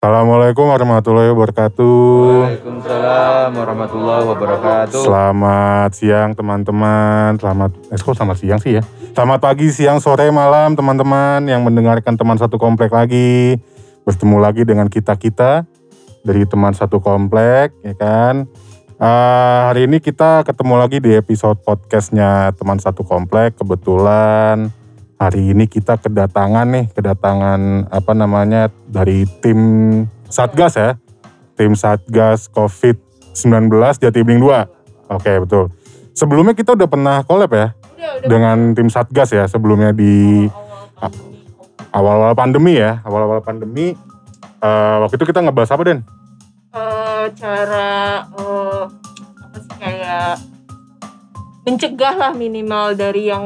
[0.00, 1.84] Assalamualaikum warahmatullahi wabarakatuh.
[2.56, 4.96] Waalaikumsalam warahmatullahi wabarakatuh.
[4.96, 7.36] Selamat siang teman-teman.
[7.36, 8.82] Selamat, eh kok selamat siang sih ya?
[9.12, 13.60] Selamat pagi, siang, sore, malam teman-teman yang mendengarkan teman satu komplek lagi.
[14.08, 15.68] Bertemu lagi dengan kita-kita
[16.24, 18.48] dari teman satu komplek, ya kan?
[18.96, 23.60] Eh, hari ini kita ketemu lagi di episode podcastnya teman satu komplek.
[23.60, 24.72] Kebetulan
[25.20, 29.60] hari ini kita kedatangan nih, kedatangan apa namanya dari tim
[30.24, 30.96] Satgas ya,
[31.54, 33.68] tim Satgas COVID-19
[34.00, 35.12] Jati Bening 2.
[35.12, 35.68] Oke betul.
[36.16, 38.28] Sebelumnya kita udah pernah collab ya Udah, udah.
[38.32, 40.48] dengan tim Satgas ya sebelumnya di
[41.92, 43.92] awal-awal pandemi ya, awal-awal pandemi.
[44.60, 46.00] eh, waktu itu kita ngebahas apa Den?
[46.70, 47.92] Eh, cara
[48.24, 48.82] eh,
[49.36, 50.32] apa sih kayak
[51.64, 53.44] mencegah lah minimal dari yang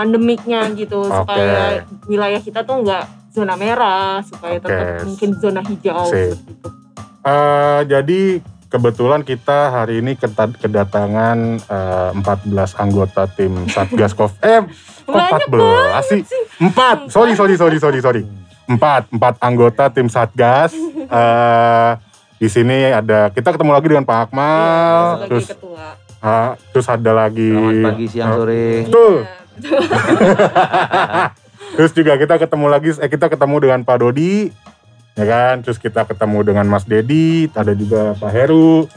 [0.00, 1.12] pandemiknya gitu Oke.
[1.12, 3.04] supaya wilayah kita tuh nggak
[3.36, 4.64] zona merah supaya Oke.
[4.64, 6.32] tetap mungkin zona hijau Sip.
[6.40, 6.68] seperti itu.
[7.20, 8.20] Eh, jadi
[8.72, 10.16] kebetulan kita hari ini
[10.56, 14.40] kedatangan eh, 14 anggota tim Satgas Covid.
[14.40, 14.64] Eh,
[15.04, 16.20] kok Banyak 14 sih?
[16.64, 16.96] Empat.
[17.12, 18.22] Sorry, sorry, sorry, sorry, sorry.
[18.64, 20.72] Empat, empat anggota tim Satgas.
[21.10, 21.92] Eh,
[22.38, 24.46] di sini ada kita ketemu lagi dengan Pak Akmal,
[25.18, 25.86] sebagai terus ketua.
[26.22, 27.50] ah, terus ada lagi.
[27.50, 28.64] Selamat pagi, siang, eh, sore.
[28.86, 29.14] Betul.
[29.26, 29.39] Betul.
[31.76, 34.50] Terus juga kita ketemu lagi, eh kita ketemu dengan Pak Dodi,
[35.14, 35.62] ya kan?
[35.62, 38.90] Terus kita ketemu dengan Mas Dedi, ada juga Pak Heru.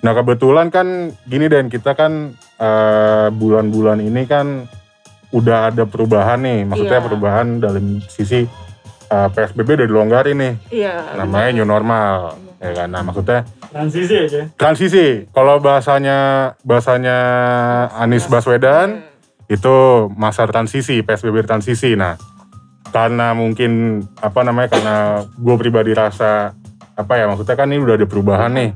[0.00, 4.68] Nah kebetulan kan gini dan kita kan eh, bulan-bulan ini kan
[5.30, 7.06] udah ada perubahan nih, maksudnya Iya.
[7.06, 8.44] perubahan dalam sisi
[9.10, 11.18] eh, PSBB udah dilonggarin nih, Iya.
[11.18, 12.88] namanya new normal, ya kan?
[12.92, 15.06] Nah maksudnya transisi aja transisi.
[15.30, 16.18] Kalau bahasanya
[16.62, 17.18] bahasanya
[17.96, 19.02] Anies Baswedan
[19.50, 19.74] itu
[20.14, 21.98] masa transisi PSBB transisi.
[21.98, 22.14] Nah
[22.94, 26.54] karena mungkin apa namanya karena gue pribadi rasa
[26.94, 28.70] apa ya maksudnya kan ini udah ada perubahan nih.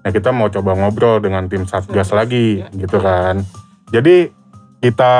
[0.00, 3.42] Nah kita mau coba ngobrol dengan tim satgas lagi gitu kan.
[3.90, 4.30] Jadi
[4.78, 5.14] kita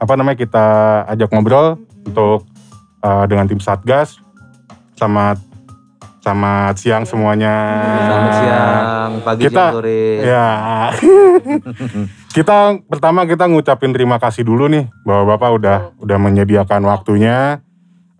[0.00, 0.66] apa namanya kita
[1.16, 2.44] ajak ngobrol untuk
[3.00, 4.20] uh, dengan tim satgas.
[5.00, 5.40] Selamat
[6.20, 7.56] selamat siang semuanya.
[8.04, 10.04] Selamat siang, pagi, Kita- siang, sore.
[10.20, 10.48] Ya.
[12.30, 17.58] kita pertama kita ngucapin terima kasih dulu nih bahwa Bapak udah udah menyediakan waktunya.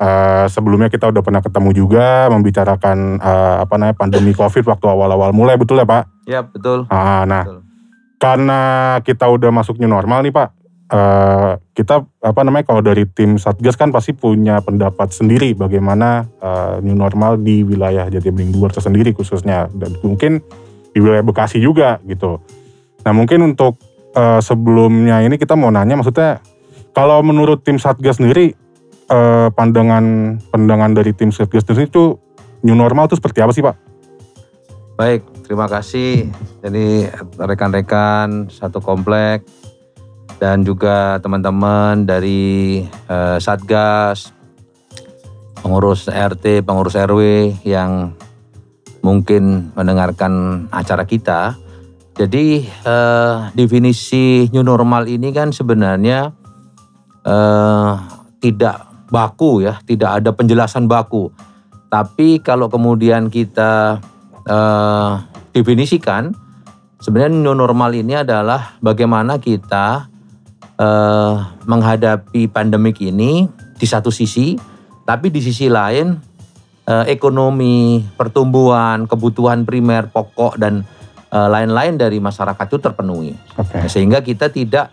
[0.01, 5.29] Eh, sebelumnya kita udah pernah ketemu juga membicarakan eh, apa namanya pandemi Covid waktu awal-awal
[5.37, 6.03] mulai betul ya Pak?
[6.25, 6.89] Ya, betul.
[6.89, 7.61] Ah, nah, Betul.
[8.17, 8.61] karena
[9.05, 10.49] kita udah masuk new normal nih Pak.
[10.91, 16.83] eh, kita apa namanya kalau dari tim Satgas kan pasti punya pendapat sendiri bagaimana eh,
[16.83, 20.43] new normal di wilayah Jatibening 2 tersendiri khususnya dan mungkin
[20.91, 22.43] di wilayah Bekasi juga gitu.
[23.07, 23.79] Nah mungkin untuk
[24.15, 26.41] eh, sebelumnya ini kita mau nanya maksudnya
[26.91, 28.55] kalau menurut tim Satgas sendiri
[29.11, 32.19] eh, pandangan pandangan dari tim Satgas sendiri itu
[32.67, 33.77] new normal itu seperti apa sih Pak?
[35.01, 36.29] Baik, terima kasih.
[36.61, 37.09] Jadi
[37.41, 39.49] rekan-rekan satu komplek
[40.37, 44.33] dan juga teman-teman dari eh, Satgas,
[45.61, 48.13] pengurus RT, pengurus RW yang
[49.01, 51.57] mungkin mendengarkan acara kita.
[52.19, 56.35] Jadi eh, definisi new normal ini kan sebenarnya
[57.25, 57.93] eh,
[58.43, 61.31] tidak baku ya, tidak ada penjelasan baku.
[61.91, 63.99] Tapi kalau kemudian kita
[64.47, 65.13] eh,
[65.55, 66.35] definisikan,
[67.03, 70.07] sebenarnya new normal ini adalah bagaimana kita
[70.79, 71.35] eh,
[71.67, 74.55] menghadapi pandemik ini di satu sisi,
[75.09, 76.15] tapi di sisi lain
[76.87, 80.87] eh, ekonomi, pertumbuhan, kebutuhan primer, pokok dan
[81.31, 83.33] lain-lain dari masyarakat itu terpenuhi.
[83.55, 83.87] Oke.
[83.87, 84.91] Sehingga kita tidak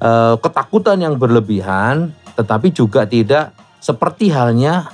[0.00, 4.92] eh, ketakutan yang berlebihan, tetapi juga tidak seperti halnya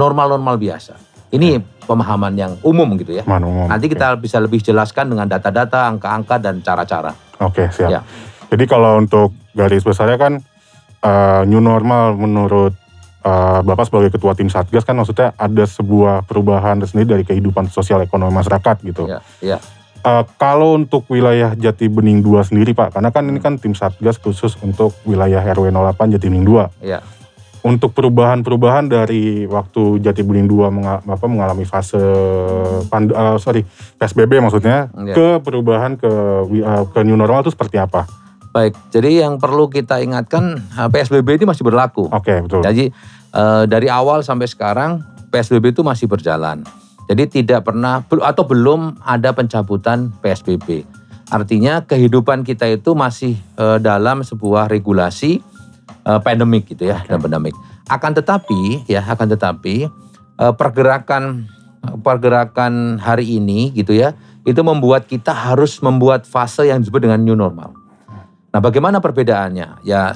[0.00, 0.96] normal-normal biasa.
[1.28, 3.24] Ini pemahaman yang umum gitu ya.
[3.28, 3.68] Man, umum.
[3.68, 7.12] Nanti kita bisa lebih jelaskan dengan data-data, angka-angka dan cara-cara.
[7.44, 7.88] Oke siap.
[7.92, 8.00] Ya.
[8.48, 10.32] Jadi kalau untuk garis besarnya kan
[11.04, 12.72] eh, new normal menurut
[13.24, 18.00] eh, Bapak sebagai ketua tim Satgas kan maksudnya ada sebuah perubahan tersendiri dari kehidupan sosial
[18.00, 19.04] ekonomi masyarakat gitu.
[19.04, 19.58] Ya, ya.
[20.08, 24.16] Eh, kalau untuk wilayah Jati Bening 2 sendiri Pak, karena kan ini kan tim Satgas
[24.16, 26.64] khusus untuk wilayah RW 08 Jati Bening 2.
[26.80, 27.04] Ya.
[27.60, 32.00] Untuk perubahan-perubahan dari waktu Jati Bening 2 menga- apa, mengalami fase
[32.88, 33.68] pand- eh, sorry
[33.98, 35.12] PSBB maksudnya Ya.
[35.12, 36.08] ke perubahan ke
[36.48, 38.08] eh, ke new normal itu seperti apa?
[38.48, 40.56] Baik, jadi yang perlu kita ingatkan
[40.88, 42.08] PSBB ini masih berlaku.
[42.08, 42.64] Oke betul.
[42.64, 42.88] Jadi
[43.28, 46.64] eh, dari awal sampai sekarang PSBB itu masih berjalan.
[47.08, 50.84] Jadi tidak pernah atau belum ada pencabutan PSBB.
[51.32, 55.40] Artinya kehidupan kita itu masih eh, dalam sebuah regulasi
[56.04, 57.56] eh, pandemik gitu ya, dan pandemik.
[57.88, 59.88] Akan tetapi ya, akan tetapi
[60.36, 61.48] eh, pergerakan
[62.04, 64.12] pergerakan hari ini gitu ya,
[64.44, 67.72] itu membuat kita harus membuat fase yang disebut dengan new normal.
[68.52, 69.84] Nah, bagaimana perbedaannya?
[69.84, 70.12] Ya,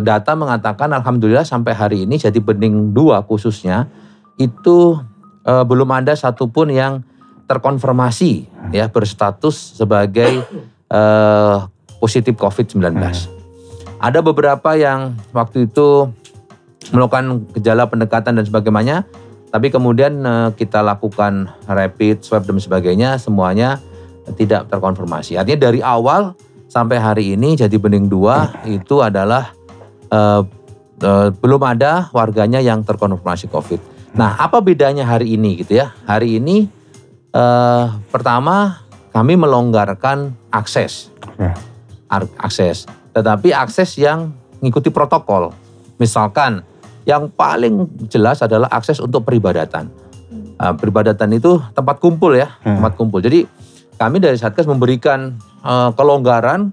[0.00, 3.88] data mengatakan alhamdulillah sampai hari ini jadi bening 2 khususnya
[4.40, 4.96] itu
[5.46, 7.02] eh, belum ada satupun yang
[7.46, 10.42] terkonfirmasi ya berstatus sebagai
[10.88, 11.56] eh,
[12.02, 12.98] positif COVID-19.
[14.02, 16.10] Ada beberapa yang waktu itu
[16.90, 19.06] melakukan gejala pendekatan dan sebagainya,
[19.54, 23.78] tapi kemudian eh, kita lakukan rapid swab dan sebagainya, semuanya
[24.34, 25.38] tidak terkonfirmasi.
[25.38, 26.34] Artinya dari awal
[26.72, 29.52] sampai hari ini jadi bening dua itu adalah
[30.08, 30.42] eh,
[31.04, 33.80] eh, belum ada warganya yang terkonfirmasi COVID.
[34.12, 35.96] Nah, apa bedanya hari ini gitu ya?
[36.04, 36.68] Hari ini
[37.32, 41.08] eh, pertama kami melonggarkan akses,
[41.40, 41.56] Ya.
[42.36, 42.84] Akses.
[43.16, 45.56] Tetapi akses yang mengikuti protokol.
[45.96, 46.60] Misalkan
[47.08, 49.88] yang paling jelas adalah akses untuk peribadatan.
[50.60, 52.78] Nah, peribadatan itu tempat kumpul ya, Hmm.
[52.78, 53.24] tempat kumpul.
[53.24, 53.48] Jadi
[53.96, 56.68] kami dari Satgas memberikan eh, kelonggaran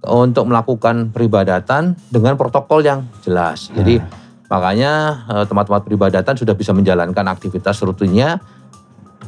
[0.00, 3.68] untuk melakukan peribadatan dengan protokol yang jelas.
[3.70, 4.00] Jadi
[4.50, 8.42] makanya eh, tempat-tempat peribadatan sudah bisa menjalankan aktivitas rutinnya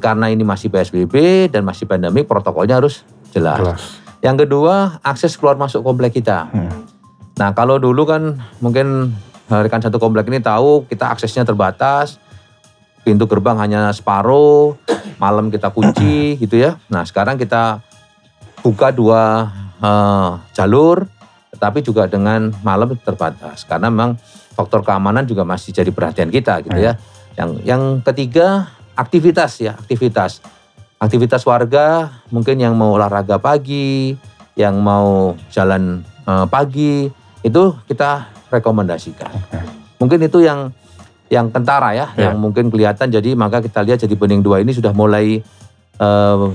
[0.03, 3.63] karena ini masih PSBB dan masih pandemi protokolnya harus jelas.
[3.63, 3.83] Jelas.
[4.23, 6.51] Yang kedua, akses keluar masuk komplek kita.
[6.51, 6.87] Hmm.
[7.39, 9.15] Nah, kalau dulu kan mungkin
[9.47, 12.19] eh, rekan satu komplek ini tahu kita aksesnya terbatas.
[13.03, 14.79] Pintu gerbang hanya separuh,
[15.19, 16.79] malam kita kunci gitu ya.
[16.87, 17.83] Nah, sekarang kita
[18.63, 19.51] buka dua
[19.83, 21.07] eh, jalur,
[21.55, 23.67] tetapi juga dengan malam terbatas.
[23.67, 24.15] Karena memang
[24.53, 26.97] faktor keamanan juga masih jadi perhatian kita gitu ya.
[27.35, 30.45] Yang yang ketiga, aktivitas ya, aktivitas.
[31.03, 34.15] Aktivitas warga mungkin yang mau olahraga pagi,
[34.55, 37.11] yang mau jalan eh, pagi,
[37.43, 39.33] itu kita rekomendasikan.
[39.99, 40.71] Mungkin itu yang
[41.33, 42.31] yang kentara ya, Ya.
[42.31, 43.09] yang mungkin kelihatan.
[43.09, 45.41] Jadi maka kita lihat jadi bening dua ini sudah mulai
[45.99, 46.47] eh,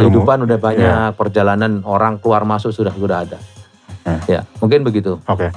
[0.00, 3.38] kehidupan udah banyak, perjalanan orang keluar masuk sudah sudah ada.
[4.26, 5.20] Ya, mungkin begitu.
[5.28, 5.52] Oke.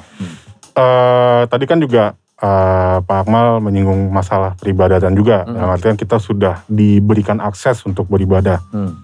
[0.73, 5.45] Eh, tadi kan juga eh, Pak Akmal menyinggung masalah peribadatan juga.
[5.45, 5.53] Hmm.
[5.53, 8.57] Dalam artian kita sudah diberikan akses untuk beribadah.
[8.73, 8.97] Hmm.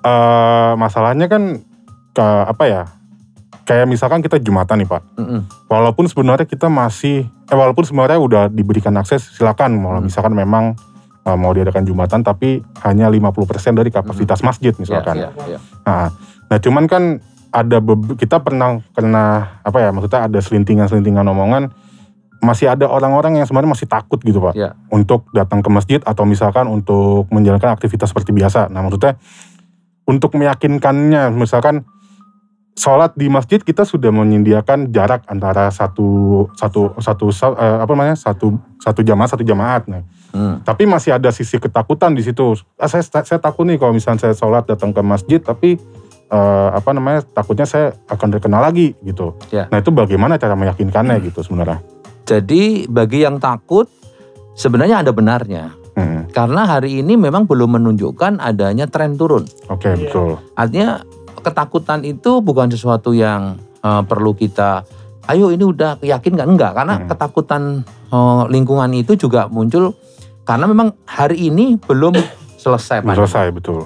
[0.00, 1.58] Eh, masalahnya kan
[2.14, 2.82] ke apa ya?
[3.66, 5.02] Kayak misalkan kita jumatan nih Pak.
[5.14, 5.46] Mm-mm.
[5.70, 9.78] Walaupun sebenarnya kita masih, eh walaupun sebenarnya udah diberikan akses, silakan.
[9.78, 10.10] Mau Hmm.
[10.10, 10.74] misalkan memang
[11.20, 15.20] eh, mau diadakan jumatan, tapi hanya 50% dari kapasitas masjid misalkan.
[15.20, 15.58] Ya, ya, ya.
[15.86, 16.08] Nah,
[16.48, 17.20] nah cuman kan
[17.50, 17.82] ada
[18.14, 21.74] kita pernah kena apa ya maksudnya ada selintingan-selintingan omongan
[22.40, 24.72] masih ada orang-orang yang sebenarnya masih takut gitu pak Ya.
[24.88, 28.72] untuk datang ke masjid atau misalkan untuk menjalankan aktivitas seperti biasa.
[28.72, 29.20] Nah maksudnya
[30.08, 31.84] untuk meyakinkannya misalkan
[32.80, 37.28] sholat di masjid kita sudah menyediakan jarak antara satu satu satu
[37.60, 39.84] eh, apa namanya satu satu jamaah satu jamaat.
[39.90, 40.62] Nah, Hmm.
[40.62, 42.54] tapi masih ada sisi ketakutan di situ.
[42.78, 45.74] Ah, saya saya takut nih kalau misalnya saya sholat datang ke masjid tapi
[46.30, 49.34] eh, apa namanya takutnya saya akan terkenal lagi gitu.
[49.50, 49.66] Ya.
[49.68, 51.82] Nah itu bagaimana cara meyakinkannya gitu sebenarnya?
[52.24, 53.90] Jadi bagi yang takut
[54.54, 55.74] sebenarnya ada benarnya.
[55.90, 59.42] Hmm, Karena hari ini memang belum menunjukkan adanya tren turun.
[59.66, 60.38] Oke betul.
[60.54, 61.02] Artinya
[61.36, 64.86] ketakutan itu bukan sesuatu yang eh, perlu kita
[65.26, 67.08] ayo ini udah yakin nggak enggak karena Hmm.
[67.10, 67.62] ketakutan
[68.10, 69.94] eh, lingkungan itu juga muncul
[70.46, 72.14] karena memang hari ini belum
[72.62, 73.82] selesai Belum selesai betul.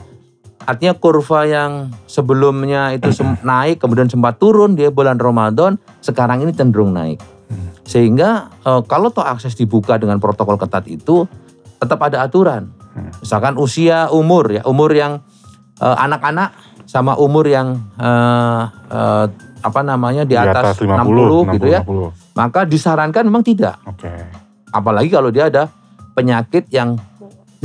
[0.65, 3.13] Artinya kurva yang sebelumnya itu
[3.47, 7.21] naik kemudian sempat turun di bulan Ramadan sekarang ini cenderung naik.
[7.85, 11.29] Sehingga eh, kalau toh akses dibuka dengan protokol ketat itu
[11.77, 12.73] tetap ada aturan.
[13.21, 15.21] Misalkan usia umur ya, umur yang
[15.83, 16.57] eh, anak-anak
[16.89, 19.27] sama umur yang eh, eh,
[19.65, 21.81] apa namanya di atas, 60, gitu ya.
[21.85, 22.37] 50.
[22.37, 23.81] Maka disarankan memang tidak.
[23.89, 24.13] Oke.
[24.69, 25.73] Apalagi kalau dia ada
[26.15, 26.95] penyakit yang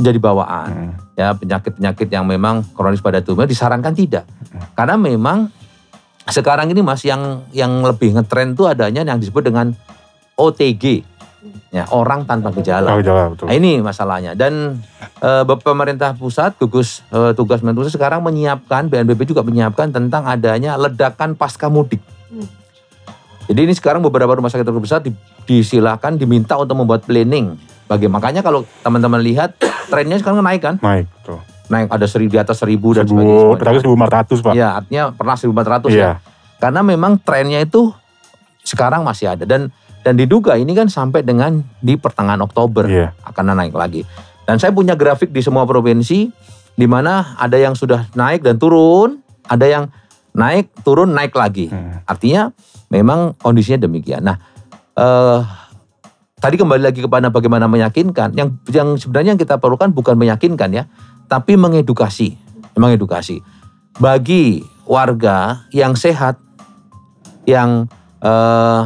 [0.00, 0.68] menjadi bawaan.
[0.68, 0.92] Hmm.
[1.14, 4.24] ya penyakit-penyakit yang memang kronis pada tubuhnya disarankan tidak.
[4.72, 5.52] Karena memang
[6.28, 9.76] sekarang ini mas yang yang lebih ngetren tuh adanya yang disebut dengan
[10.40, 11.04] OTG
[11.70, 12.98] ya orang tanpa gejala.
[12.98, 13.46] Tahu jalan betul.
[13.48, 14.32] nah, ini masalahnya.
[14.34, 14.82] Dan
[15.22, 20.76] eh, pemerintah pusat gugus eh, tugas pemerintah pusat sekarang menyiapkan BNPB juga menyiapkan tentang adanya
[20.76, 22.02] ledakan pasca mudik.
[22.30, 22.46] Hmm.
[23.50, 25.10] jadi ini sekarang beberapa rumah sakit terbesar di,
[25.42, 27.58] disilahkan diminta untuk membuat planning
[27.90, 29.58] bagi makanya kalau teman-teman lihat
[29.90, 31.42] trennya sekarang naik kan Naik betul.
[31.66, 33.58] naik ada seri di atas seribu dan Seribu, sebagainya.
[33.58, 34.52] terakhir 1400 pak.
[34.54, 35.98] Ya, artinya pernah 1400 Iya.
[35.98, 36.12] ya.
[36.58, 37.90] Karena memang trennya itu
[38.62, 43.10] sekarang masih ada dan dan diduga ini kan sampai dengan di pertengahan Oktober Iya.
[43.22, 44.02] akan naik lagi.
[44.46, 46.30] Dan saya punya grafik di semua provinsi
[46.72, 49.84] di mana ada yang sudah naik dan turun, ada yang
[50.30, 51.68] naik, turun, naik lagi.
[51.68, 52.02] Hmm.
[52.02, 52.50] Artinya
[52.88, 54.22] memang kondisinya demikian.
[54.22, 54.38] Nah,
[54.92, 55.38] eh,
[56.40, 58.34] tadi kembali lagi kepada bagaimana meyakinkan.
[58.34, 60.84] Yang yang sebenarnya yang kita perlukan bukan meyakinkan ya,
[61.28, 62.34] tapi mengedukasi,
[62.74, 63.44] mengedukasi.
[64.00, 66.40] Bagi warga yang sehat,
[67.44, 67.86] yang
[68.24, 68.82] eh,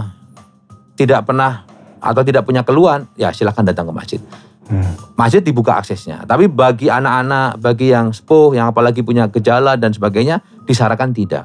[0.98, 1.64] tidak pernah
[2.02, 4.20] atau tidak punya keluhan, ya silahkan datang ke masjid.
[4.64, 4.96] Hmm.
[5.16, 6.24] Masjid dibuka aksesnya.
[6.24, 11.44] Tapi bagi anak-anak, bagi yang sepuh, yang apalagi punya gejala dan sebagainya, disarankan tidak.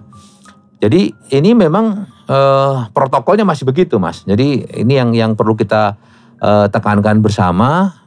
[0.80, 4.24] Jadi ini memang eh, protokolnya masih begitu, Mas.
[4.24, 6.00] Jadi ini yang yang perlu kita
[6.40, 8.00] eh, tekankan bersama.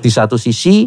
[0.00, 0.86] Di satu sisi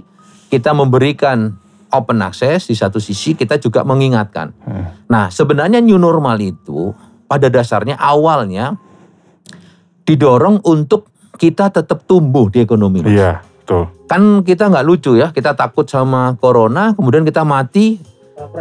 [0.50, 1.52] kita memberikan
[1.94, 4.56] open access, di satu sisi kita juga mengingatkan.
[4.64, 4.86] Hmm.
[5.12, 6.96] Nah, sebenarnya new normal itu
[7.30, 8.80] pada dasarnya awalnya
[10.08, 13.06] didorong untuk kita tetap tumbuh di ekonomi.
[13.06, 13.14] Mas.
[13.14, 13.84] Iya, betul.
[14.10, 18.02] Kan kita nggak lucu ya, kita takut sama corona, kemudian kita mati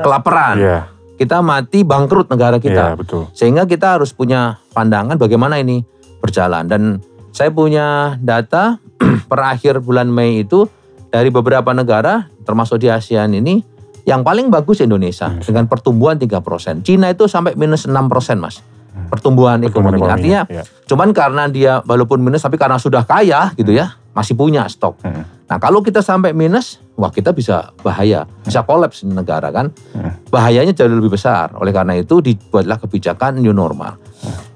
[0.04, 0.78] kelaparan, Iya,
[1.18, 2.94] kita mati bangkrut negara kita.
[2.94, 3.26] betul.
[3.34, 5.82] Sehingga kita harus punya pandangan bagaimana ini
[6.22, 6.70] berjalan.
[6.70, 7.02] Dan
[7.34, 8.78] saya punya data
[9.30, 10.70] per akhir bulan Mei itu
[11.10, 13.60] dari beberapa negara, termasuk di ASEAN ini,
[14.06, 15.44] yang paling bagus Indonesia Indonesia.
[15.44, 16.86] dengan pertumbuhan 3%.
[16.86, 18.62] Cina itu sampai minus 6% mas.
[19.08, 19.96] Pertumbuhan, Pertumbuhan ekonomi.
[19.98, 20.62] ekonominya, Artinya iya.
[20.84, 25.00] cuman karena dia walaupun minus tapi karena sudah kaya gitu ya, masih punya stok.
[25.00, 25.24] Hmm.
[25.48, 29.72] Nah kalau kita sampai minus, wah kita bisa bahaya, bisa kolaps negara kan.
[29.90, 30.12] Hmm.
[30.28, 31.56] Bahayanya jauh lebih besar.
[31.56, 33.96] Oleh karena itu dibuatlah kebijakan new normal.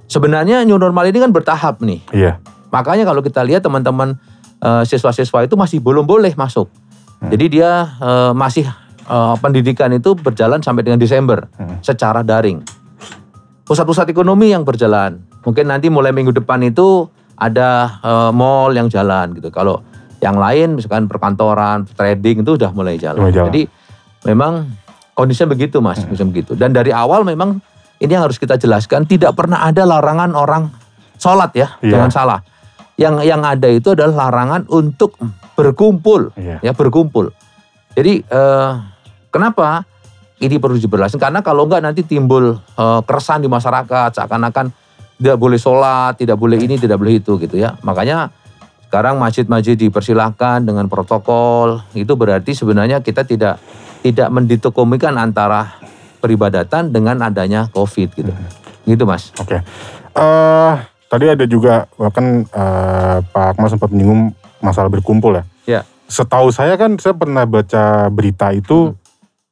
[0.04, 2.04] Sebenarnya new normal ini kan bertahap nih.
[2.12, 2.36] Iya,
[2.68, 4.20] Makanya kalau kita lihat teman-teman
[4.60, 6.68] eh, siswa-siswa itu masih belum boleh masuk.
[7.18, 7.32] Hmm.
[7.32, 8.68] Jadi dia eh, masih
[9.02, 11.80] eh, pendidikan itu berjalan sampai dengan Desember Hmm.
[11.80, 12.60] secara daring.
[13.62, 15.22] Pusat-pusat ekonomi yang berjalan.
[15.46, 17.06] Mungkin nanti mulai minggu depan itu
[17.38, 19.48] ada eh, mall yang jalan gitu.
[19.50, 19.82] Kalau
[20.22, 23.26] yang lain misalkan perkantoran, trading itu udah mulai jalan.
[23.26, 23.46] Mulai jalan.
[23.50, 23.62] Jadi
[24.26, 24.52] memang
[25.18, 26.30] kondisinya begitu Mas, Hmm.
[26.30, 26.54] begitu.
[26.54, 27.58] Dan dari awal memang
[27.98, 30.70] ini yang harus kita jelaskan tidak pernah ada larangan orang
[31.18, 31.98] sholat ya, Iya.
[31.98, 32.40] jangan salah.
[32.98, 35.18] Yang yang ada itu adalah larangan untuk
[35.58, 36.58] berkumpul, iya.
[36.62, 37.34] ya berkumpul.
[37.98, 38.70] Jadi eh,
[39.30, 39.86] kenapa
[40.42, 41.22] ini perlu diberlakukan?
[41.22, 44.74] Karena kalau enggak nanti timbul eh, keresahan di masyarakat, seakan-akan
[45.22, 47.78] tidak boleh sholat, tidak boleh ini, tidak boleh itu gitu ya.
[47.86, 48.34] Makanya
[48.90, 51.86] sekarang masjid-masjid dipersilahkan dengan protokol.
[51.94, 53.62] Itu berarti sebenarnya kita tidak
[54.02, 55.78] tidak menditokomikan antara
[56.18, 58.32] peribadatan dengan adanya COVID gitu.
[58.82, 59.30] Gitu mas.
[59.38, 59.62] Oke.
[60.12, 60.74] Eh
[61.06, 65.44] tadi ada juga bahkan eh, Pak Akmal sempat menyinggung masalah berkumpul ya.
[65.64, 65.80] Ya.
[66.10, 68.92] Setahu saya kan saya pernah baca berita itu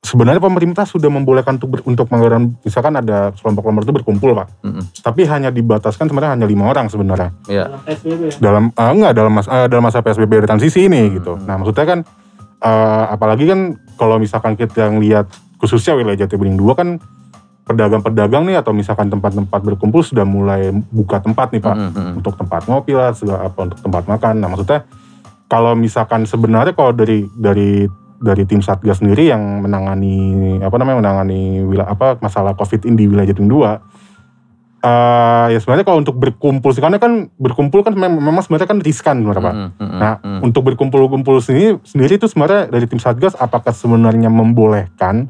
[0.00, 4.48] sebenarnya pemerintah sudah membolehkan untuk ber- untuk mengadakan misalkan ada kelompok-kelompok itu berkumpul pak.
[4.62, 4.84] Mm-mm.
[4.96, 7.68] Tapi hanya dibataskan sebenarnya hanya lima orang sebenarnya Ya.
[7.68, 8.32] Dalam PSBB ya.
[8.40, 11.36] dalam eh, enggak dalam mas eh, dalam masa PSBB transisi ini gitu.
[11.38, 11.98] Nah maksudnya kan
[12.58, 13.60] eh, apalagi kan
[13.94, 15.28] kalau misalkan kita lihat
[15.60, 16.96] khususnya wilayah Jatibening 2 kan
[17.62, 22.10] pedagang-pedagang nih atau misalkan tempat-tempat berkumpul sudah mulai buka tempat nih Pak Mm-mm.
[22.18, 24.34] untuk tempat ngopi lah segala apa untuk tempat makan.
[24.40, 24.80] Nah maksudnya
[25.46, 27.84] kalau misalkan sebenarnya kalau dari dari
[28.20, 30.16] dari tim satgas sendiri yang menangani
[30.60, 33.80] apa namanya menangani wilayah apa masalah covid ini di wilayah Jatim 2
[34.80, 38.80] eh ya sebenarnya kalau untuk berkumpul sih karena kan berkumpul kan mem- memang sebenarnya kan
[38.80, 39.54] riskan sebenarnya Pak.
[39.54, 39.72] Mm-mm.
[39.76, 39.98] Mm-mm.
[40.00, 40.40] Nah, Mm.
[40.40, 45.28] untuk berkumpul-kumpul sendiri sendiri itu sebenarnya dari tim Satgas apakah sebenarnya membolehkan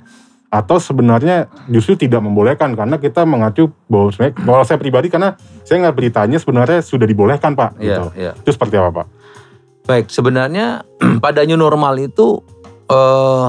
[0.50, 5.82] atau sebenarnya justru tidak membolehkan karena kita mengacu bahwa sebenarnya kalau saya pribadi karena saya
[5.82, 8.04] nggak beritanya sebenarnya sudah dibolehkan Pak Iya, gitu.
[8.14, 8.32] iya.
[8.34, 9.06] Itu seperti apa Pak?
[9.82, 10.86] Baik, sebenarnya
[11.24, 12.38] pada new normal itu
[12.90, 13.48] eh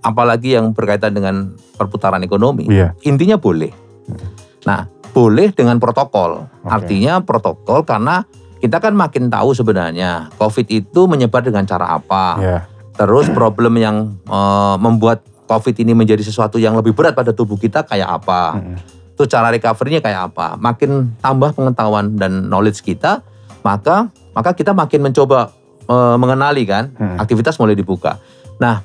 [0.00, 2.96] apalagi yang berkaitan dengan perputaran ekonomi, Iya.
[3.04, 3.68] intinya boleh.
[4.64, 6.48] Nah, boleh dengan protokol.
[6.64, 6.70] Oke.
[6.70, 8.24] Artinya protokol karena
[8.60, 12.24] kita kan makin tahu sebenarnya COVID itu menyebar dengan cara apa.
[12.38, 12.58] Iya.
[12.96, 17.82] Terus problem yang eh, membuat COVID ini menjadi sesuatu yang lebih berat pada tubuh kita
[17.82, 18.56] kayak apa.
[18.56, 18.76] Mm-mm.
[19.16, 20.56] Itu cara recovery-nya kayak apa.
[20.56, 23.20] Makin tambah pengetahuan dan knowledge kita,
[23.60, 25.50] maka maka kita makin mencoba
[25.84, 27.18] eh, mengenali kan, Hmm.
[27.18, 28.16] aktivitas mulai dibuka.
[28.60, 28.84] Nah,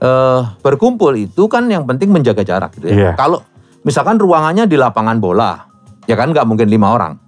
[0.00, 2.94] eh, berkumpul itu kan yang penting menjaga jarak gitu ya.
[2.94, 3.12] Iya.
[3.18, 3.42] Kalau
[3.82, 5.66] misalkan ruangannya di lapangan bola,
[6.06, 7.18] ya kan nggak mungkin lima orang.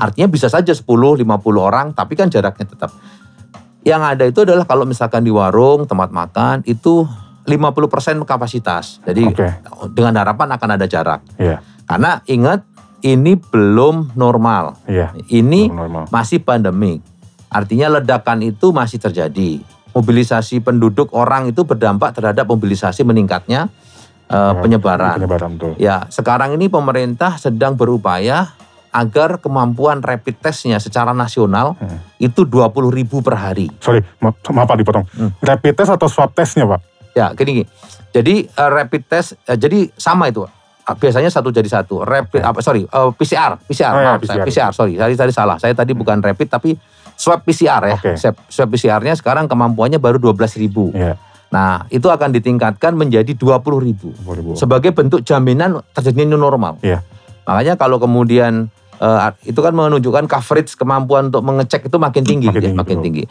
[0.00, 2.88] Artinya bisa saja 10, 50 orang, tapi kan jaraknya tetap.
[3.84, 7.04] Yang ada itu adalah kalau misalkan di warung, tempat makan, itu
[7.44, 9.04] 50% kapasitas.
[9.04, 9.48] Jadi Oke.
[9.92, 11.20] dengan harapan akan ada jarak.
[11.36, 11.60] Iya.
[11.84, 12.64] Karena ingat
[13.04, 14.76] ini belum normal.
[14.88, 15.12] Iya.
[15.28, 16.08] Ini Normal.
[16.12, 17.00] masih pandemik.
[17.50, 19.60] Artinya ledakan itu masih terjadi.
[19.92, 23.68] Mobilisasi penduduk orang itu berdampak terhadap mobilisasi meningkatnya
[24.26, 25.18] Ya, penyebaran.
[25.18, 25.50] Penyebaran.
[25.74, 28.54] Ya, sekarang ini pemerintah sedang berupaya
[28.88, 31.98] agar kemampuan rapid testnya secara nasional Hmm.
[32.16, 33.66] itu 20 ribu per hari.
[33.78, 35.02] Sorry, maaf, maaf Pak dipotong.
[35.10, 35.34] Hmm.
[35.36, 36.78] Rapid test atau swab testnya Pak?
[37.10, 37.66] Ya, gini, gini.
[38.08, 40.46] Jadi eh, rapid test, eh, jadi sama itu.
[40.80, 42.02] Ah, Biasanya satu jadi satu.
[42.02, 42.46] Rapid Oke.
[42.48, 44.46] apa sorry, eh, PCR, PCR, Oh ya, maaf, saya PCR.
[44.46, 45.56] PCR, sorry, saya tadi salah.
[45.56, 46.78] Saya tadi bukan rapid tapi
[47.20, 47.96] swab PCR ya.
[48.00, 48.16] Oke.
[48.48, 50.88] Swab, PCR-nya sekarang kemampuannya baru 12.000 ribu.
[50.96, 51.20] Iya.
[51.52, 54.08] Nah, itu akan ditingkatkan menjadi 20.000 ribu.
[54.24, 54.56] 2000.
[54.56, 56.80] Sebagai bentuk jaminan terjadinya new normal.
[56.80, 57.04] Iya.
[57.44, 62.56] Makanya kalau kemudian eh, itu kan menunjukkan coverage kemampuan untuk mengecek itu makin tinggi, Makin
[62.56, 63.04] ya, tinggi, makin betul.
[63.04, 63.24] tinggi.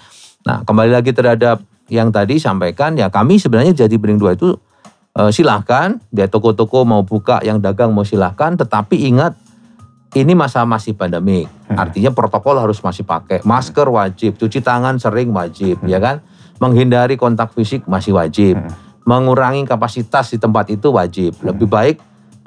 [0.45, 1.57] Nah, kembali lagi terhadap
[1.89, 4.53] yang tadi sampaikan ya kami sebenarnya jadi Bening dua itu
[5.17, 9.33] eh, silahkan dia toko-toko mau buka yang dagang mau silahkan, tetapi ingat
[10.17, 11.77] ini masa masih pandemik, Hmm.
[11.77, 16.25] artinya protokol harus masih pakai masker wajib, cuci tangan sering wajib, ya kan,
[16.57, 18.73] menghindari kontak fisik masih wajib, Hmm.
[19.05, 21.37] mengurangi kapasitas di tempat itu wajib.
[21.41, 21.97] Lebih baik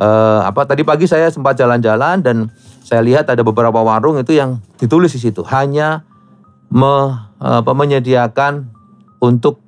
[0.02, 2.50] eh, apa tadi pagi saya sempat jalan-jalan dan
[2.82, 6.02] saya lihat ada beberapa warung itu yang ditulis di situ hanya
[6.72, 8.66] me, apa, menyediakan
[9.22, 9.62] untuk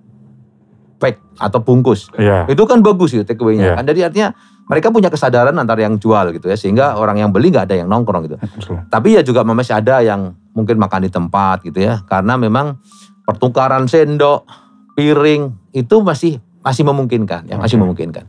[0.99, 2.11] pack atau bungkus.
[2.19, 2.51] Iya.
[2.51, 3.75] Itu kan bagus gitu take away-nya.
[3.75, 3.75] Iya.
[3.79, 4.29] Kan jadi artinya
[4.65, 7.89] mereka punya kesadaran antara yang jual gitu ya sehingga orang yang beli nggak ada yang
[7.89, 8.37] nongkrong gitu.
[8.41, 8.81] Betul.
[8.89, 12.81] Tapi ya juga masih ada yang mungkin makan di tempat gitu ya karena memang
[13.29, 14.49] pertukaran sendok,
[14.97, 18.25] piring itu masih masih memungkinkan ya masih memungkinkan.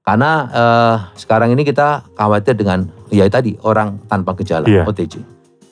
[0.00, 4.86] Karena eh, sekarang ini kita khawatir dengan ya tadi orang tanpa gejala Iya.
[4.86, 5.18] OTG.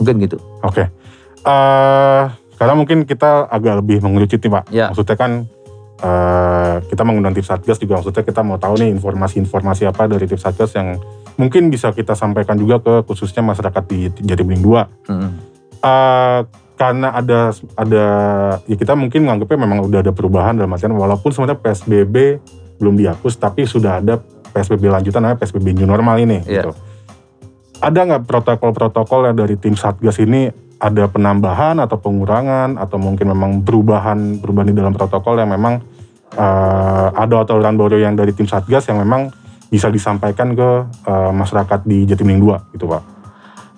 [0.03, 0.39] Mungkin gitu.
[0.63, 0.91] Oke.
[1.43, 2.23] Eh,
[2.59, 4.65] sekarang mungkin kita agak lebih mengerucut nih Pak.
[4.75, 4.87] Ya.
[4.91, 5.47] Maksudnya kan
[5.99, 10.39] eh, kita mengundang tim Satgas juga maksudnya kita mau tahu nih informasi-informasi apa dari tim
[10.39, 10.99] Satgas yang
[11.35, 15.11] mungkin bisa kita sampaikan juga ke khususnya masyarakat di Jatibening 2.
[15.11, 15.31] Mm.
[15.79, 16.41] Eh,
[16.79, 18.05] karena ada ada
[18.71, 22.39] ya kita mungkin menganggapnya memang udah ada perubahan dalam artian walaupun sebenarnya PSBB
[22.79, 24.23] belum dihapus tapi sudah ada
[24.55, 26.71] PSBB lanjutan namanya PSBB new normal ini Iya.
[26.71, 26.73] gitu.
[27.83, 33.67] Ada nggak protokol-protokol yang dari tim Satgas ini ada penambahan atau pengurangan atau mungkin memang
[33.67, 35.83] perubahan perubahan di dalam protokol yang memang
[36.39, 39.35] eh, ada aturan baru yang dari tim Satgas yang memang
[39.69, 43.03] bisa disampaikan ke eh, masyarakat di Jatibening 2 gitu Pak.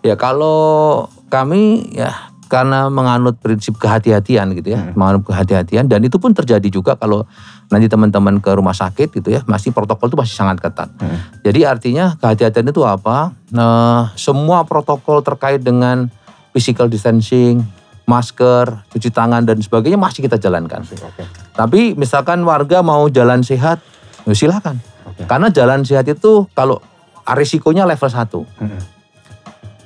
[0.05, 4.99] Ya kalau kami ya karena menganut prinsip kehati-hatian gitu ya, Hmm.
[4.99, 7.23] menganut kehati-hatian dan itu pun terjadi juga kalau
[7.71, 10.91] nanti teman-teman ke rumah sakit gitu ya, masih protokol itu masih sangat ketat.
[10.99, 11.15] Hmm.
[11.47, 13.31] Jadi artinya kehati-hatian itu apa?
[13.55, 16.11] Nah, semua protokol terkait dengan
[16.51, 17.63] physical distancing,
[18.05, 20.83] masker, cuci tangan dan sebagainya masih kita jalankan.
[20.83, 21.23] Oke.
[21.53, 23.79] Tapi misalkan warga mau jalan sehat,
[24.25, 24.83] ya silakan.
[25.05, 25.25] Oke.
[25.25, 26.83] Karena jalan sehat itu kalau
[27.31, 28.81] risikonya level 1 Hmm.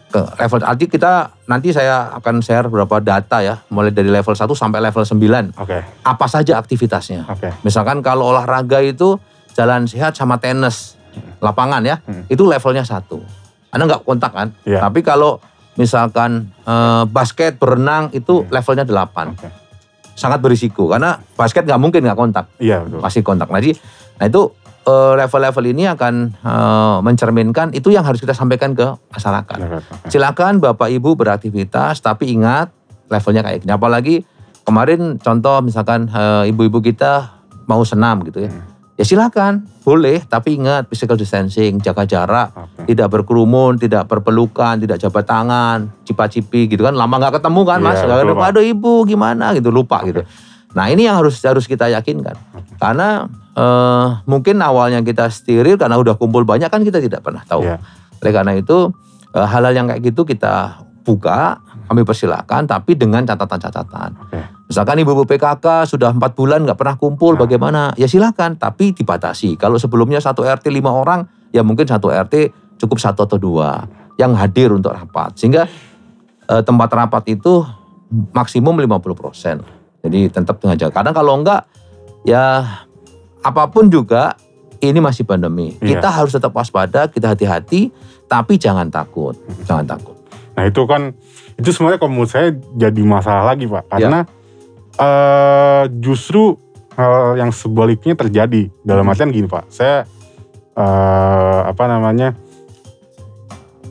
[0.09, 1.13] ke level arti kita
[1.45, 5.83] nanti saya akan share beberapa data ya mulai dari level 1 sampai level 9 Oke.
[6.01, 7.51] apa saja aktivitasnya Oke.
[7.61, 9.19] misalkan kalau olahraga itu
[9.53, 10.95] jalan sehat sama tenis
[11.39, 12.25] lapangan ya Hmm.
[12.31, 13.21] itu levelnya satu
[13.69, 14.81] anda nggak kontak kan Iya.
[14.81, 15.43] tapi kalau
[15.75, 18.51] misalkan eh, basket berenang itu Hmm.
[18.51, 19.49] levelnya 8 Oke.
[20.15, 23.01] sangat berisiko karena basket nggak mungkin nggak kontak Iya betul.
[23.01, 23.75] pasti kontak nah, jadi
[24.15, 24.43] nah itu
[24.85, 30.07] eh, level-level ini akan eh, mencerminkan itu yang harus kita sampaikan ke masyarakat oke.
[30.07, 32.71] silakan Bapak Ibu beraktivitas tapi ingat
[33.05, 33.69] levelnya kayak gini.
[33.71, 34.15] Apalagi
[34.63, 38.51] kemarin contoh misalkan eh, ibu-ibu kita mau senam gitu ya.
[38.51, 38.74] Hmm.
[38.95, 42.95] Ya silakan, boleh tapi ingat physical distancing, jaga jarak, Oke.
[42.95, 46.95] tidak berkerumun, tidak berpelukan, tidak jabat tangan, cipa-cipi gitu kan.
[46.95, 47.99] Lama nggak ketemu kan Mas.
[47.99, 48.55] Iya, Pak.
[48.55, 50.15] Aduh ibu gimana gitu lupa Oke.
[50.15, 50.23] gitu.
[50.79, 52.39] Nah ini yang harus harus kita yakinkan.
[52.79, 53.27] Karena
[53.59, 57.67] eh, mungkin awalnya kita steril karena udah kumpul banyak kan kita tidak pernah tahu.
[57.67, 57.83] Iya.
[58.23, 58.95] Oleh karena itu
[59.35, 64.11] eh, hal-hal yang kayak gitu kita buka, kami persilakan, tapi dengan catatan-catatan.
[64.29, 64.41] Oke.
[64.73, 67.45] Misalkan ibu-ibu PKK sudah empat bulan nggak pernah kumpul, Nah.
[67.45, 67.81] bagaimana?
[68.01, 69.61] Ya silakan, tapi dibatasi.
[69.61, 73.85] Kalau sebelumnya satu RT lima orang, ya mungkin satu RT cukup satu atau dua
[74.17, 75.37] yang hadir untuk rapat.
[75.37, 75.69] Sehingga
[76.45, 77.65] eh, tempat rapat itu
[78.33, 79.61] maksimum 50%.
[80.05, 80.93] Jadi tetap dengan jaga.
[81.01, 81.65] Karena kalau enggak,
[82.29, 82.65] ya
[83.41, 84.37] apa pun juga
[84.81, 85.77] ini masih pandemi.
[85.81, 85.97] Iya.
[86.01, 87.89] Kita harus tetap waspada, kita hati-hati,
[88.29, 90.17] tapi jangan takut, jangan takut.
[90.55, 91.17] Nah itu kan
[91.55, 93.91] itu sebenarnya kalau menurut saya jadi masalah lagi pak Ya.
[93.91, 94.21] karena
[94.95, 96.59] eh, justru
[96.95, 99.13] hal yang sebaliknya terjadi dalam Hmm.
[99.13, 100.07] artian gini pak saya
[100.73, 102.35] eh, apa namanya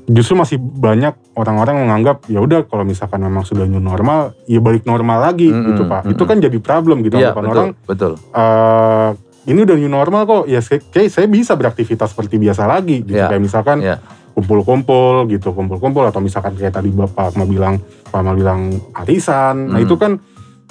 [0.04, 4.84] justru masih banyak orang-orang menganggap ya udah kalau misalkan memang sudah new normal ya balik
[4.84, 6.28] normal lagi Mm-mm, gitu pak itu mm-mm.
[6.28, 8.12] kan jadi problem gitu Iya, anggapan betul, orang betul.
[8.20, 9.10] eh,
[9.44, 13.16] ini udah new normal kok ya saya, kayak saya bisa beraktivitas seperti biasa lagi gitu
[13.16, 13.96] Iya, kayak misalkan iya.
[14.34, 19.78] Kumpul-kumpul gitu kumpul-kumpul atau misalkan kayak tadi bapak mau bilang pak mau bilang arisan nah
[19.78, 19.86] Hmm.
[19.86, 20.12] itu kan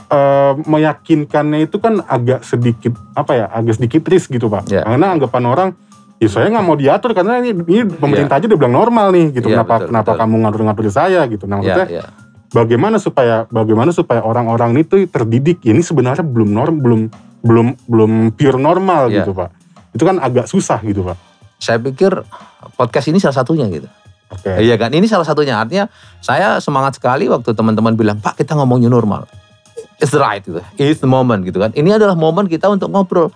[0.08, 4.84] eh, meyakinkannya itu kan agak sedikit apa ya agak sedikit risk gitu pak Iya.
[4.84, 5.68] karena anggapan orang
[6.18, 9.48] ya saya nggak mau diatur karena ini, ini pemerintah aja udah bilang normal nih gitu
[9.48, 10.20] Iya, kenapa betul, kenapa betul.
[10.20, 12.04] kamu ngatur-ngatur saya gitu nah Ya, maksudnya ya.
[12.52, 17.00] bagaimana supaya bagaimana supaya orang-orang itu terdidik ya ini sebenarnya belum norm belum
[17.40, 19.22] belum belum pure normal Iya.
[19.22, 19.48] gitu pak
[19.92, 21.16] itu kan agak susah gitu pak
[21.56, 22.10] Saya pikir
[22.74, 23.88] podcast ini salah satunya gitu.
[24.32, 24.64] Oke.
[24.64, 24.88] Iya kan?
[24.92, 25.60] Ini salah satunya.
[25.60, 25.86] Artinya
[26.24, 29.28] saya semangat sekali waktu teman-teman bilang, Pak kita ngomong new normal.
[30.00, 30.58] It's the right gitu.
[30.80, 31.70] It's the moment gitu kan.
[31.76, 33.30] Ini adalah momen kita untuk ngobrol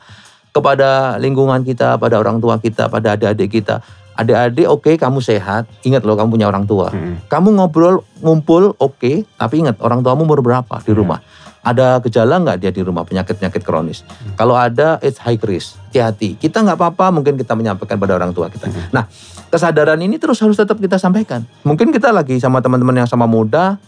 [0.50, 3.84] kepada lingkungan kita, pada orang tua kita, pada adik-adik kita.
[4.16, 6.88] Adik-adik oke kamu sehat, ingat loh kamu punya orang tua.
[6.88, 7.28] Mm-mm.
[7.28, 10.96] Kamu ngobrol, ngumpul oke, tapi ingat orang tuamu umur berapa di Iya.
[10.96, 11.20] rumah.
[11.66, 14.06] Ada gejala nggak dia di rumah penyakit-penyakit kronis?
[14.38, 15.74] Kalau ada, it's high risk.
[15.90, 16.38] Hati-hati.
[16.38, 18.70] Kita nggak apa-apa, mungkin kita menyampaikan pada orang tua kita.
[18.94, 19.10] Nah,
[19.50, 21.42] kesadaran ini terus harus tetap kita sampaikan.
[21.66, 23.82] Mungkin kita lagi sama teman-teman yang sama muda,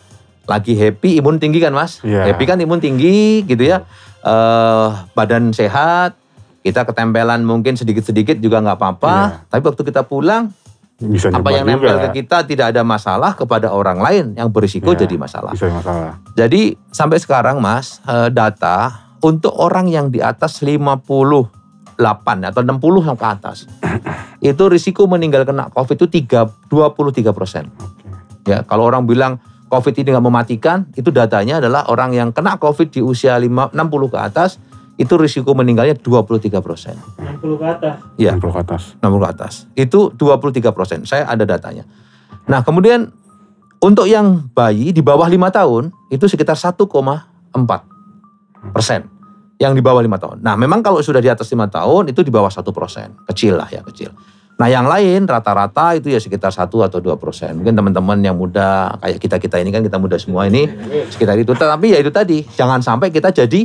[0.51, 2.03] lagi happy, imun tinggi kan mas?
[2.03, 2.35] Iya.
[2.35, 3.87] Happy kan imun tinggi gitu ya.
[4.19, 6.19] eh badan sehat,
[6.67, 9.14] kita ketempelan mungkin sedikit-sedikit juga nggak apa-apa.
[9.14, 9.55] Iya.
[9.55, 10.51] Tapi waktu kita pulang,
[10.98, 11.94] Bisa apa yang juga.
[11.94, 15.06] nempel ke kita tidak ada masalah kepada orang lain yang berisiko Iya.
[15.06, 15.54] jadi masalah.
[15.54, 16.18] Bisa masalah.
[16.34, 21.46] Jadi sampai sekarang Mas, eh, data untuk orang yang di atas 58
[22.50, 23.70] atau 60 yang ke atas,
[24.42, 27.70] itu risiko meninggal kena COVID itu 3, 23 persen.
[27.78, 28.50] Oke.
[28.50, 32.90] Ya, kalau orang bilang COVID ini nggak mematikan, itu datanya adalah orang yang kena COVID
[32.90, 34.56] di usia 5, 60 ke atas,
[34.98, 36.98] itu risiko meninggalnya 23 persen.
[37.38, 37.96] 60 ke atas.
[38.18, 38.34] Ya.
[38.34, 38.82] 60 ke atas.
[38.98, 39.52] 60 ke atas.
[39.78, 41.06] Itu 23 persen.
[41.06, 41.87] Saya ada datanya.
[42.50, 43.14] Nah kemudian
[43.78, 46.90] untuk yang bayi di bawah lima tahun itu sekitar 1,4
[48.74, 49.06] persen.
[49.62, 50.42] Yang di bawah lima tahun.
[50.42, 53.14] Nah memang kalau sudah di atas lima tahun itu di bawah satu persen.
[53.30, 54.11] Kecil lah ya kecil.
[54.58, 57.54] Nah yang lain rata-rata itu ya sekitar satu atau dua persen.
[57.54, 60.66] Mungkin teman-teman yang muda kayak kita-kita ini kan kita muda semua ini
[61.06, 61.54] sekitar itu.
[61.54, 63.62] Tapi ya itu tadi jangan sampai kita jadi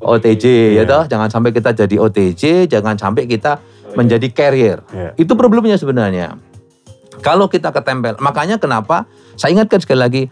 [0.00, 0.82] OTJ ya Iya.
[0.88, 1.04] toh.
[1.06, 2.66] Jangan sampai kita jadi OTJ.
[2.66, 3.60] Jangan sampai kita
[3.94, 4.80] menjadi carrier.
[4.90, 5.12] Iya.
[5.14, 6.40] Itu problemnya sebenarnya.
[7.20, 9.04] Kalau kita ketempel, makanya kenapa
[9.36, 10.22] saya ingatkan sekali lagi,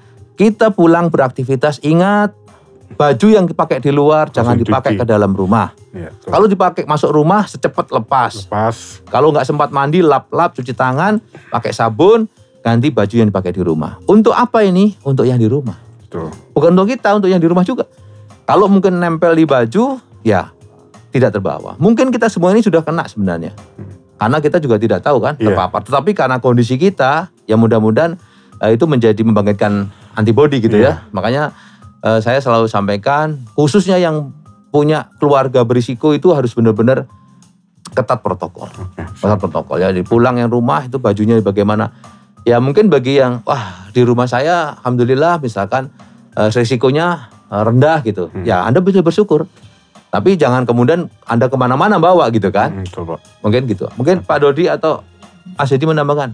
[0.41, 2.33] kita pulang beraktivitas ingat
[2.97, 5.01] baju yang dipakai di luar jangan dipakai cuci.
[5.01, 5.77] ke dalam rumah.
[5.93, 6.09] Iya.
[6.17, 6.33] tuh.
[6.33, 8.49] Kalau dipakai masuk rumah secepat lepas.
[8.49, 9.05] Lepas.
[9.05, 11.21] Kalau nggak sempat mandi, lap-lap, cuci tangan,
[11.53, 12.25] pakai sabun,
[12.65, 14.01] ganti baju yang dipakai di rumah.
[14.09, 14.97] Untuk apa ini?
[15.05, 15.77] Untuk yang di rumah.
[16.09, 16.33] Tuh.
[16.57, 17.85] Bukan untuk kita, untuk yang di rumah juga.
[18.49, 20.49] Kalau mungkin nempel di baju, ya
[21.13, 21.77] tidak terbawa.
[21.77, 23.53] Mungkin kita semua ini sudah kena sebenarnya.
[24.17, 25.53] Karena kita juga tidak tahu kan Iya.
[25.53, 25.85] terpapar.
[25.85, 28.17] Tetapi karena kondisi kita, ya mudah-mudahan
[28.65, 31.05] eh, itu menjadi membangkitkan antibodi gitu ya.
[31.13, 31.53] Makanya
[32.01, 34.33] eh, saya selalu sampaikan, khususnya yang
[34.73, 37.05] punya keluarga berisiko itu harus benar-benar
[37.93, 38.73] ketat protokol.
[38.97, 39.93] Ketat protokol ya.
[39.93, 41.93] Di pulang yang rumah itu bajunya bagaimana.
[42.49, 45.93] Ya mungkin bagi yang, wah di rumah saya Alhamdulillah misalkan
[46.33, 48.29] eh, resikonya rendah gitu.
[48.31, 48.45] Hmm.
[48.45, 49.49] Ya Anda bisa bersyukur.
[50.09, 52.81] Tapi jangan kemudian Anda ke mana-mana bawa gitu kan.
[52.81, 53.21] Hmm, Betul, Pak.
[53.45, 53.85] Mungkin gitu.
[53.97, 55.05] Mungkin Pak Dodi atau
[55.53, 56.33] Mas Dodi menambahkan.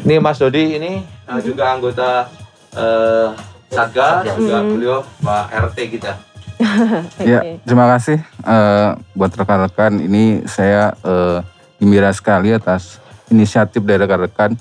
[0.00, 2.24] Ini Mas Dodi ini eh, juga anggota
[2.72, 3.28] eh,
[3.66, 4.72] Satgas, juga Hmm.
[4.72, 6.12] beliau Pak RT kita.
[7.20, 7.60] Ya, Oke.
[7.68, 10.00] terima kasih eh, buat rekan-rekan.
[10.00, 11.44] Ini saya eh,
[11.76, 12.96] gembira sekali atas
[13.28, 14.56] inisiatif dari rekan-rekan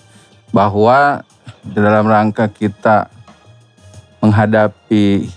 [0.52, 1.24] bahwa
[1.64, 3.08] dalam rangka kita
[4.20, 5.28] menghadapi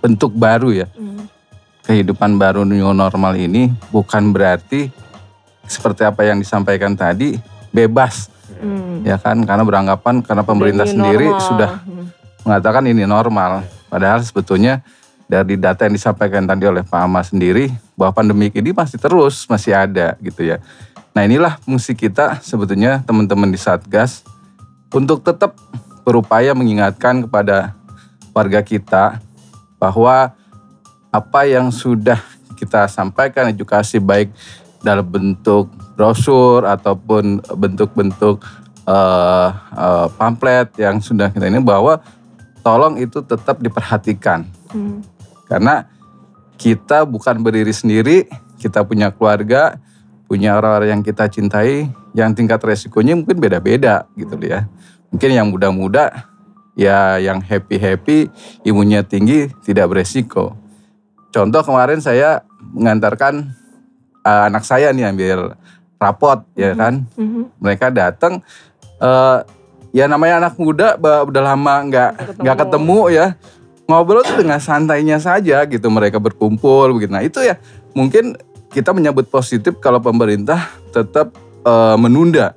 [0.00, 1.28] bentuk baru ya, Hmm.
[1.84, 4.88] kehidupan baru new normal ini bukan berarti
[5.64, 7.38] seperti apa yang disampaikan tadi
[7.70, 9.06] bebas Hmm.
[9.06, 11.46] ya kan karena beranggapan karena pemerintah new sendiri normal.
[11.46, 12.06] sudah Hmm.
[12.44, 13.64] mengatakan ini normal.
[13.88, 14.82] Padahal sebetulnya
[15.30, 19.72] dari data yang disampaikan tadi oleh Pak Ahmad sendiri bahwa pandemi ini masih terus masih
[19.76, 20.58] ada gitu ya.
[21.14, 24.22] Nah inilah fungsi kita sebetulnya teman-teman di Satgas
[24.90, 25.54] untuk tetap
[26.02, 27.74] berupaya mengingatkan kepada
[28.34, 29.22] warga kita
[29.80, 30.36] bahwa
[31.10, 32.20] apa yang sudah
[32.54, 34.30] kita sampaikan edukasi baik
[34.84, 38.44] dalam bentuk brosur ataupun bentuk-bentuk
[38.86, 41.98] eh, eh, pamflet yang sudah kita ini bahwa
[42.60, 45.02] tolong itu tetap diperhatikan Hmm.
[45.50, 45.90] karena
[46.54, 49.80] kita bukan berdiri sendiri, kita punya keluarga,
[50.30, 54.68] punya orang-orang yang kita cintai, yang tingkat resikonya mungkin beda-beda gitu ya.
[55.10, 56.29] Mungkin yang muda-muda,
[56.80, 58.32] ya yang happy-happy,
[58.64, 60.56] imunnya tinggi, tidak beresiko.
[61.28, 62.40] Contoh kemarin saya
[62.72, 63.52] mengantarkan
[64.20, 65.60] eh, anak saya nih ambil
[66.00, 67.60] rapot ya kan, Mhm.
[67.60, 68.40] mereka datang
[68.96, 69.38] eh
[69.92, 73.26] ya namanya anak muda udah lama nggak Nggak nggak ketemu ya.
[73.84, 77.10] Ngobrol tuh dengan santainya saja gitu mereka berkumpul begitu.
[77.10, 77.58] Nah itu ya
[77.90, 78.38] mungkin
[78.70, 82.54] kita menyambut positif kalau pemerintah tetap eh, menunda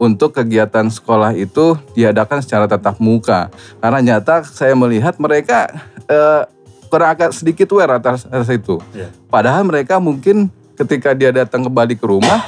[0.00, 3.52] untuk kegiatan sekolah itu diadakan secara tatap muka.
[3.84, 5.68] Karena nyata saya melihat mereka
[6.08, 6.48] eh,
[6.88, 8.80] kurang agak sedikit aware atas, atas itu.
[8.96, 9.12] Iya.
[9.28, 12.40] padahal mereka mungkin ketika dia datang kembali ke rumah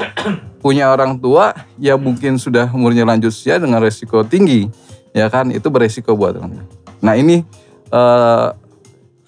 [0.65, 4.73] punya orang tua yang mungkin sudah umurnya lanjut usia dengan resiko tinggi.
[5.13, 5.53] Ya kan?
[5.53, 6.65] Itu beresiko buat orang
[7.03, 7.45] nah ini
[7.93, 8.49] eh,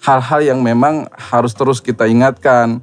[0.01, 2.81] hal-hal yang memang harus terus kita ingatkan.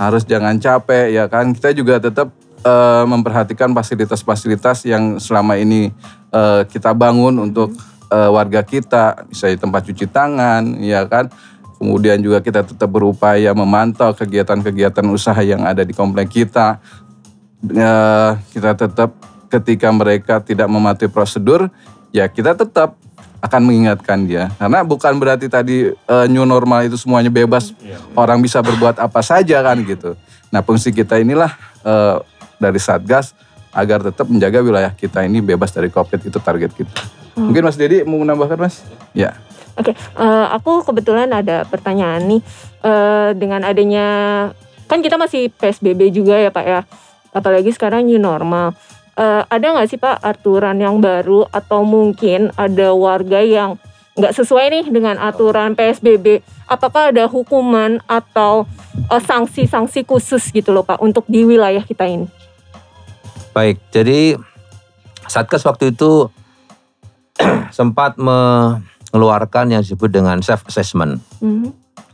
[0.00, 1.52] Harus jangan capek ya kan?
[1.54, 5.90] Kita juga tetap eh, memperhatikan fasilitas-fasilitas yang selama ini
[6.30, 7.74] eh, kita bangun untuk
[8.08, 11.28] eh, warga kita, misalnya tempat cuci tangan, ya kan.
[11.82, 16.78] Kemudian juga kita tetap berupaya memantau kegiatan-kegiatan usaha yang ada di komplek kita.
[17.62, 19.10] Eh, kita tetap
[19.50, 21.66] ketika mereka tidak mematuhi prosedur,
[22.14, 22.94] ya kita tetap
[23.42, 24.54] akan mengingatkan dia.
[24.54, 27.74] Karena bukan berarti tadi eh, new normal itu semuanya bebas,
[28.14, 30.14] orang bisa berbuat apa saja kan gitu.
[30.54, 31.50] Nah fungsi kita inilah
[31.82, 32.16] eh,
[32.62, 33.34] dari Satgas
[33.74, 36.94] agar tetap menjaga wilayah kita ini bebas dari COVID itu target kita.
[37.34, 38.86] Mungkin Mas Dedi mau menambahkan Mas?
[39.10, 39.34] Ya.
[39.74, 42.42] Oke, eh, aku kebetulan ada pertanyaan nih
[42.82, 44.06] Eh, dengan adanya
[44.90, 46.82] kan kita masih PSBB juga ya Pak ya,
[47.30, 48.74] apalagi sekarang new normal.
[49.14, 53.78] Eh, ada nggak sih Pak aturan yang baru atau mungkin ada warga yang
[54.18, 56.42] nggak sesuai nih dengan aturan PSBB?
[56.66, 58.66] Apakah ada hukuman atau
[59.06, 62.26] sanksi-sanksi khusus gitu loh Pak untuk di wilayah kita ini?
[63.52, 64.36] Baik, jadi
[65.28, 66.28] Satgas waktu itu
[67.78, 71.20] sempat mengeluarkan yang disebut dengan self assessment.
[71.40, 71.72] Mhm.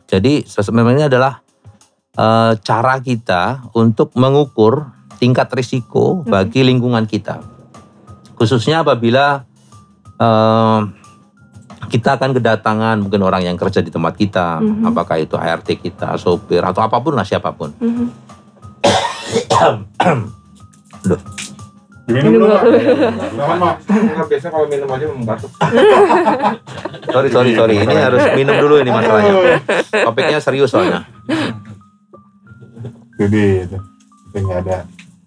[0.09, 1.43] Jadi assessment ini adalah
[2.19, 7.39] eh, cara kita untuk mengukur tingkat risiko bagi lingkungan kita.
[8.35, 9.43] Khususnya apabila
[10.19, 10.81] eh,
[11.89, 14.91] kita akan kedatangan mungkin orang yang kerja di tempat kita, Mhm.
[14.91, 17.71] apakah itu ART kita, sopir atau apa pun lah siapa pun.
[17.79, 18.07] Mhm.
[21.07, 21.21] Aduh.
[22.09, 22.49] Minum dulu.
[22.49, 23.77] Minum Pak.
[24.33, 25.51] Biasanya kalau minum aja membatuk.
[27.09, 27.81] Sorry, sorry, sorry.
[27.81, 29.65] Ini harus minum dulu ini masalahnya.
[30.05, 31.09] Topiknya serius soalnya.
[33.17, 33.79] Jadi itu.
[34.37, 34.77] Nggak ada.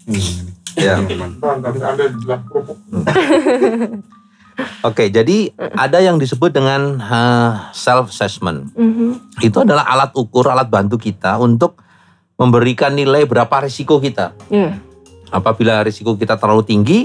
[0.06, 0.46] Hmm.
[0.78, 1.02] Ya.
[1.02, 2.78] Kerupuk.
[4.88, 7.02] Oke, jadi ada yang disebut dengan
[7.74, 8.70] self assessment.
[8.78, 9.42] Mhm.
[9.42, 11.82] Itu adalah alat ukur, alat bantu kita untuk
[12.38, 14.38] memberikan nilai berapa risiko kita.
[14.54, 14.91] Iya.
[15.32, 17.00] Apabila risiko kita terlalu tinggi,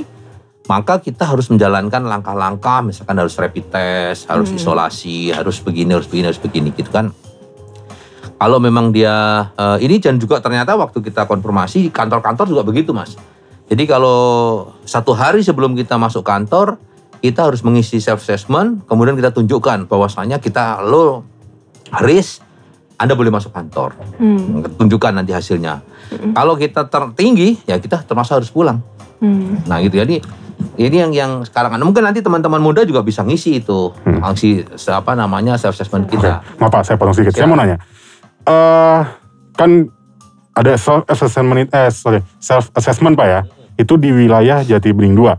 [0.67, 4.59] maka kita harus menjalankan langkah-langkah, misalkan harus rapid test, harus Hmm.
[4.59, 7.15] isolasi, harus begini, harus begini, harus begini, gitu kan.
[8.37, 13.17] Kalau memang dia eh, ini dan juga ternyata waktu kita konfirmasi kantor-kantor juga begitu mas.
[13.67, 14.19] Jadi kalau
[14.85, 16.77] satu hari sebelum kita masuk kantor,
[17.25, 21.25] kita harus mengisi self assessment, kemudian kita tunjukkan bahwasanya kita lo
[22.05, 22.45] risk,
[22.97, 24.65] Anda boleh masuk kantor Hmm.
[24.75, 25.85] tunjukkan nanti hasilnya.
[26.33, 28.81] Kalau kita tertinggi, ya kita termasuk harus pulang.
[29.21, 29.61] Hmm.
[29.65, 30.21] Nah gitu jadi
[30.77, 34.25] ini yang yang sekarang ada mungkin nanti teman-teman muda juga bisa ngisi itu Hmm.
[34.25, 36.41] apa namanya self assessment Oke, kita.
[36.57, 37.37] maaf Pak, saya potong sedikit.
[37.37, 37.77] Saya mau nanya.
[38.47, 39.01] Eh,
[39.53, 39.71] kan
[40.53, 43.41] ada self assessment eh sorry, self assessment Pak ya.
[43.77, 45.37] Itu di wilayah Jati Bening 2.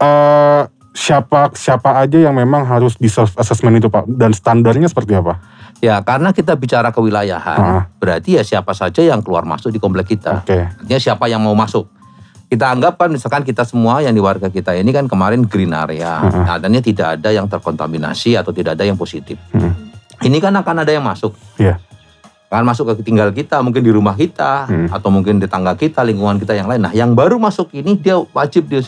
[0.00, 0.62] Eh,
[0.94, 5.42] siapa siapa aja yang memang harus di self assessment itu Pak dan standarnya seperti apa?
[5.84, 7.84] Ya karena kita bicara kewilayahan, Ah.
[8.00, 10.40] berarti ya siapa saja yang keluar masuk di komplek kita.
[10.40, 10.64] Oke.
[10.64, 11.84] Artinya siapa yang mau masuk.
[12.48, 16.24] Kita anggap kan misalkan kita semua yang di warga kita ini kan kemarin green area.
[16.24, 16.48] Mm-mm.
[16.48, 19.36] Artinya tidak ada yang terkontaminasi atau tidak ada yang positif.
[19.52, 19.92] Mm.
[20.24, 21.36] Ini kan akan ada yang masuk.
[21.60, 21.76] Iya.
[22.48, 24.86] Akan masuk ke tinggal kita, mungkin di rumah kita, Hmm.
[24.86, 26.86] atau mungkin di tangga kita, lingkungan kita yang lain.
[26.86, 28.78] Nah yang baru masuk ini dia wajib dia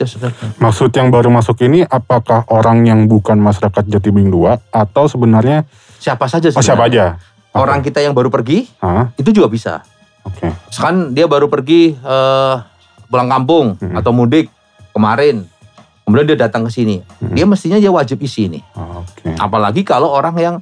[0.63, 5.67] Maksud yang baru masuk ini apakah orang yang bukan masyarakat Jati Bening 2 atau sebenarnya
[5.97, 7.17] siapa saja oh, siapa aja?
[7.51, 9.09] Orang kita yang baru pergi, Hah?
[9.17, 9.81] itu juga bisa.
[10.23, 10.53] Oke.
[10.69, 12.55] Misalkan dia baru pergi eh,
[13.07, 13.97] pulang kampung Hmm.
[13.97, 14.53] atau mudik
[14.91, 15.47] kemarin,
[16.03, 17.33] kemudian dia datang ke sini, Hmm.
[17.33, 18.61] dia mestinya dia wajib isi ini.
[18.75, 19.33] Oke.
[19.35, 20.57] Apalagi kalau orang yang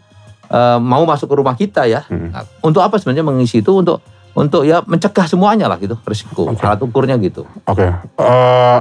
[0.44, 2.31] eh, mau masuk ke rumah kita ya, Hmm.
[2.31, 3.99] Nah, untuk apa sebenarnya mengisi itu untuk
[4.35, 6.47] untuk ya mencegah semuanya lah gitu risiko.
[6.47, 6.62] Oke.
[6.62, 7.42] Alat ukurnya gitu.
[7.64, 7.87] Oke.
[7.90, 8.79] Eh,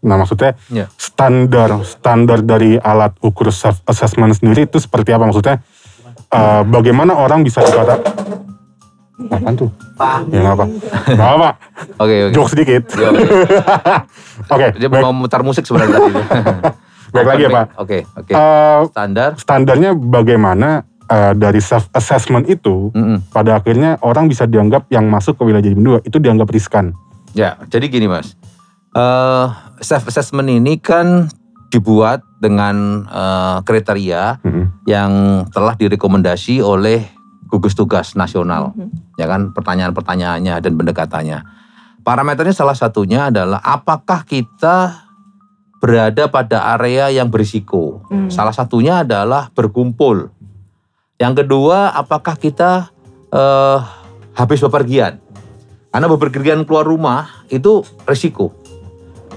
[0.00, 0.86] nah maksudnya Ya.
[0.94, 5.60] standar standar dari alat ukur self assessment sendiri itu seperti apa maksudnya?
[6.32, 8.00] Eh, bagaimana orang bisa dikata
[9.30, 9.70] Apaan tuh?
[10.34, 10.66] Ya nggak apa.
[11.14, 11.50] Nggak apa.
[12.02, 12.32] Oke oke.
[12.34, 12.82] Joke sedikit.
[12.98, 13.22] Ya, oke.
[14.58, 14.66] Oke.
[14.74, 16.12] Dia baik, mau mutar musik sebenarnya tadi.
[17.14, 17.66] baik lagi ya Pak.
[17.78, 18.32] Oke oke.
[18.34, 19.30] Eh, Standar.
[19.38, 23.30] standarnya bagaimana eh, dari self assessment itu Mm-mm.
[23.30, 26.96] pada akhirnya orang bisa dianggap yang masuk ke wilayah Jatimun 2 itu dianggap riskan.
[27.32, 28.34] Ya, jadi gini mas,
[28.92, 29.46] eh
[29.80, 31.30] self assessment ini kan
[31.72, 34.84] dibuat dengan eh, kriteria Mm-mm.
[34.84, 35.10] yang
[35.48, 37.08] telah direkomendasi oleh
[37.48, 39.16] gugus tugas nasional, Mhm.
[39.20, 41.38] ya kan pertanyaan-pertanyaannya dan pendekatannya.
[42.00, 45.04] Parameternya salah satunya adalah apakah kita
[45.78, 48.06] berada pada area yang berisiko.
[48.08, 48.30] Hmm.
[48.30, 50.30] Salah satunya adalah berkumpul.
[51.18, 52.88] Yang kedua, apakah kita
[53.32, 53.78] eh,
[54.32, 55.18] habis bepergian?
[55.92, 58.54] Karena bepergian keluar rumah itu risiko.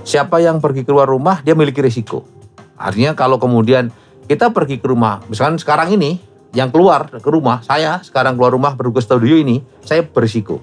[0.05, 2.29] Siapa yang pergi keluar rumah, dia memiliki risiko.
[2.77, 3.89] Artinya kalau kemudian
[4.29, 6.21] kita pergi ke rumah, misalkan sekarang ini,
[6.53, 10.61] yang keluar ke rumah, saya sekarang keluar rumah ke studio ini, saya berisiko.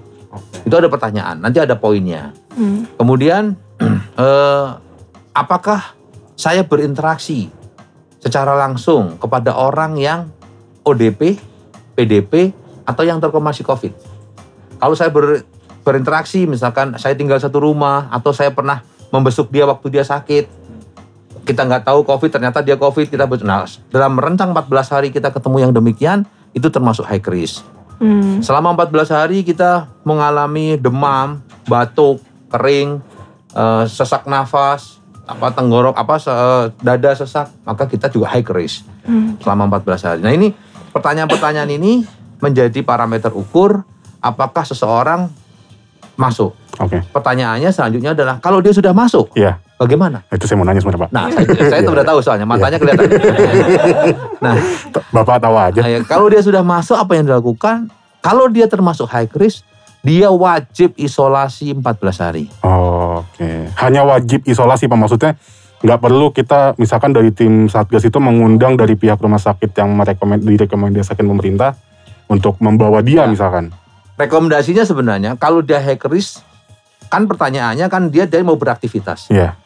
[0.63, 2.31] Itu ada pertanyaan, nanti ada poinnya.
[2.55, 2.87] Hmm.
[2.95, 3.59] Kemudian
[4.23, 4.67] eh,
[5.35, 5.91] apakah
[6.39, 7.51] saya berinteraksi
[8.23, 10.31] secara langsung kepada orang yang
[10.87, 11.35] ODP,
[11.99, 12.55] PDP
[12.87, 13.93] atau yang terkonfirmasi COVID?
[14.79, 15.43] Kalau saya ber-
[15.83, 18.81] berinteraksi, misalkan saya tinggal satu rumah atau saya pernah
[19.13, 20.49] membesuk dia waktu dia sakit,
[21.45, 23.61] kita nggak tahu COVID, ternyata dia COVID, kita nah,
[23.93, 26.25] dalam rentang 14 hari kita ketemu yang demikian,
[26.57, 27.61] itu termasuk high risk.
[28.01, 28.41] Hmm.
[28.41, 33.05] Selama 14 hari kita mengalami demam, batuk, kering,
[33.53, 39.37] eh, sesak nafas, apa tenggorok, apa se- dada sesak, maka kita juga high risk Hmm.
[39.39, 40.19] selama 14 hari.
[40.25, 40.51] Nah ini
[40.89, 42.03] pertanyaan-pertanyaan ini
[42.41, 43.85] menjadi parameter ukur
[44.19, 45.31] apakah seseorang
[46.15, 46.53] masuk.
[46.77, 47.01] Oke.
[47.05, 50.25] Pertanyaannya selanjutnya adalah kalau dia sudah masuk, Iya, bagaimana?
[50.27, 51.11] itu saya mau nanya sebenarnya Pak.
[51.11, 51.25] Nah,
[51.69, 53.05] saya, itu udah tahu soalnya matanya kelihatan.
[54.43, 54.55] nah,
[55.09, 55.79] Bapak tahu aja.
[55.81, 57.89] Nah, ya, kalau dia sudah masuk apa yang dilakukan?
[58.19, 59.61] Kalau dia termasuk high risk,
[60.01, 61.83] dia wajib isolasi 14
[62.19, 62.45] hari.
[62.59, 63.67] Oke.
[63.77, 65.31] Hanya wajib isolasi Pak maksudnya
[65.79, 70.39] nggak perlu kita misalkan dari tim Satgas itu mengundang dari pihak rumah sakit yang merekomend
[70.41, 71.75] direkomendasikan pemerintah
[72.25, 73.27] untuk membawa dia Ya.
[73.27, 73.75] misalkan.
[74.13, 76.45] Rekomendasinya sebenarnya kalau dia risk,
[77.09, 79.33] kan pertanyaannya kan dia dia mau beraktivitas.
[79.33, 79.57] Iya.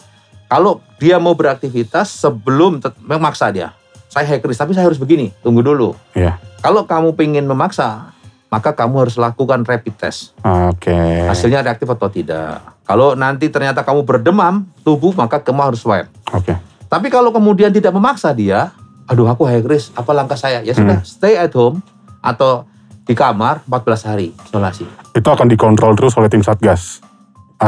[0.48, 3.76] Kalau dia mau beraktivitas sebelum memaksa dia,
[4.08, 5.92] saya risk tapi saya harus begini, tunggu dulu.
[6.16, 6.40] Iya.
[6.64, 8.16] Kalau kamu pengen memaksa,
[8.48, 10.32] maka kamu harus lakukan rapid test.
[10.44, 10.96] Oke.
[11.28, 12.64] Hasilnya reaktif atau tidak.
[12.88, 16.08] Kalau nanti ternyata kamu berdemam tubuh, maka kamu harus swab.
[16.32, 16.56] Oke.
[16.88, 18.72] Tapi kalau kemudian tidak memaksa dia,
[19.12, 20.64] aduh aku high risk, apa langkah saya?
[20.64, 21.84] Ya sudah, stay at home
[22.24, 22.64] atau
[23.08, 24.84] di kamar 14 hari isolasi.
[25.16, 27.00] Itu akan dikontrol terus oleh tim Satgas.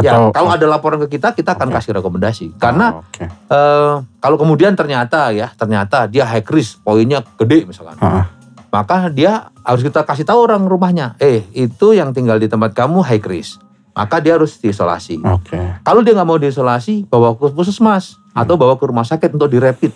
[0.03, 1.75] ya, Atau kalau ada laporan ke kita, kita akan Oke.
[1.81, 2.45] kasih rekomendasi.
[2.59, 3.25] Karena Oke.
[3.25, 7.95] eh, kalau kemudian ternyata ya, ternyata dia high risk, poinnya gede misalkan.
[8.03, 8.27] Ah,
[8.69, 13.01] Maka dia harus kita kasih tahu orang rumahnya, eh itu yang tinggal di tempat kamu
[13.01, 13.57] high risk.
[13.97, 15.25] Maka dia harus diisolasi.
[15.25, 15.57] Oke.
[15.81, 19.89] Kalau dia nggak mau diisolasi, bawa ke puskesmas atau bawa ke rumah sakit untuk direpit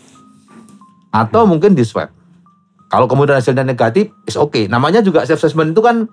[1.13, 2.09] atau mungkin di swab.
[2.93, 4.69] Kalau kemudian hasilnya negatif, is oke.
[4.69, 6.05] Namanya juga self assessment itu kan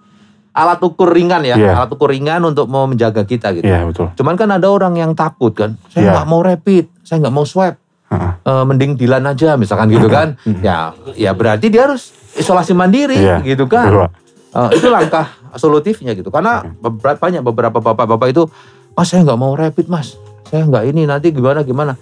[0.51, 1.77] alat ukur ringan ya, Iya.
[1.77, 3.69] alat ukur ringan untuk mau menjaga kita gitu.
[3.69, 4.09] Iya betul.
[4.17, 6.13] Cuman kan ada orang yang takut kan, saya Iya.
[6.17, 7.77] nggak mau rapid, saya nggak mau swab,
[8.11, 10.35] Eh, mending dilan aja misalkan gitu kan.
[10.65, 14.11] ya, ya berarti dia harus isolasi mandiri Iya, gitu kan.
[14.51, 16.33] Eh, itu langkah solutifnya gitu.
[16.33, 18.51] Karena beberapa banyak beberapa bapak-bapak itu,
[18.97, 21.95] mas saya nggak mau rapid mas, saya nggak ini nanti gimana gimana.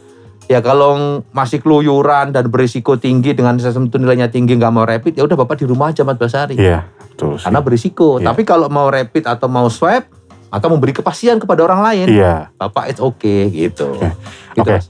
[0.49, 5.13] Ya kalau masih keluyuran dan berisiko tinggi dengan sistem itu nilainya tinggi nggak mau rapid,
[5.13, 6.55] ya udah bapak di rumah aja 14 hari.
[6.57, 7.37] Iya betul.
[7.37, 7.45] sih.
[7.45, 8.09] Karena berisiko.
[8.17, 8.33] Iya.
[8.33, 10.09] Tapi kalau mau rapid atau mau swab
[10.49, 12.49] atau memberi kepastian kepada orang lain, Iya.
[12.57, 13.93] bapak it's okay gitu.
[13.93, 14.09] Oke.
[14.57, 14.75] Gitu, Oke.
[14.75, 14.89] Mas.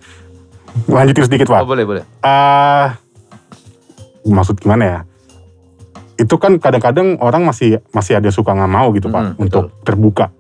[0.87, 1.67] Lanjutin sedikit Oh, Pak.
[1.67, 2.03] boleh boleh.
[2.23, 2.95] Ah,
[4.25, 4.99] maksud gimana ya?
[6.15, 10.31] Itu kan kadang-kadang orang masih masih ada suka nggak mau gitu pak Mm, untuk terbuka.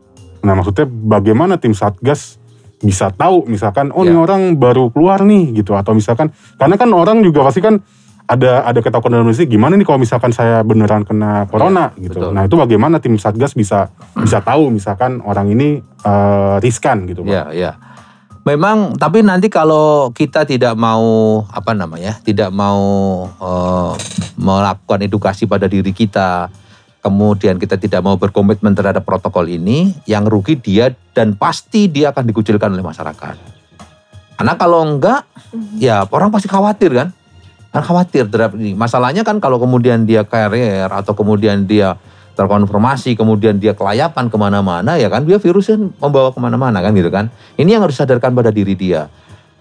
[0.42, 2.38] Nah maksudnya bagaimana tim satgas
[2.78, 4.22] bisa tahu misalkan oh ini Ya.
[4.22, 7.82] orang baru keluar nih gitu atau misalkan karena kan orang juga pasti kan
[8.28, 12.20] ada ada ketakutan dalam diri gimana nih kalau misalkan saya beneran kena corona Iya, gitu.
[12.28, 12.30] betul.
[12.36, 17.32] Nah itu bagaimana tim satgas bisa bisa tahu misalkan orang ini eh, riskan gitu pak.
[17.32, 17.72] Ya, ya.
[18.44, 21.04] Memang, tapi nanti kalau kita tidak mau
[21.52, 22.80] apa namanya, tidak mau
[23.28, 23.92] eh,
[24.36, 26.48] melakukan edukasi pada diri kita,
[26.98, 32.24] kemudian kita tidak mau berkomitmen terhadap protokol ini, yang rugi dia dan pasti dia akan
[32.26, 33.36] dikucilkan oleh masyarakat.
[34.38, 35.26] Karena kalau enggak,
[35.78, 37.08] ya orang pasti khawatir kan,
[37.74, 38.74] kan khawatir terhadap ini.
[38.74, 41.98] Masalahnya kan kalau kemudian dia carrier atau kemudian dia
[42.38, 47.10] terkonfirmasi, kemudian dia kelayapan ke mana-mana, ya kan dia virusnya membawa ke mana-mana kan gitu
[47.10, 47.34] kan.
[47.58, 49.10] Ini yang harus sadarkan pada diri dia.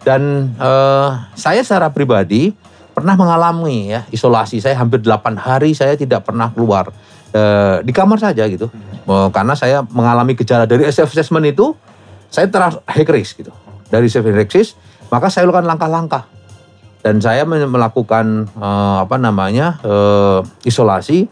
[0.05, 2.53] Dan eh, saya secara pribadi
[2.93, 4.61] pernah mengalami ya isolasi.
[4.61, 6.93] Saya hampir 8 hari saya tidak pernah keluar
[7.37, 8.73] eh, di kamar saja gitu.
[9.05, 11.77] Eh, karena saya mengalami gejala dari self assessment itu,
[12.33, 13.53] saya terus high risk gitu.
[13.93, 14.73] Dari self risk,
[15.13, 16.37] maka saya lakukan langkah-langkah
[17.07, 21.31] dan saya melakukan eh, apa namanya eh, isolasi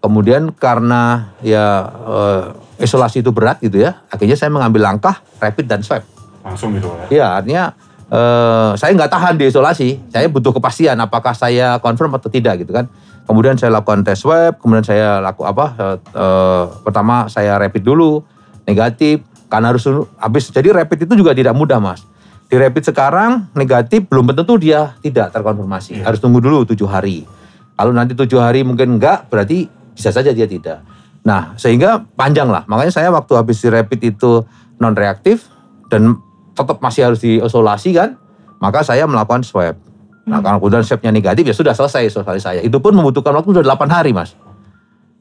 [0.00, 2.42] kemudian karena ya eh,
[2.80, 6.06] isolasi itu berat gitu ya akhirnya saya mengambil langkah rapid dan swab
[6.40, 7.06] Langsung gitu ya.
[7.12, 7.64] ya artinya
[8.08, 12.72] eh, saya nggak tahan di isolasi saya butuh kepastian apakah saya confirm atau tidak gitu
[12.72, 12.88] kan
[13.28, 15.76] kemudian saya lakukan tes swab kemudian saya laku apa
[16.16, 18.24] eh, pertama saya rapid dulu
[18.64, 19.84] negatif karena harus
[20.20, 20.52] habis.
[20.52, 22.04] Jadi rapid itu juga tidak mudah mas.
[22.48, 26.04] Di rapid sekarang negatif belum tentu dia tidak terkonfirmasi.
[26.04, 27.24] Harus tunggu dulu tujuh hari.
[27.76, 30.84] Kalau nanti tujuh hari mungkin enggak berarti bisa saja dia tidak.
[31.24, 32.64] Nah sehingga panjang lah.
[32.68, 34.44] Makanya saya waktu habis di rapid itu
[34.80, 35.48] non reaktif
[35.88, 36.20] dan
[36.52, 38.16] tetap masih harus diisolasi kan?
[38.60, 39.76] Maka saya melakukan swab
[40.28, 43.64] nah kalau kemudian swabnya negatif ya sudah selesai isolasi saya itu pun membutuhkan waktu sudah
[43.74, 44.36] 8 hari mas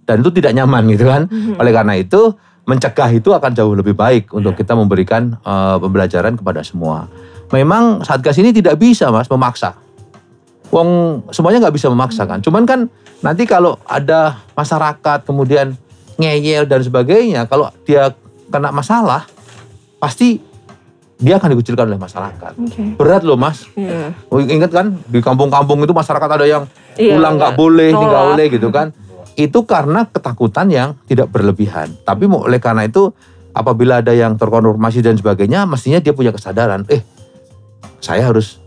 [0.04, 2.36] dan itu tidak nyaman gitu kan oleh karena itu
[2.68, 7.08] mencegah itu akan jauh lebih baik untuk kita memberikan eh, pembelajaran kepada semua.
[7.56, 9.80] Memang Satgas ini tidak bisa Mas memaksa.
[10.68, 12.44] Wong semuanya nggak bisa memaksa kan.
[12.44, 12.92] Cuman kan
[13.24, 15.80] nanti kalau ada masyarakat kemudian
[16.20, 18.12] ngeyel dan sebagainya, kalau dia
[18.52, 19.24] kena masalah
[20.04, 20.44] pasti
[21.18, 22.54] dia akan dikucilkan oleh masyarakat.
[22.54, 22.84] Oke.
[22.94, 23.66] Berat loh Mas.
[23.74, 24.14] Iya.
[24.30, 26.64] Oh, Ingat kan di kampung-kampung itu masyarakat ada yang
[26.94, 28.88] Iya, pulang nggak nggak boleh, nggak boleh gitu kan.
[29.34, 31.94] Itu karena ketakutan yang tidak berlebihan.
[32.02, 33.10] Tapi mau- oleh karena itu
[33.54, 36.86] apabila ada yang terkonfirmasi dan sebagainya, mestinya dia punya kesadaran.
[36.90, 37.02] Eh,
[37.98, 38.62] saya harus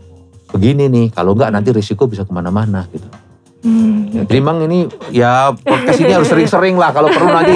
[0.51, 1.07] begini nih.
[1.11, 3.07] Kalau nggak nanti risiko bisa ke mana-mana gitu.
[3.61, 6.89] Hmm, Jadi memang ini ya podcast ini harus sering-sering lah.
[6.89, 7.53] Kalau perlu nanti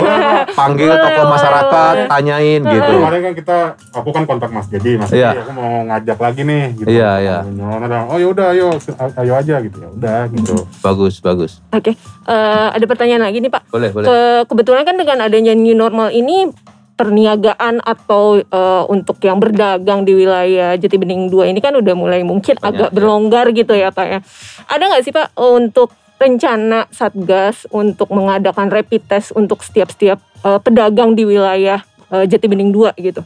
[0.54, 2.94] panggil tokoh masyarakat, tanyain gitu.
[2.96, 3.58] Kemarin kan kita,
[3.90, 5.34] aku kan kontak Mas Dedi, Mas Iya.
[5.34, 6.88] Dedi aku mau ngajak lagi nih gitu.
[6.88, 7.38] Iya, iya.
[7.42, 8.78] Nyolong, Oh yaudah ayo,
[9.18, 10.54] ayo aja gitu ya udah gitu.
[10.80, 11.58] Bagus, bagus.
[11.74, 13.70] Oke, Eh, ada pertanyaan lagi nih Pak.
[13.70, 14.06] Boleh, boleh.
[14.06, 16.50] Ke- kebetulan kan dengan adanya new normal ini
[16.96, 22.56] perniagaan atau eh, untuk yang berdagang di wilayah Jatibening 2 ini kan udah mulai mungkin
[22.56, 22.96] Banyak, agak ya.
[22.96, 24.20] berlonggar gitu ya Pak ya.
[24.66, 31.14] Ada nggak sih Pak untuk rencana Satgas untuk mengadakan rapid test untuk setiap-setiap eh, pedagang
[31.14, 33.22] di wilayah eh, Jatibening 2 gitu?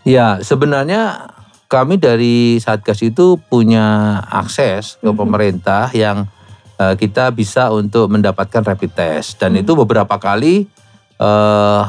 [0.00, 1.28] Ya, sebenarnya
[1.66, 5.18] kami dari Satgas itu punya akses ke Mhm.
[5.18, 6.30] pemerintah yang
[6.78, 9.60] eh, kita bisa untuk mendapatkan rapid test dan Mhm.
[9.60, 10.64] itu beberapa kali
[11.20, 11.82] eh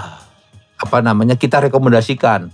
[0.82, 2.50] apa namanya kita rekomendasikan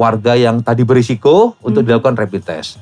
[0.00, 1.88] warga yang tadi berisiko untuk Mhm.
[1.92, 2.80] dilakukan rapid test.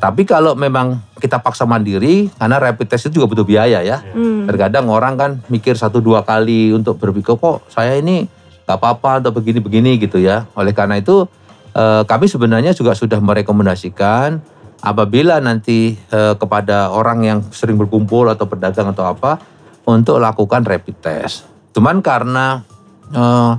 [0.00, 4.00] Tapi kalau memang kita paksa mandiri, karena rapid test itu juga butuh biaya ya.
[4.00, 4.48] Hmm.
[4.48, 8.24] Terkadang orang kan mikir satu dua kali untuk berpikir kok saya ini
[8.64, 10.48] nggak apa-apa untuk begini-begini gitu ya.
[10.56, 11.28] Oleh karena itu
[11.70, 14.40] eh, kami sebenarnya juga sudah merekomendasikan
[14.80, 19.36] apabila nanti eh, kepada orang yang sering berkumpul atau pedagang atau apa
[19.84, 21.44] untuk lakukan rapid test.
[21.76, 22.64] Cuman karena
[23.12, 23.52] eh,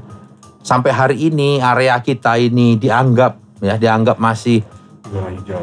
[0.61, 4.61] sampai hari ini area kita ini dianggap ya dianggap masih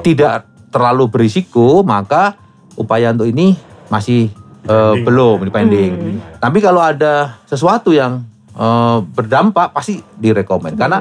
[0.03, 2.36] tidak terlalu berisiko, maka
[2.74, 3.57] upaya untuk ini
[3.88, 4.28] masih
[4.61, 5.01] Dipending.
[5.03, 5.92] belum dipending.
[5.96, 6.18] Hmm.
[6.38, 8.22] Tapi kalau ada sesuatu yang
[8.53, 10.74] eh, berdampak pasti direkomend.
[10.74, 10.99] Karena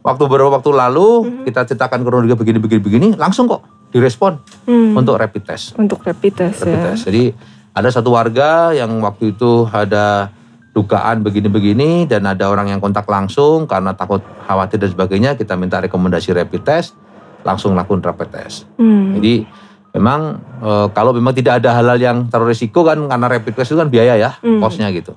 [0.00, 1.44] waktu beberapa waktu lalu Mhm.
[1.44, 4.96] kita ceritakan kronologi begini-begini begini, langsung kok direspon Hmm.
[4.96, 5.76] untuk rapid test.
[5.76, 6.84] untuk rapid test Rapid ya.
[6.90, 7.02] test.
[7.06, 7.24] Jadi
[7.70, 10.32] ada satu warga yang waktu itu ada
[10.74, 15.78] dugaan begini-begini dan ada orang yang kontak langsung karena takut khawatir dan sebagainya, kita minta
[15.78, 16.98] rekomendasi rapid test,
[17.46, 18.66] langsung lakukan rapid test.
[18.74, 19.14] Hmm.
[19.14, 19.46] Jadi
[19.94, 23.78] memang eh, kalau memang tidak ada halal yang terlalu risiko kan karena rapid test itu
[23.78, 24.58] kan biaya ya, Hmm.
[24.58, 25.14] kosnya gitu.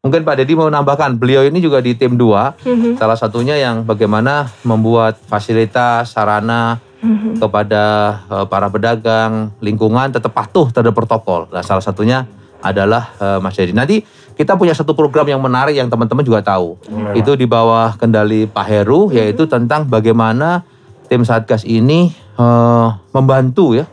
[0.00, 2.96] Mungkin Pak Deddy mau nambahkan, beliau ini juga di tim 2, Mhm.
[2.96, 7.40] salah satunya yang bagaimana membuat fasilitas, sarana Mhm.
[7.40, 7.84] kepada
[8.28, 11.48] eh, para pedagang, lingkungan tetap patuh terhadap protokol.
[11.52, 12.24] Nah, salah satunya
[12.60, 13.72] adalah eh, Mas Deddy.
[13.72, 13.96] Nanti
[14.40, 16.80] kita punya satu program yang menarik yang teman-teman juga tahu.
[16.88, 20.64] Boleh, Itu di bawah kendali Pak Heru, yaitu tentang bagaimana
[21.12, 22.08] tim Satgas ini
[22.40, 23.84] eh, membantu ya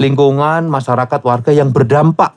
[0.00, 2.32] lingkungan masyarakat warga yang berdampak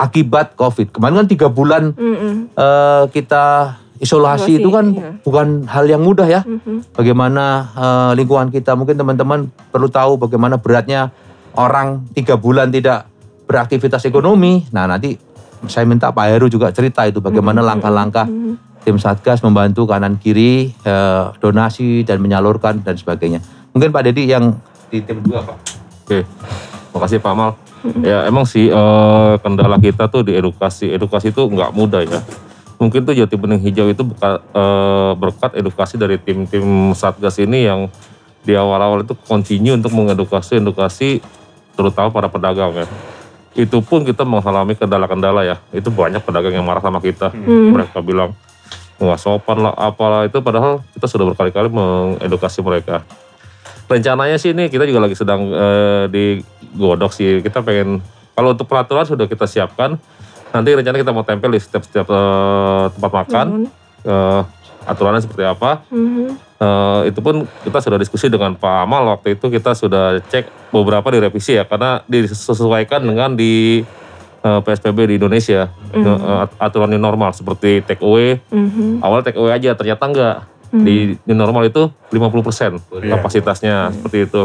[0.00, 0.96] akibat COVID.
[0.96, 2.56] Kemarin kan tiga bulan Mhm.
[2.56, 5.10] eh, kita isolasi Isolasi, itu kan iya.
[5.20, 6.40] bukan hal yang mudah ya.
[6.48, 6.96] Mhm.
[6.96, 7.44] Bagaimana
[7.76, 11.12] eh, lingkungan kita mungkin teman-teman perlu tahu bagaimana beratnya
[11.60, 13.04] orang tiga bulan tidak
[13.44, 14.64] beraktivitas ekonomi.
[14.72, 17.68] Nah nanti saya minta Pak Heru juga cerita itu bagaimana Mhm.
[17.72, 18.52] langkah-langkah Mhm.
[18.84, 23.40] tim Satgas membantu kanan kiri eh, donasi dan menyalurkan dan sebagainya.
[23.72, 24.56] Mungkin Pak Dedi yang
[24.92, 25.56] di tim dua Pak.
[26.06, 26.22] Oke,
[26.94, 27.50] makasih Pak Mal.
[28.06, 30.90] Ya emang sih eh, kendala kita tuh di edukasi.
[30.90, 32.20] Edukasi itu nggak mudah ya.
[32.76, 37.88] Mungkin tuh Jati Bening Hijau itu berkat, eh, berkat edukasi dari tim-tim Satgas ini yang
[38.46, 41.18] di awal-awal itu continue untuk mengedukasi edukasi
[41.74, 42.86] terutama para pedagang ya.
[43.56, 45.56] Itu pun kita mengalami kendala-kendala ya.
[45.72, 47.32] Itu banyak pedagang yang marah sama kita.
[47.32, 47.72] Hmm.
[47.72, 48.36] Mereka bilang
[48.96, 53.04] nggak sopan lah apalah itu padahal kita sudah berkali-kali mengedukasi mereka
[53.86, 58.00] rencananya sih ini kita juga lagi sedang eh, digodok sih kita pengen
[58.32, 60.00] kalau untuk peraturan sudah kita siapkan
[60.48, 63.66] nanti rencana kita mau tempel di setiap-setiap eh, tempat makan Mhm.
[64.08, 64.40] eh,
[64.86, 66.48] aturannya seperti apa Mhm.
[66.56, 71.04] Eh, itu pun kita sudah diskusi dengan Pak Amal waktu itu kita sudah cek beberapa
[71.12, 73.84] direvisi ya karena disesuaikan dengan di
[74.40, 76.00] eh, PSBB di Indonesia Mhm.
[76.00, 79.02] Eh, at- aturan new normal seperti take away Mhm.
[79.02, 80.82] awal take away aja ternyata enggak Hmm.
[80.82, 83.14] di new normal itu 50% Iya.
[83.14, 84.42] kapasitasnya seperti itu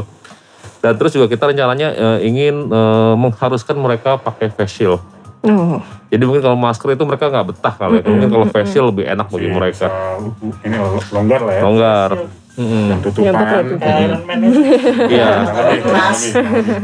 [0.78, 5.00] dan terus juga kita rencananya eh, ingin eh, mengharuskan mereka pakai face shield
[5.42, 5.82] Oh.
[6.08, 8.02] jadi mungkin kalau masker itu mereka nggak betah kali ya.
[8.02, 10.76] Mm-mm, mungkin kalau shield lebih enak bagi Bisa- mereka bisa- ini
[11.10, 11.62] longgar lah ya.
[11.66, 12.10] longgar
[12.52, 12.84] Mm-mm.
[12.86, 13.26] Dan tutupan.
[13.26, 14.10] Yang betul, betul.
[14.12, 14.44] Mm.
[15.16, 15.30] iya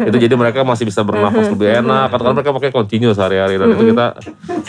[0.02, 3.84] itu jadi mereka masih bisa bernafas lebih enak karena mereka pakai continue sehari-hari dan itu
[3.92, 4.16] kita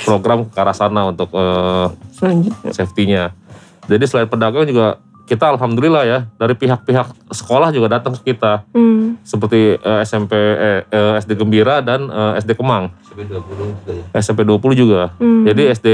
[0.02, 2.70] program ke arah sana untuk eh, Selanjutnya.
[2.72, 3.24] safety-nya.
[3.86, 9.20] Jadi selain pedagang juga kita alhamdulillah ya dari pihak-pihak sekolah juga datang ke kita Hmm.
[9.22, 12.90] seperti eh, SMP eh, eh, SD Gembira dan eh, SD Kemang.
[14.14, 15.14] SMP 20 juga.
[15.18, 15.44] Hmm.
[15.46, 15.88] Jadi SD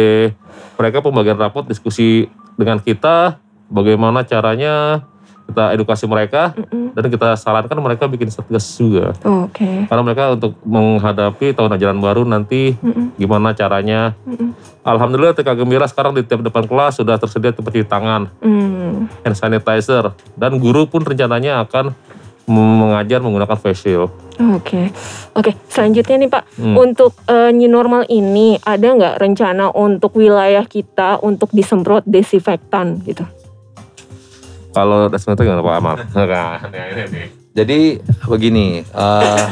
[0.76, 3.38] mereka pembagian rapot diskusi dengan kita
[3.70, 5.06] bagaimana caranya
[5.44, 6.96] kita edukasi mereka Mm-mm.
[6.96, 9.12] dan kita sarankan mereka bikin satgas juga.
[9.28, 9.84] Oh, Oke.
[9.84, 13.12] Karena mereka untuk menghadapi tahun ajaran baru nanti Mm-mm.
[13.20, 14.16] gimana caranya.
[14.24, 14.56] Mm-mm.
[14.80, 19.08] Alhamdulillah TK Gembira sekarang di tiap depan kelas sudah tersedia tempat cuci tangan, Hmm.
[19.24, 21.92] hand sanitizer dan guru pun rencananya akan
[22.44, 24.10] mengajar menggunakan face shield.
[24.34, 24.90] Oke,
[25.32, 25.54] oke.
[25.70, 26.76] Selanjutnya nih Pak, Hmm.
[26.76, 33.22] untuk eh, new normal ini ada nggak rencana untuk wilayah kita untuk disemprot desinfektan gitu?
[34.74, 35.96] Kalau desinfektan gimana Pak Amal?
[36.18, 36.58] Nah.
[37.54, 39.46] Jadi begini, eh,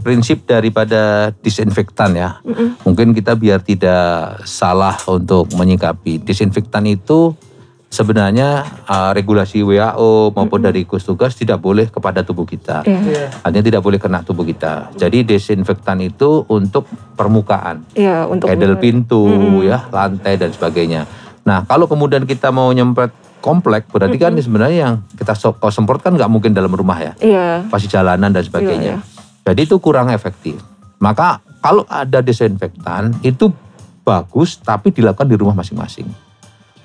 [0.00, 2.78] prinsip daripada disinfektan ya, Mm-mm.
[2.86, 7.34] mungkin kita biar tidak salah untuk menyikapi disinfektan itu
[7.94, 8.48] sebenarnya
[8.82, 12.82] eh, regulasi WHO maupun dari gugus tugas tidak boleh kepada tubuh kita.
[12.82, 14.90] Iya, Artinya tidak boleh kena tubuh kita.
[14.98, 19.62] Jadi desinfektan itu untuk permukaan, Iya, untuk pedal pintu, Mm-mm.
[19.62, 21.06] ya, lantai dan sebagainya.
[21.46, 26.00] Nah, kalau kemudian kita mau nyempet komplek, berarti kan sebenarnya yang kita so- kalau semprot
[26.00, 28.98] kan nggak mungkin dalam rumah ya, Iya, pasti jalanan dan sebagainya.
[29.44, 30.58] Jadi itu kurang efektif.
[30.98, 33.52] Maka kalau ada desinfektan itu
[34.00, 36.23] bagus, tapi dilakukan di rumah masing-masing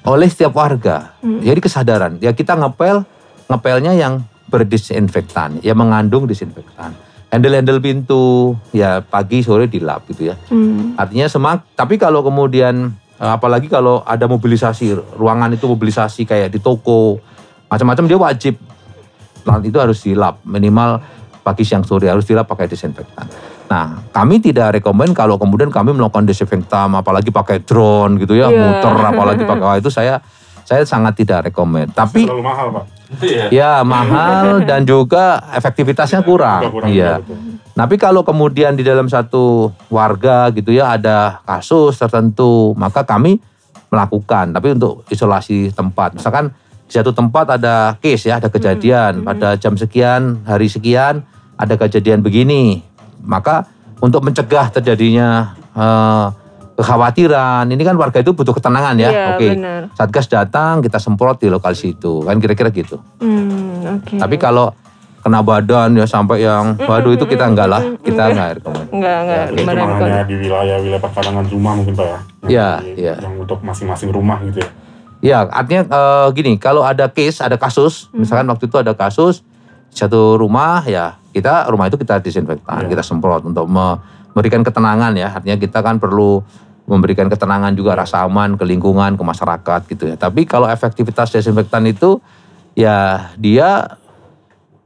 [0.08, 1.16] oleh setiap warga.
[1.20, 1.40] Mm.
[1.44, 3.04] Jadi kesadaran, ya kita ngepel,
[3.50, 6.96] ngepelnya yang berdisinfektan, ya mengandung disinfektan.
[7.30, 10.36] Handle-handle pintu, ya pagi sore dilap gitu ya.
[10.50, 10.98] Hmm.
[10.98, 12.90] Artinya semak, tapi kalau kemudian
[13.22, 17.22] eh, apalagi kalau ada mobilisasi ruangan itu mobilisasi kayak di toko
[17.70, 18.58] macam-macam dia wajib
[19.62, 21.02] itu harus dilap minimal
[21.46, 23.30] pagi siang sore harus dilap pakai disinfektan.
[23.70, 28.58] Nah kami tidak rekomend kalau kemudian kami melakukan disinfektan apalagi pakai drone gitu ya Iya.
[28.58, 30.18] muter apalagi pakai wah, itu saya
[30.66, 31.94] saya sangat tidak rekomend.
[31.94, 32.86] Tapi Terlalu mahal pak.
[33.50, 36.62] ya mahal dan juga efektivitasnya kurang.
[36.66, 37.22] Juga kurang, Iya.
[37.22, 37.38] betul.
[37.74, 43.40] Tapi kalau kemudian di dalam satu warga gitu ya ada kasus tertentu, maka kami
[43.88, 44.52] melakukan.
[44.52, 46.52] Tapi untuk isolasi tempat, misalkan
[46.86, 51.24] di satu tempat ada case ya, ada kejadian pada jam sekian, hari sekian
[51.56, 52.84] ada kejadian begini,
[53.22, 53.68] maka
[54.00, 56.28] untuk mencegah terjadinya eh,
[56.80, 59.10] kekhawatiran, ini kan warga itu butuh ketenangan ya.
[59.10, 59.82] Iya, Oke, benar.
[59.94, 63.04] satgas datang kita semprot di lokasi itu, kan kira-kira gitu.
[63.20, 64.16] Hmm, oke.
[64.16, 64.72] Tapi kalau
[65.20, 68.88] kena badan ya sampai yang waduh itu kita enggak lah, kita enggak rekomend.
[68.90, 69.36] Enggak, enggak.
[69.36, 72.16] Ya, Itu gimana mah nih, hanya di wilayah-wilayah perkarangan rumah mungkin pak ya.
[72.16, 73.16] Yang Iya, di- iya.
[73.20, 74.70] Yang untuk masing-masing rumah gitu ya.
[75.20, 79.44] Ya, artinya eh, gini, kalau ada case, ada kasus, misalkan waktu itu ada kasus
[79.92, 82.90] di satu rumah ya, kita rumah itu kita disinfektan, Iya.
[82.90, 83.98] kita semprot untuk me-
[84.30, 85.30] memberikan ketenangan ya.
[85.32, 86.42] Artinya kita kan perlu
[86.84, 90.16] memberikan ketenangan juga rasa aman ke lingkungan, ke masyarakat gitu ya.
[90.16, 92.18] Tapi kalau efektivitas desinfektan itu
[92.74, 93.86] ya dia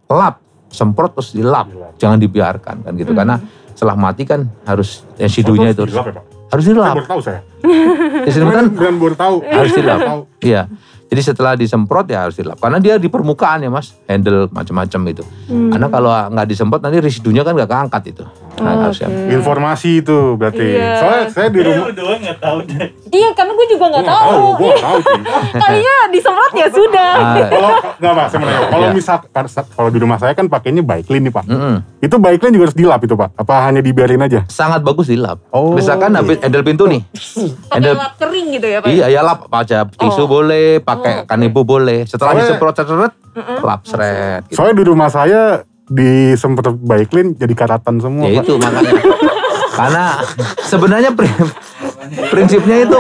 [0.05, 1.93] lap, semprot terus dilap, Dilap.
[1.97, 3.11] jangan dibiarkan kan gitu.
[3.11, 3.19] Hmm.
[3.19, 3.35] Karena
[3.69, 6.25] setelah mati kan harus residunya itu harus, Dilap ya pak.
[6.49, 6.93] harus Saya dilap.
[6.93, 7.39] baru tahu saya.
[8.23, 9.35] Desinfektan Dan baru tahu.
[9.43, 9.99] harus dilap.
[10.39, 10.61] Iya.
[11.13, 12.57] Jadi setelah disemprot ya harus dilap.
[12.57, 15.21] Karena dia di permukaan ya mas, handle macam-macam itu.
[15.45, 15.69] Hmm.
[15.69, 18.25] Karena kalau nggak disemprot nanti residunya kan nggak keangkat itu.
[18.55, 19.07] Nah, Oh, harusnya.
[19.07, 19.29] oke.
[19.31, 20.65] Informasi itu berarti.
[20.73, 20.89] Iya.
[20.95, 21.85] Soalnya saya di rumah.
[21.85, 22.85] Berdua nggak tahu deh.
[23.09, 24.41] Iya, karena gue juga nggak Gua tahu.
[24.55, 24.97] Gue nggak tahu.
[25.61, 27.11] Kalinya disemprot ya sudah.
[27.13, 28.67] Ah, Kalau nggak pak, saya mau nanya.
[28.67, 28.93] Kalau Iya.
[28.93, 29.15] misal
[29.69, 31.45] kalau di rumah saya kan pakainya Baiklin nih pak.
[31.45, 31.75] mm-mm.
[31.99, 33.29] Itu Baiklin juga harus dilap itu pak?
[33.33, 34.45] Apa hanya dibiarin aja?
[34.47, 35.41] Sangat bagus dilap.
[35.49, 37.01] Oh, Misalkan habis handle pintu nih.
[37.03, 38.89] Pakai handle lap kering gitu ya, Pak?
[38.89, 39.77] Iya, ya lap aja.
[39.87, 40.27] Tisu Oh.
[40.29, 41.27] boleh, pakai Oh, oke.
[41.27, 42.03] kanebo boleh.
[42.03, 43.13] Setelah Soalnya- disemprot seret,
[43.59, 44.41] lap seret.
[44.45, 44.55] Gitu.
[44.55, 45.41] Soalnya di rumah saya
[45.85, 48.43] disemprot Baiklin jadi karatan semua Ya pak.
[48.43, 48.93] itu makanya.
[49.69, 50.05] Karena
[50.61, 51.33] sebenarnya pri-
[52.29, 52.97] prinsipnya itu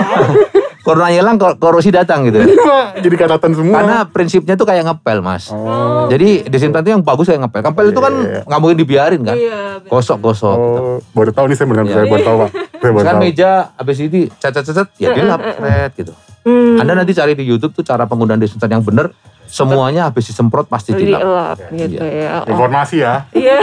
[0.81, 2.43] corona hilang, kor- korosi datang gitu.
[2.43, 3.75] Pak, jadi karatan semua.
[3.77, 5.47] Karena prinsipnya itu kayak ngepel, Mas.
[5.47, 6.09] Oh.
[6.09, 7.61] Jadi disinfektan itu yang bagus kayak ngepel.
[7.63, 8.41] Ngepel itu kan Iya.
[8.43, 9.37] nggak mungkin dibiarin kan.
[9.37, 9.61] Iya.
[9.85, 10.57] Gosok-gosok.
[10.57, 10.81] gitu.
[10.81, 11.93] Oh, baru tahu nih saya benar Iya.
[11.93, 12.49] saya baru tahu pak.
[12.51, 13.23] Saya baru Misalkan tahu.
[13.23, 16.13] meja habis ini cacat-cacat ya dilap seret gitu.
[16.43, 16.75] Hmm.
[16.79, 19.11] Anda nanti cari di YouTube tuh cara penggunaan disinfektan yang benar.
[19.47, 21.21] Semuanya habis disemprot pasti dilap.
[21.21, 22.43] dilap gitu ya.
[22.43, 22.51] Oh.
[22.51, 23.27] Informasi ya.
[23.31, 23.59] Iya.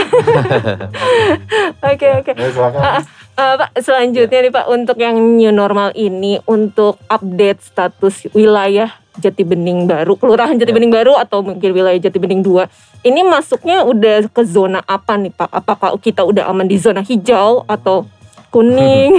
[1.91, 2.31] Oke oke.
[2.31, 2.79] Ya, silakan.
[2.79, 3.01] Ah,
[3.35, 8.87] ah, Pak, selanjutnya nih Pak untuk yang new normal ini untuk update status wilayah
[9.19, 10.77] Jati Bening baru, kelurahan Jati Ya.
[10.79, 13.03] Bening baru atau mungkin wilayah Jati Bening 2.
[13.03, 15.51] Ini masuknya udah ke zona apa nih Pak?
[15.51, 18.07] Apakah kita udah aman di zona hijau atau
[18.51, 19.15] kuning?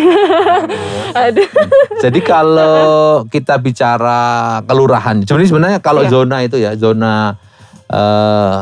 [1.17, 1.49] Aduh.
[1.99, 4.21] Jadi kalau kita bicara
[4.63, 6.11] kelurahan, sebenarnya sebenarnya kalau Iya.
[6.11, 7.35] zona itu ya zona
[7.89, 8.59] eh,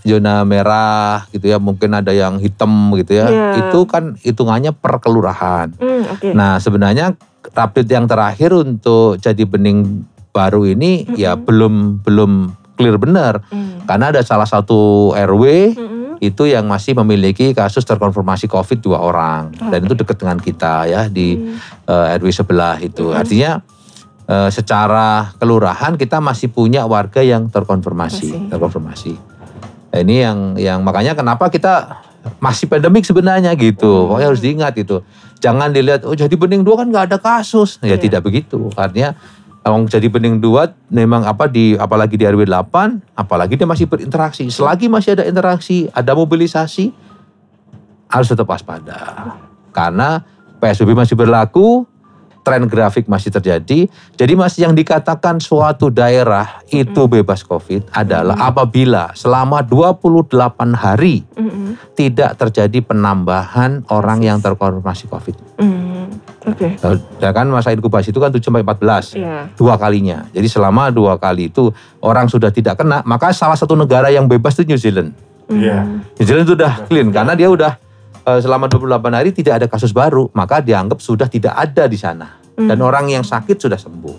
[0.00, 3.26] zona merah gitu ya, mungkin ada yang hitam gitu ya.
[3.28, 3.48] Iya.
[3.68, 5.72] Itu kan hitungannya per kelurahan.
[5.76, 6.32] Hmm, oke.
[6.32, 7.12] Nah sebenarnya
[7.50, 12.32] update yang terakhir untuk jadi bening baru ini ya belum belum
[12.78, 13.84] clear benar Mm.
[13.84, 15.99] karena ada salah satu RW Mm-mm.
[16.20, 19.56] Itu yang masih memiliki kasus terkonfirmasi COVID dua orang.
[19.56, 21.56] Dan itu dekat dengan kita ya di
[21.88, 23.08] eh, RW sebelah itu.
[23.16, 23.64] Artinya
[24.28, 28.50] eh, secara kelurahan kita masih punya warga yang terkonfirmasi Masih.
[28.52, 29.12] terkonfirmasi.
[29.90, 32.04] Nah, ini yang yang makanya kenapa kita
[32.36, 34.06] masih pandemik sebenarnya gitu.
[34.06, 35.00] Pokoknya harus diingat itu.
[35.40, 37.80] Jangan dilihat oh jadi bening dua kan nggak ada kasus.
[37.80, 37.96] Ya Iya.
[37.96, 38.68] tidak begitu.
[38.76, 39.16] Artinya
[39.60, 44.48] Emang jadi bening dua memang apa di apalagi di RW 8 apalagi dia masih berinteraksi.
[44.48, 46.88] Selagi masih ada interaksi ada mobilisasi
[48.08, 49.36] harus tetap waspada.
[49.70, 50.24] Karena
[50.58, 51.84] PSBB masih berlaku
[52.40, 53.86] tren grafik masih terjadi.
[54.16, 60.32] Jadi masih yang dikatakan suatu daerah itu bebas covid adalah apabila selama 28
[60.72, 61.22] hari
[61.94, 65.36] tidak terjadi penambahan orang yang terkonfirmasi covid.
[65.60, 65.89] Mm.
[66.40, 66.72] Oke.
[67.20, 69.52] ya kan masa inkubasi itu kan 7 sampai 14 Iya.
[69.54, 70.24] dua kalinya.
[70.32, 71.68] Jadi selama dua kali itu
[72.00, 75.12] orang sudah tidak kena, maka salah satu negara yang bebas itu New Zealand.
[75.52, 75.84] Iya.
[75.84, 76.16] Mm.
[76.16, 77.76] New Zealand itu udah clean karena dia udah
[78.24, 82.40] eh, selama 28 hari tidak ada kasus baru, maka dianggap sudah tidak ada di sana.
[82.56, 82.88] Dan Mm.
[82.88, 84.16] orang yang sakit sudah sembuh.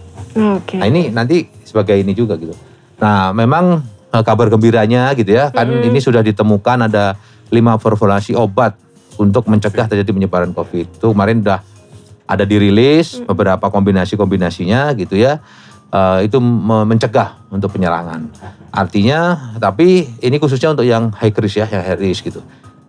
[0.61, 0.77] Oke.
[0.77, 2.53] Nah ini nanti sebagai ini juga gitu.
[2.97, 5.89] Nah memang eh, kabar gembiranya gitu ya, kan Mm-mm.
[5.89, 7.17] ini sudah ditemukan ada
[7.49, 8.77] lima formulasi obat
[9.17, 10.97] untuk mencegah terjadi penyebaran COVID.
[10.97, 11.59] Itu kemarin udah
[12.31, 15.43] ada dirilis beberapa kombinasi-kombinasinya gitu ya.
[15.91, 18.31] Eh, itu me- mencegah untuk penyerangan.
[18.71, 22.39] Artinya, tapi ini khususnya untuk yang high risk ya, yang high risk gitu.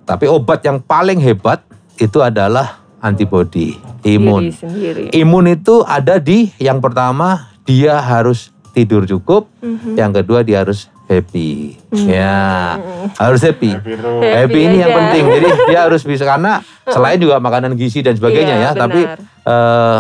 [0.07, 1.67] Tapi obat yang paling hebat
[1.99, 3.75] itu adalah antibody,
[4.07, 4.55] imun.
[4.55, 5.11] Sendiri.
[5.11, 9.99] Imun itu ada di yang pertama dia harus tidur cukup, Mhm.
[9.99, 11.77] yang kedua dia harus happy.
[11.93, 12.77] Ya,
[13.15, 13.71] harus happy.
[13.71, 13.93] Happy.
[13.95, 14.97] Happy, Happy ini yang aja.
[14.99, 15.23] penting.
[15.29, 19.19] Jadi dia harus bisa karena selain juga makanan gizi dan sebagainya Iya, ya, tapi benar.
[19.21, 19.99] eh,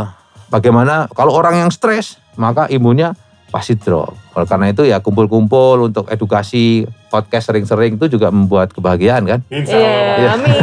[0.49, 3.13] bagaimana kalau orang yang stres maka imunnya
[3.49, 4.13] pasti drop.
[4.33, 9.39] Oleh karena itu ya kumpul-kumpul untuk edukasi podcast sering-sering itu juga membuat kebahagiaan kan.
[9.47, 10.33] Insya Iya, Allah.
[10.33, 10.53] amin.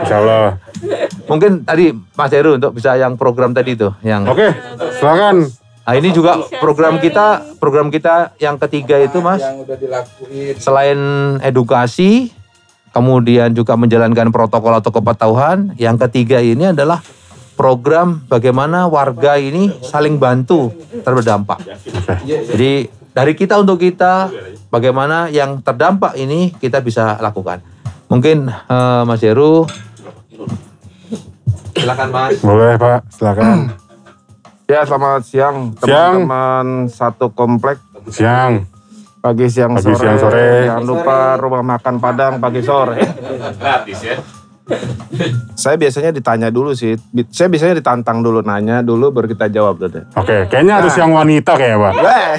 [0.00, 0.42] Insya Allah.
[1.24, 4.48] Mungkin tadi Mas Heru untuk bisa yang program tadi tuh yang Oke,
[4.94, 5.44] silakan.
[5.84, 10.52] Nah ini juga program kita, program kita yang ketiga itu mas, Yang udah dilakuin.
[10.56, 10.98] selain
[11.44, 12.32] edukasi,
[12.88, 17.04] kemudian juga menjalankan protokol atau kepatuhan, yang ketiga ini adalah
[17.52, 20.72] program bagaimana warga ini saling bantu
[21.04, 21.60] terdampak.
[22.24, 24.32] Jadi dari kita untuk kita,
[24.72, 27.60] bagaimana yang terdampak ini kita bisa lakukan.
[28.08, 29.68] Mungkin eh, Mas Heru,
[31.76, 32.40] silakan Mas.
[32.40, 33.68] Boleh Pak, silakan.
[34.64, 37.76] Ya selamat siang teman-teman satu komplek
[38.08, 38.64] Siang.
[39.20, 40.00] pagi siang Pagi, sore.
[40.00, 40.48] siang, sore.
[40.64, 42.96] Jangan lupa rumah makan Padang pagi sore.
[43.60, 44.16] Gratis ya.
[45.54, 46.96] Saya biasanya ditanya dulu sih.
[47.28, 50.08] Saya biasanya ditantang dulu nanya dulu baru kita jawab deh.
[50.16, 51.92] Oke, kayaknya harus yang wanita kayak Pak.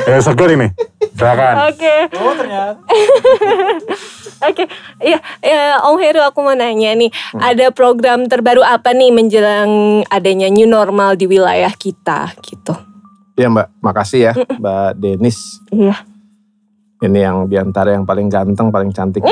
[0.10, 0.68] Eh, seger ini.
[1.14, 1.56] Silakan.
[1.70, 1.96] Oke.
[2.18, 2.82] Oh ternyata.
[4.52, 4.68] Oke,
[5.00, 7.40] iya, ya, Om Heru aku mau nanya nih, Hmm.
[7.40, 12.76] ada program terbaru apa nih menjelang adanya new normal di wilayah kita gitu?
[13.40, 15.40] Iya Mbak, makasih ya Mbak Denis.
[15.72, 15.96] Iya.
[17.00, 19.24] Ini yang di antara yang paling ganteng, paling cantik.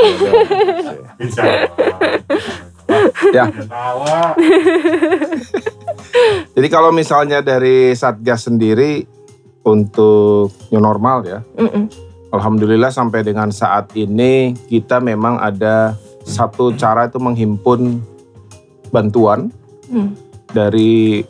[1.24, 1.68] Insya Allah.
[3.32, 3.47] Ya,
[6.56, 9.06] jadi kalau misalnya dari Satgas sendiri
[9.64, 11.88] untuk new normal ya, Mm-mm.
[12.30, 18.01] Alhamdulillah sampai dengan saat ini kita memang ada satu cara itu menghimpun
[18.89, 19.51] bantuan
[19.84, 20.16] Hmm.
[20.49, 21.22] dari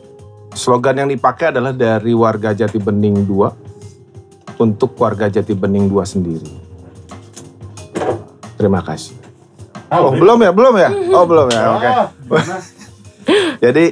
[0.54, 6.48] slogan yang dipakai adalah dari warga Jati Bening 2 untuk warga Jati Bening 2 sendiri.
[8.56, 9.23] Terima kasih.
[9.94, 10.90] Oh, belum ya, belum ya?
[11.16, 11.62] Oh, belum ya.
[11.78, 11.90] Oke.
[13.64, 13.86] Jadi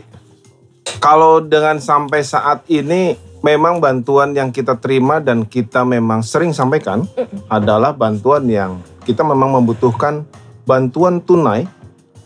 [0.99, 7.07] kalau dengan sampai saat ini memang bantuan yang kita terima dan kita memang sering sampaikan
[7.51, 10.23] adalah bantuan yang kita memang membutuhkan
[10.63, 11.67] bantuan tunai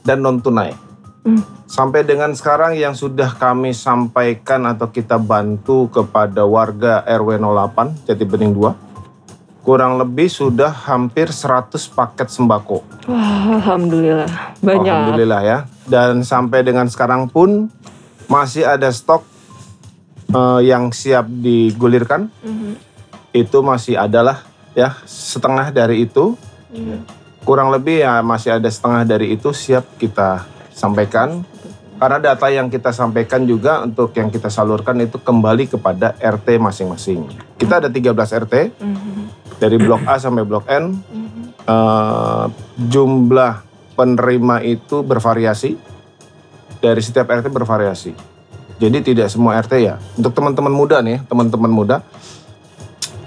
[0.05, 0.77] dan non tunai.
[1.27, 1.43] Hmm.
[1.67, 8.23] Sampai dengan sekarang yang sudah kami sampaikan atau kita bantu kepada warga RW 08 Jati
[8.23, 8.86] Bening 2
[9.67, 12.87] kurang lebih sudah hampir 100 paket sembako.
[13.11, 14.31] Wah, alhamdulillah
[14.63, 14.95] banyak.
[14.95, 15.59] Alhamdulillah ya.
[15.91, 17.67] Dan sampai dengan sekarang pun
[18.31, 19.27] masih ada stok
[20.31, 22.31] eh, yang siap digulirkan.
[22.47, 22.79] Mhm.
[23.35, 24.47] Itu masih adalah
[24.79, 26.39] ya setengah dari itu.
[26.71, 27.03] Iya.
[27.43, 31.43] Kurang lebih ya masih ada setengah dari itu siap kita sampaikan.
[31.97, 37.27] Karena data yang kita sampaikan juga untuk yang kita salurkan itu kembali kepada RT masing-masing.
[37.59, 39.17] Kita ada 13 RT Mhm.
[39.57, 40.85] Dari blok A sampai blok N.
[41.67, 42.47] Eh,
[42.79, 43.53] jumlah
[43.99, 45.75] penerima itu bervariasi
[46.79, 48.13] dari setiap RT bervariasi.
[48.77, 49.97] Jadi tidak semua RT ya.
[50.15, 51.97] Untuk teman-teman muda nih, teman-teman muda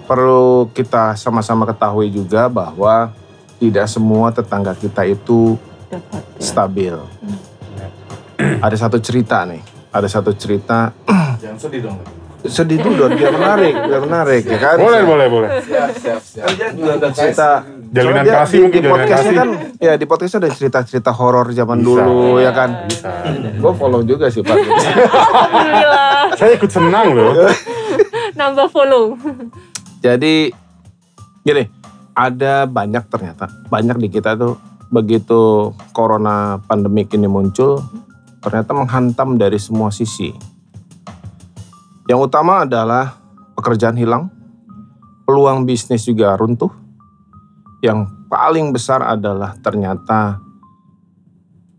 [0.06, 3.14] perlu kita sama-sama ketahui juga bahwa
[3.60, 5.58] tidak semua tetangga kita itu
[5.90, 6.22] Dapat.
[6.38, 6.42] ya.
[6.42, 6.96] stabil.
[8.40, 9.60] Ada satu cerita nih,
[9.92, 10.96] ada satu cerita
[11.44, 12.00] Jangan sedih dong.
[12.50, 14.76] Sedih dulu dong, biar menarik, biar menarik ya kan.
[14.78, 15.50] Boleh, boleh, boleh.
[15.62, 16.44] Siap, siap, siap.
[16.44, 17.50] Kan dia juga ada cerita
[17.90, 19.34] Jalinan dia kasih di, mungkin, di podcastnya kasih.
[19.34, 19.50] kan
[19.82, 21.88] ya di podcastnya ada cerita-cerita horor zaman Bisa.
[21.90, 23.10] dulu ya kan Bisa.
[23.34, 27.34] gue follow juga sih pak Alhamdulillah Saya ikut senang loh.
[28.38, 29.18] nambah follow.
[30.00, 30.54] jadi
[31.42, 31.64] gini
[32.14, 37.82] ada banyak ternyata banyak di kita tuh begitu corona pandemik ini muncul
[38.38, 40.30] ternyata menghantam dari semua sisi
[42.10, 43.22] yang utama adalah
[43.54, 44.34] pekerjaan hilang
[45.30, 46.74] peluang bisnis juga runtuh.
[47.86, 50.42] Yang paling besar adalah ternyata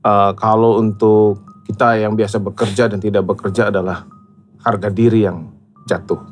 [0.07, 4.07] eh, kalau untuk kita yang biasa bekerja dan tidak bekerja adalah
[4.63, 5.51] harga diri yang
[5.91, 6.23] jatuh.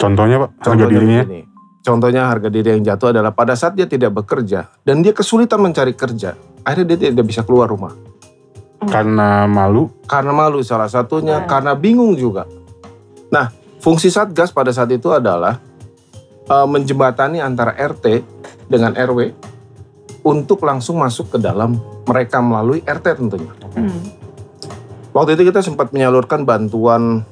[0.00, 1.22] Contohnya Pak, harga Contohnya dirinya.
[1.28, 1.42] begini.
[1.84, 5.92] Contohnya harga diri yang jatuh adalah pada saat dia tidak bekerja dan dia kesulitan mencari
[5.92, 6.32] kerja,
[6.64, 8.07] akhirnya dia tidak bisa keluar rumah
[8.78, 9.90] Karena malu.
[10.06, 12.46] karena malu salah satunya, karena bingung juga.
[13.28, 13.50] Nah,
[13.82, 15.58] fungsi satgas pada saat itu adalah
[16.46, 18.22] eh, menjembatani antara RT
[18.70, 19.34] dengan RW
[20.22, 23.52] untuk langsung masuk ke dalam mereka melalui RT tentunya.
[23.74, 24.00] Hmm.
[25.12, 27.26] Waktu itu kita sempat menyalurkan bantuan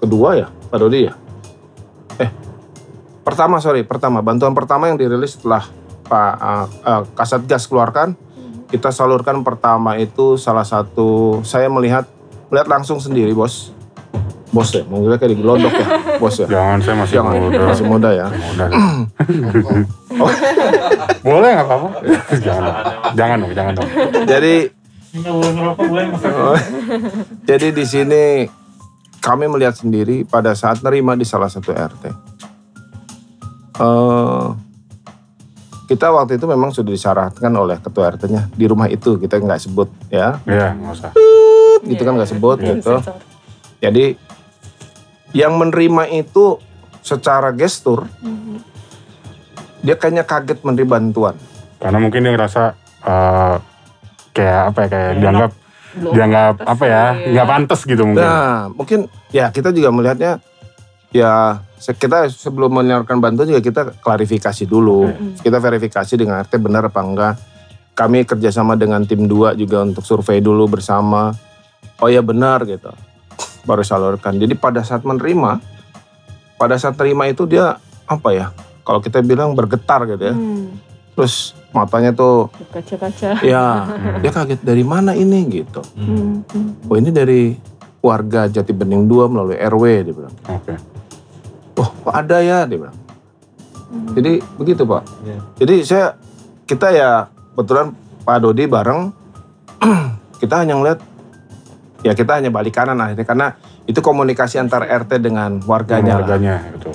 [0.00, 1.14] kedua ya, Pak Dodi ya?
[2.18, 2.30] Eh,
[3.22, 4.24] pertama sorry, pertama.
[4.24, 5.62] Bantuan pertama yang dirilis setelah
[6.10, 8.18] Pak uh, uh, Kasatgas keluarkan,
[8.70, 12.06] kita salurkan pertama itu salah satu, saya melihat
[12.48, 13.74] melihat langsung sendiri bos.
[14.50, 15.86] Bos ya, manggilnya kayak digelodok ya,
[16.18, 16.46] bos ya.
[16.50, 17.60] Jangan, saya masih Jangan, muda.
[17.70, 18.26] masih muda ya.
[18.34, 18.66] Muda.
[21.30, 21.88] boleh nggak apa-apa?
[22.42, 22.78] jangan dong.
[23.14, 23.88] Jangan dong, jangan dong.
[24.26, 24.54] Jadi
[25.10, 26.54] Oh.
[27.42, 28.46] Jadi di sini
[29.18, 32.30] kami melihat sendiri pada saat nerima di salah satu RT.
[33.80, 34.46] Eh,
[35.90, 39.90] kita waktu itu memang sudah disyaratkan oleh ketua RT-nya di rumah itu kita nggak sebut
[40.06, 41.10] ya, Ya, nggak usah.
[41.82, 42.94] gitu kan nggak sebut Iya, gitu.
[42.94, 43.18] sensor.
[43.82, 44.04] Jadi
[45.32, 46.62] yang menerima itu
[47.00, 48.62] secara gestur Mhm.
[49.80, 51.34] dia kayaknya kaget menerima bantuan.
[51.80, 52.62] Karena mungkin dia ngerasa
[53.00, 53.56] eh,
[54.30, 55.50] kayak apa ya, kayak dianggap
[55.90, 58.22] Belum dianggap apa ya, kali nggak pantas gitu mungkin.
[58.22, 60.38] Nah, mungkin ya kita juga melihatnya
[61.10, 65.08] ya kita sebelum menyalurkan bantuan juga kita klarifikasi dulu.
[65.08, 65.40] Mm-mm.
[65.40, 67.34] Kita verifikasi dengan RT benar apa enggak.
[67.96, 71.32] Kami kerjasama dengan tim 2 juga untuk survei dulu bersama.
[72.00, 72.92] Oh ya benar gitu.
[73.64, 74.36] Baru salurkan.
[74.36, 75.60] Jadi pada saat menerima,
[76.56, 78.46] pada saat terima itu dia apa ya?
[78.84, 80.36] Kalau kita bilang bergetar gitu ya.
[80.36, 80.76] Hmm.
[81.16, 83.44] Terus matanya tuh Kaca-kaca.
[83.44, 83.84] ya
[84.24, 85.80] dia kaget dari mana ini gitu.
[85.96, 86.40] Hmm.
[86.48, 86.72] Hmm.
[86.88, 87.56] Oh ini dari
[88.00, 90.34] warga Jati Bening 2 melalui RW dia bilang.
[90.48, 90.72] Oke.
[91.80, 92.96] Oh, kok ada ya dia bilang.
[94.12, 95.02] Jadi begitu Pak.
[95.56, 96.14] Jadi saya
[96.62, 97.26] kita ya
[97.56, 97.90] kebetulan
[98.22, 99.10] Pak Dodi bareng
[100.40, 101.00] kita hanya ngeliat
[102.00, 103.46] ya kita hanya balik kanan akhirnya karena
[103.84, 106.20] itu komunikasi antar RT dengan warganya.
[106.20, 106.28] lah.
[106.28, 106.94] Harganya, betul.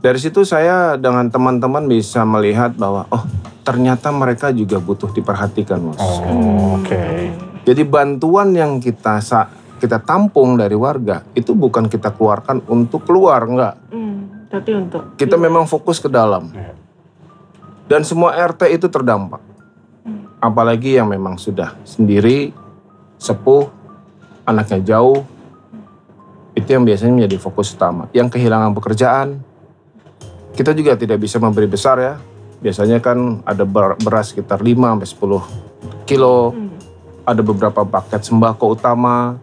[0.00, 3.24] Dari situ saya dengan teman-teman bisa melihat bahwa oh
[3.62, 6.00] ternyata mereka juga butuh diperhatikan Mas.
[6.00, 7.04] Oh, oke.
[7.62, 9.48] Jadi bantuan yang kita sa-
[9.80, 13.74] kita tampung dari warga itu bukan kita keluarkan untuk keluar enggak.
[13.88, 14.46] Hmm.
[14.50, 16.52] Tapi untuk Kita memang fokus ke dalam.
[16.52, 16.74] Iya.
[17.88, 19.40] Dan semua RT itu terdampak.
[20.40, 22.50] Apalagi yang memang sudah sendiri,
[23.16, 23.68] sepuh,
[24.42, 25.22] anaknya jauh.
[26.56, 28.10] Itu yang biasanya menjadi fokus utama.
[28.10, 29.28] Yang kehilangan pekerjaan,
[30.54, 32.14] kita juga tidak bisa memberi besar ya.
[32.60, 35.42] Biasanya kan ada ber- beras sekitar 5 sampai 10
[36.04, 36.74] kilo, Hmm.
[37.22, 39.38] ada beberapa paket sembako utama,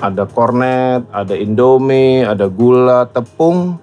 [0.00, 3.80] ada kornet, ada indomie, ada gula, tepung,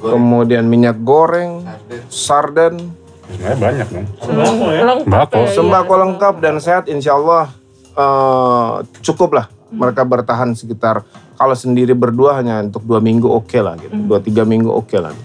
[0.00, 1.64] kemudian minyak goreng,
[2.12, 2.92] sarden,
[3.32, 4.06] Sebenarnya banyak dong.
[4.12, 5.36] lengkap Sembako.
[5.40, 5.54] ya, iya.
[5.56, 7.48] sembako lengkap dan sehat insya Allah
[7.96, 9.46] eh, cukup lah.
[9.72, 11.00] Mereka bertahan sekitar
[11.40, 13.96] kalau sendiri berdua hanya untuk dua minggu oke lah gitu.
[13.96, 15.16] Dua tiga minggu oke lah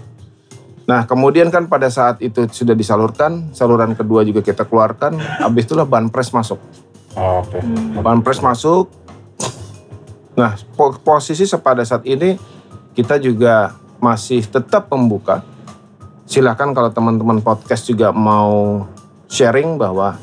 [0.88, 5.84] nah kemudian kan pada saat itu sudah disalurkan saluran kedua juga kita keluarkan habis itulah
[5.84, 6.56] banpres masuk.
[7.20, 7.60] Oh, Oke.
[8.00, 8.88] banpres masuk
[10.38, 12.38] nah po- posisi pada saat ini
[12.94, 15.42] kita juga masih tetap membuka
[16.30, 18.86] silakan kalau teman-teman podcast juga mau
[19.32, 20.20] sharing bahwa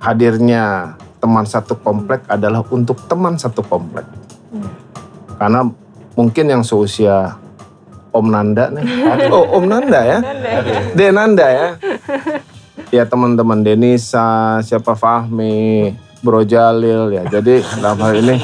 [0.00, 4.08] hadirnya teman satu komplek adalah untuk teman satu komplek.
[5.36, 5.68] Karena
[6.16, 7.36] mungkin yang seusia
[8.10, 8.84] Om Nanda nih.
[9.32, 10.18] Oh, Om Nanda ya?
[10.96, 11.68] Denanda ya.
[12.90, 17.24] Ya teman-teman Denisa, siapa Fahmi, Bro Jalil ya.
[17.28, 18.36] Jadi dalam hal ini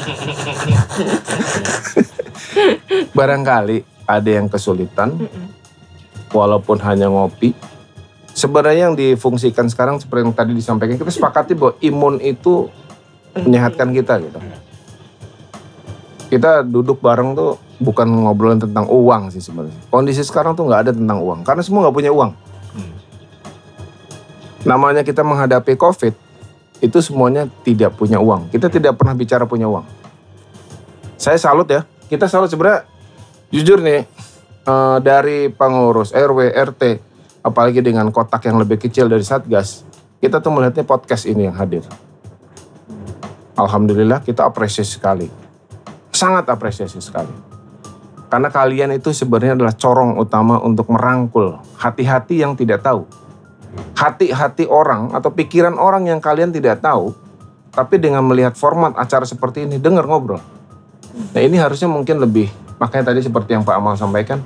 [3.13, 3.77] barangkali
[4.09, 5.17] ada yang kesulitan
[6.33, 7.53] walaupun hanya ngopi.
[8.37, 12.69] Sebenarnya yang difungsikan sekarang seperti yang tadi disampaikan kita sepakati bahwa imun itu
[13.33, 14.37] menyehatkan kita gitu.
[16.27, 19.77] Kita duduk bareng tuh bukan ngobrolin tentang uang sih sebenarnya.
[19.89, 22.31] Kondisi sekarang tuh nggak ada tentang uang karena semua nggak punya uang.
[24.65, 26.26] Namanya kita menghadapi COVID
[26.83, 28.53] itu semuanya tidak punya uang.
[28.53, 29.85] Kita tidak pernah bicara punya uang.
[31.17, 31.85] Saya salut ya.
[32.07, 32.87] Kita salut sebenarnya
[33.51, 34.05] jujur nih
[34.63, 36.83] eh, dari pengurus RW, RT,
[37.43, 39.83] apalagi dengan kotak yang lebih kecil dari Satgas,
[40.23, 41.83] kita tuh melihatnya podcast ini yang hadir.
[43.57, 45.27] Alhamdulillah kita apresiasi sekali.
[46.13, 47.33] Sangat apresiasi sekali.
[48.27, 53.07] Karena kalian itu sebenarnya adalah corong utama untuk merangkul hati-hati yang tidak tahu.
[53.97, 57.17] Hati-hati orang atau pikiran orang yang kalian tidak tahu,
[57.73, 60.41] tapi dengan melihat format acara seperti ini, dengar ngobrol.
[61.33, 64.41] Nah ini harusnya mungkin lebih, makanya tadi seperti yang Pak Amal sampaikan,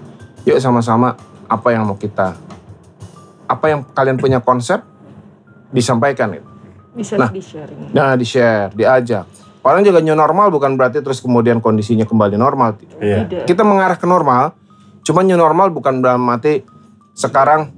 [0.48, 1.20] yuk sama-sama
[1.52, 2.40] apa yang mau kita,
[3.48, 4.80] apa yang kalian punya konsep,
[5.76, 6.48] disampaikan itu.
[6.92, 7.32] Bisa Nah.
[7.32, 7.92] di-sharing.
[7.92, 9.28] Nah di-share, diajak.
[9.62, 12.80] Orang juga new normal bukan berarti terus kemudian kondisinya kembali normal.
[12.98, 13.46] Iya.
[13.46, 14.56] Kita mengarah ke normal,
[15.06, 16.64] cuman new normal bukan dalam arti
[17.14, 17.70] sekarang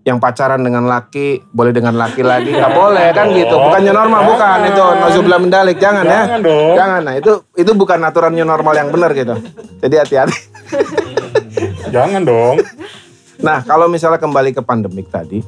[0.00, 3.52] yang pacaran dengan laki boleh dengan laki lagi nggak boleh kan gitu.
[3.52, 4.58] Bukan new normal bukan.
[4.72, 6.22] Itu nauzubillah mendalik jangan ya.
[6.24, 6.74] Jangan dong.
[6.76, 7.00] jangan.
[7.04, 9.36] Nah itu itu bukan aturan new normal yang benar gitu.
[9.84, 10.38] Jadi hati-hati.
[11.94, 12.56] Jangan dong.
[13.40, 15.40] nah kalau misalnya kembali ke pandemik tadi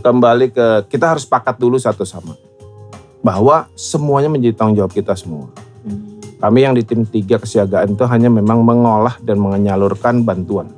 [0.00, 2.36] kembali ke kita harus sepakat dulu satu sama.
[3.20, 5.48] Bahwa semuanya menjadi tanggung jawab kita semua.
[6.40, 10.72] Kami yang di tim tiga kesiagaan itu hanya memang mengolah dan menyalurkan bantuan.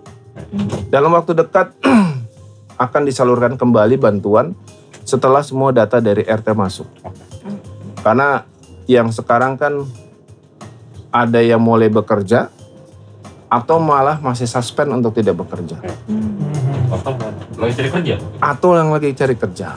[0.91, 1.71] Dalam waktu dekat
[2.77, 4.57] akan disalurkan kembali bantuan
[5.03, 6.89] setelah semua data dari RT masuk.
[8.03, 8.43] Karena
[8.91, 9.87] yang sekarang kan
[11.13, 12.49] ada yang mulai bekerja
[13.53, 15.77] atau malah masih suspend untuk tidak bekerja.
[16.89, 17.13] Atau
[17.61, 18.15] lagi cari kerja.
[18.41, 19.77] Atau yang lagi cari kerja.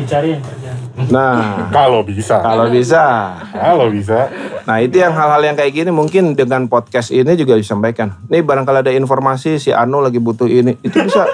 [0.00, 0.70] Dicari yang kerja.
[1.12, 2.40] Nah, Kalau bisa.
[2.40, 3.04] kalau bisa.
[3.52, 4.32] Kalau bisa.
[4.64, 8.16] Nah itu yang hal-hal yang kayak gini mungkin dengan podcast ini juga disampaikan.
[8.32, 10.80] Nih barangkali ada informasi si Anu lagi butuh ini.
[10.80, 11.28] Itu bisa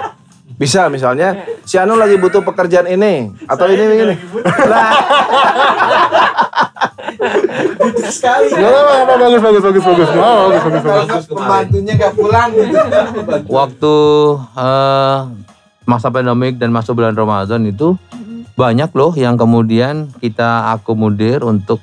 [0.57, 4.15] bisa misalnya si Anu lagi butuh pekerjaan ini atau ini ini.
[4.67, 4.89] Nah,
[8.07, 8.47] Sekali.
[8.53, 10.09] Gak apa-apa, bagus, bagus, bagus, bagus.
[10.13, 11.25] Oh, bagus, bagus, bagus.
[11.29, 12.77] pembantunya gak pulang gitu.
[13.49, 13.95] waktu
[14.57, 15.17] eh,
[15.87, 17.95] masa pandemik dan masuk bulan Ramadan itu
[18.57, 21.79] banyak loh yang kemudian kita akomodir untuk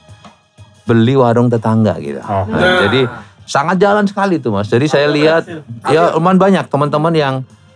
[0.84, 2.20] beli warung tetangga gitu.
[2.20, 2.44] Oh.
[2.50, 3.06] Nah, Jadi
[3.48, 4.68] sangat jalan sekali tuh mas.
[4.68, 5.48] Jadi saya lihat
[5.88, 7.34] ya lumayan banyak teman-teman yang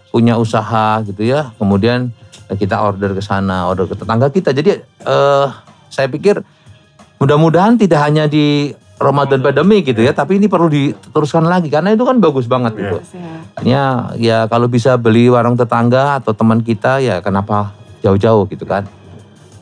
[0.09, 1.53] punya usaha gitu ya.
[1.57, 2.11] Kemudian
[2.49, 4.51] kita order ke sana, order ke tetangga kita.
[4.53, 5.47] Jadi eh,
[5.89, 6.41] saya pikir
[7.19, 12.03] mudah-mudahan tidak hanya di Ramadan pandemi gitu ya, tapi ini perlu diteruskan lagi karena itu
[12.03, 12.81] kan bagus banget Iya.
[12.83, 12.97] gitu.
[13.07, 13.41] Sehat.
[13.63, 13.83] Hanya
[14.19, 18.87] ya kalau bisa beli warung tetangga atau teman kita ya kenapa jauh-jauh gitu kan.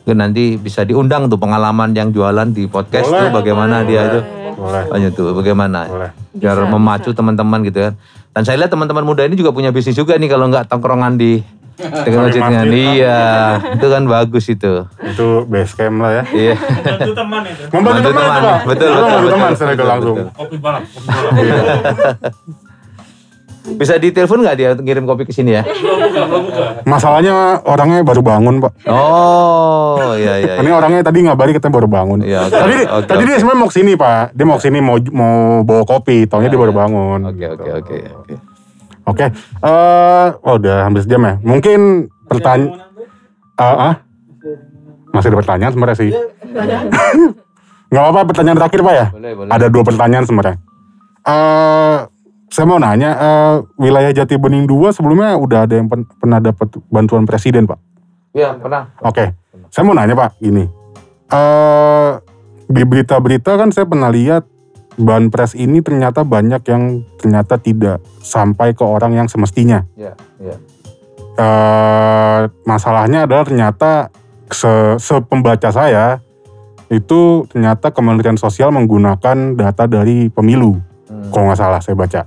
[0.05, 3.27] Mungkin nanti bisa diundang tuh pengalaman yang jualan di podcast Boleh.
[3.27, 4.19] tuh bagaimana dia itu.
[4.57, 5.85] Boleh, tuh bagaimana.
[5.85, 6.11] boleh.
[6.33, 7.93] Biar Bisa, memacu teman-teman gitu kan.
[8.37, 11.41] Dan saya lihat teman-teman muda ini juga punya bisnis juga nih kalau nggak tongkrongan di
[12.05, 12.61] dengan masjidnya.
[12.61, 12.85] masjid.
[13.01, 13.21] Iya,
[13.73, 14.73] itu kan bagus itu.
[15.01, 16.23] Itu base camp lah ya.
[16.29, 16.55] Iya.
[16.85, 17.63] Bantu teman itu.
[17.73, 18.37] Membantu Bantu teman, teman.
[18.37, 18.59] itu, Pak.
[18.61, 20.17] Betul, betul, membantu betul, teman betul, saya betul, langsung.
[20.37, 21.33] Kopi balap, kopi balap.
[23.75, 25.67] Bisa ditelepon nggak dia ngirim kopi ke sini ya?
[25.67, 26.63] Belum buka, belum buka.
[26.87, 28.71] Masalahnya orangnya baru bangun, Pak.
[28.87, 30.53] Oh, iya iya.
[30.63, 30.77] Ini iya.
[30.79, 32.19] orangnya tadi ngabarin katanya baru bangun.
[32.23, 33.27] Iya, oke, tadi oke, tadi oke.
[33.27, 34.23] dia sebenarnya mau ke sini, Pak.
[34.31, 35.35] Dia mau ke sini mau mau
[35.67, 37.19] bawa kopi, taunya dia baru bangun.
[37.27, 38.35] Oke oke oke oke.
[39.07, 39.25] Oke.
[39.63, 41.35] Eh, oh udah hampir sejam ya.
[41.43, 42.79] Mungkin pertanyaan
[43.59, 43.95] ah,
[45.11, 46.11] masih ada pertanyaan sebenarnya sih.
[47.91, 49.07] Nggak apa-apa pertanyaan terakhir Pak ya.
[49.15, 49.51] Boleh boleh.
[49.51, 50.57] Ada dua pertanyaan sebenarnya.
[51.27, 51.97] Eh,
[52.47, 56.71] saya mau nanya, eh, wilayah Jati Bening 2 sebelumnya udah ada yang pen- pernah dapat
[56.87, 57.79] bantuan presiden Pak?
[58.31, 58.87] Iya pernah.
[59.01, 59.35] Oke,
[59.67, 60.63] saya mau nanya Pak, gini.
[61.27, 62.11] eh
[62.67, 64.47] di berita-berita kan saya pernah lihat
[64.95, 69.83] banpres ini ternyata banyak yang ternyata tidak sampai ke orang yang semestinya.
[69.93, 70.55] Iya iya.
[71.35, 74.07] eh masalahnya adalah ternyata
[74.47, 76.23] se sepembaca saya
[76.87, 80.79] itu ternyata Kementerian Sosial menggunakan data dari pemilu,
[81.11, 81.27] Hmm.
[81.29, 82.23] kalau nggak salah saya baca.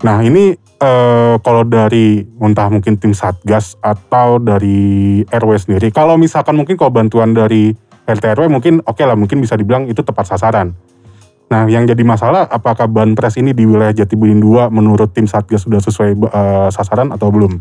[0.00, 6.56] Nah ini eh, kalau dari entah mungkin tim satgas atau dari RW sendiri, kalau misalkan
[6.56, 7.76] mungkin kalau bantuan dari
[8.08, 10.72] RT RW mungkin oke lah mungkin bisa dibilang itu tepat sasaran.
[11.50, 15.82] Nah yang jadi masalah apakah banpres ini di wilayah Jatibening 2 menurut tim satgas sudah
[15.84, 17.60] sesuai eh, sasaran atau belum?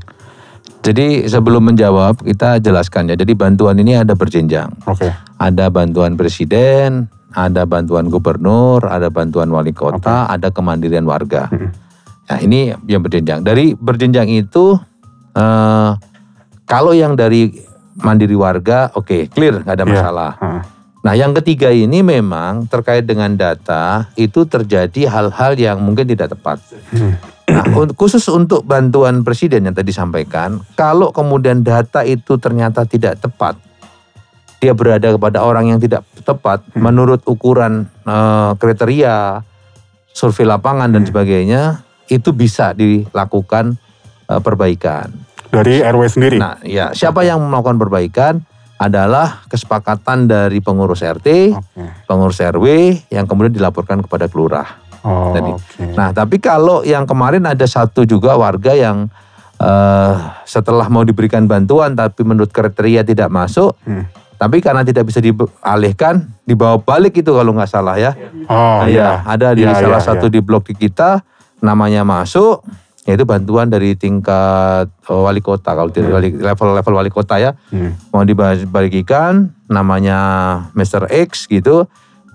[0.80, 3.20] Jadi sebelum menjawab kita jelaskan ya.
[3.20, 4.72] Jadi bantuan ini ada berjenjang.
[4.88, 5.12] Oke.
[5.36, 11.52] Ada bantuan presiden, ada bantuan gubernur, ada bantuan wali kota, ada kemandirian warga.
[11.52, 11.89] Mm-mm.
[12.30, 13.42] Nah ini yang berjenjang.
[13.42, 14.78] Dari berjenjang itu
[15.34, 15.92] eh,
[16.64, 17.50] kalau yang dari
[18.00, 19.92] mandiri warga, oke clear nggak ada Iya.
[19.92, 20.32] masalah.
[20.38, 20.62] Heeh.
[21.00, 26.60] Nah yang ketiga ini memang terkait dengan data itu terjadi hal-hal yang mungkin tidak tepat.
[26.92, 27.16] Hmm.
[27.50, 27.66] Nah
[27.98, 33.58] khusus untuk bantuan presiden yang tadi sampaikan, kalau kemudian data itu ternyata tidak tepat,
[34.60, 39.42] dia berada kepada orang yang tidak tepat menurut ukuran eh, kriteria,
[40.12, 41.80] survei lapangan dan sebagainya,
[42.10, 43.78] itu bisa dilakukan
[44.26, 45.10] eh, perbaikan.
[45.50, 46.38] Dari RW sendiri.
[46.38, 48.34] Nah, ya siapa yang melakukan perbaikan
[48.78, 51.84] adalah kesepakatan dari pengurus RT, Oke.
[52.06, 52.66] pengurus RW
[53.10, 54.78] yang kemudian dilaporkan kepada kelurah.
[55.00, 55.50] Oh, Tadi.
[55.50, 55.84] oke.
[55.96, 59.08] Nah, tapi kalau yang kemarin ada satu juga warga yang
[59.58, 60.14] eh,
[60.46, 64.08] setelah mau diberikan bantuan tapi menurut kriteria tidak masuk, Hmm.
[64.36, 68.16] tapi karena tidak bisa dialihkan, dibawa balik itu kalau nggak salah ya.
[68.48, 69.04] Oh, Nah, iya.
[69.04, 70.34] ya, ada di Iya, salah iya, satu iya.
[70.36, 71.20] di blog di kita
[71.60, 72.64] namanya masuk
[73.04, 77.52] yaitu bantuan dari tingkat oh, wali kota kalau tidak wali- level level wali kota ya
[77.70, 77.98] Hmm.
[78.10, 80.20] mau dibagikan namanya
[80.72, 81.10] Mr.
[81.10, 81.90] X gitu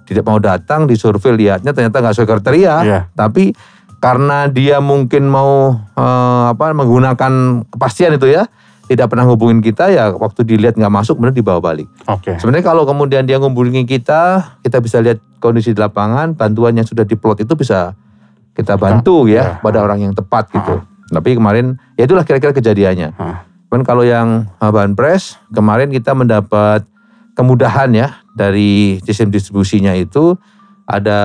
[0.05, 3.01] tidak mau datang disurvei lihatnya ternyata nggak sesuai kriteria Iya.
[3.11, 3.55] tapi
[3.97, 7.33] karena dia mungkin mau eh, apa menggunakan
[7.69, 8.45] kepastian itu ya
[8.85, 12.37] tidak pernah hubungin kita ya waktu dilihat nggak masuk benar dibawa balik Oke.
[12.37, 17.03] sebenarnya kalau kemudian dia ngubungin kita kita bisa lihat kondisi di lapangan bantuan yang sudah
[17.03, 17.97] diplot itu bisa
[18.55, 19.59] kita bantu ya.
[19.59, 20.81] ya pada orang yang tepat gitu
[21.11, 23.43] tapi kemarin ya itulah kira-kira kejadiannya Ah.
[23.69, 26.87] Cuman kalau yang uh, Banpres kemarin kita mendapat
[27.35, 30.39] kemudahan ya dari sistem distribusinya itu
[30.87, 31.19] ada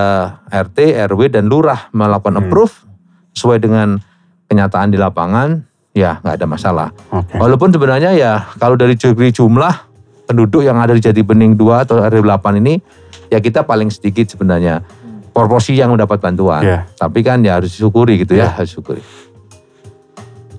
[0.49, 2.49] RT, RW dan lurah melakukan Hmm.
[2.49, 2.73] approve
[3.38, 4.01] sesuai dengan
[4.49, 5.61] kenyataan di lapangan
[5.93, 6.88] ya nggak ada masalah.
[7.13, 7.38] Oke.
[7.38, 9.73] Walaupun sebenarnya ya kalau dari jumlah
[10.25, 12.82] penduduk yang ada di Jati Bening 2 atau RW 8 ini
[13.30, 14.82] ya kita paling sedikit sebenarnya
[15.40, 16.60] proporsi yang mendapat bantuan.
[16.60, 16.80] Iya.
[17.00, 18.60] Tapi kan ya harus disyukuri gitu ya, Iya.
[18.60, 19.02] harus disyukuri.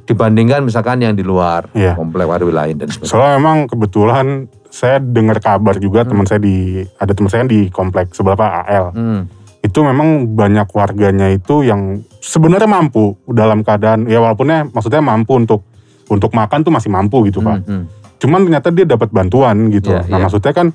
[0.09, 1.95] Dibandingkan misalkan yang di luar Iya.
[1.95, 3.13] komplek RW lain dan sebagainya.
[3.13, 4.27] Soalnya memang kebetulan
[4.71, 6.11] saya dengar kabar juga Hmm.
[6.15, 8.87] teman saya di ada teman saya di komplek sebelah Pak AL.
[8.97, 9.23] Hmm.
[9.61, 15.63] Itu memang banyak warganya itu yang sebenarnya mampu dalam keadaan ya walaupunnya maksudnya mampu untuk
[16.11, 17.59] untuk makan tuh masih mampu gitu Pak.
[17.63, 17.85] Hmm, hmm.
[18.19, 19.95] Cuman ternyata dia dapat bantuan gitu.
[19.95, 20.25] Iya, nah iya.
[20.27, 20.75] maksudnya kan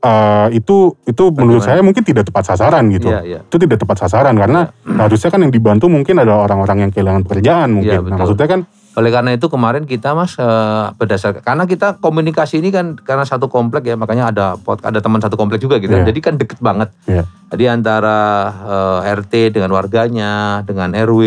[0.00, 1.76] eh, itu itu menurut Bagaimana?
[1.76, 3.08] saya mungkin tidak tepat sasaran gitu.
[3.12, 3.40] Iya, iya.
[3.44, 7.68] Itu tidak tepat sasaran karena harusnya kan yang dibantu mungkin adalah orang-orang yang kehilangan pekerjaan
[7.76, 8.00] mungkin.
[8.00, 8.62] Iya, nah maksudnya kan
[8.98, 13.46] Oleh karena itu kemarin kita mas eh, berdasarkan karena kita komunikasi ini kan karena satu
[13.46, 15.94] komplek ya makanya ada pod- ada teman satu komplek juga gitu.
[15.94, 16.10] Iya.
[16.10, 16.90] Jadi kan deket banget.
[17.06, 17.22] Iya.
[17.54, 18.18] Jadi antara
[18.66, 21.22] eh, RT dengan warganya dengan RW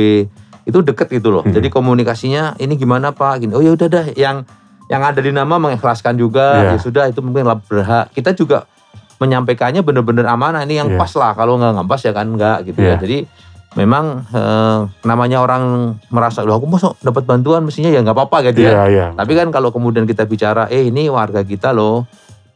[0.68, 1.44] itu deket gitu loh.
[1.48, 1.56] Hmm.
[1.56, 3.48] Jadi komunikasinya ini gimana pak?
[3.48, 3.56] Gini.
[3.56, 4.44] Oh ya udah dah yang
[4.88, 6.76] yang ada di nama mengikhlaskan juga Iya.
[6.76, 8.12] ya sudah itu mungkin lah berhak.
[8.12, 8.68] Kita juga
[9.18, 11.00] menyampaikannya bener-bener amanah ini yang Iya.
[11.00, 12.88] pas lah kalau nggak nggak pas ya kan nggak gitu ya.
[12.90, 12.96] Iya.
[13.00, 13.18] Jadi
[13.74, 15.64] memang eh, namanya orang
[16.08, 18.72] merasa loh aku masuk dapat bantuan mestinya ya nggak apa-apa gitu ya.
[18.72, 19.06] iya iya.
[19.16, 22.06] Tapi kan kalau kemudian kita bicara eh ini warga kita loh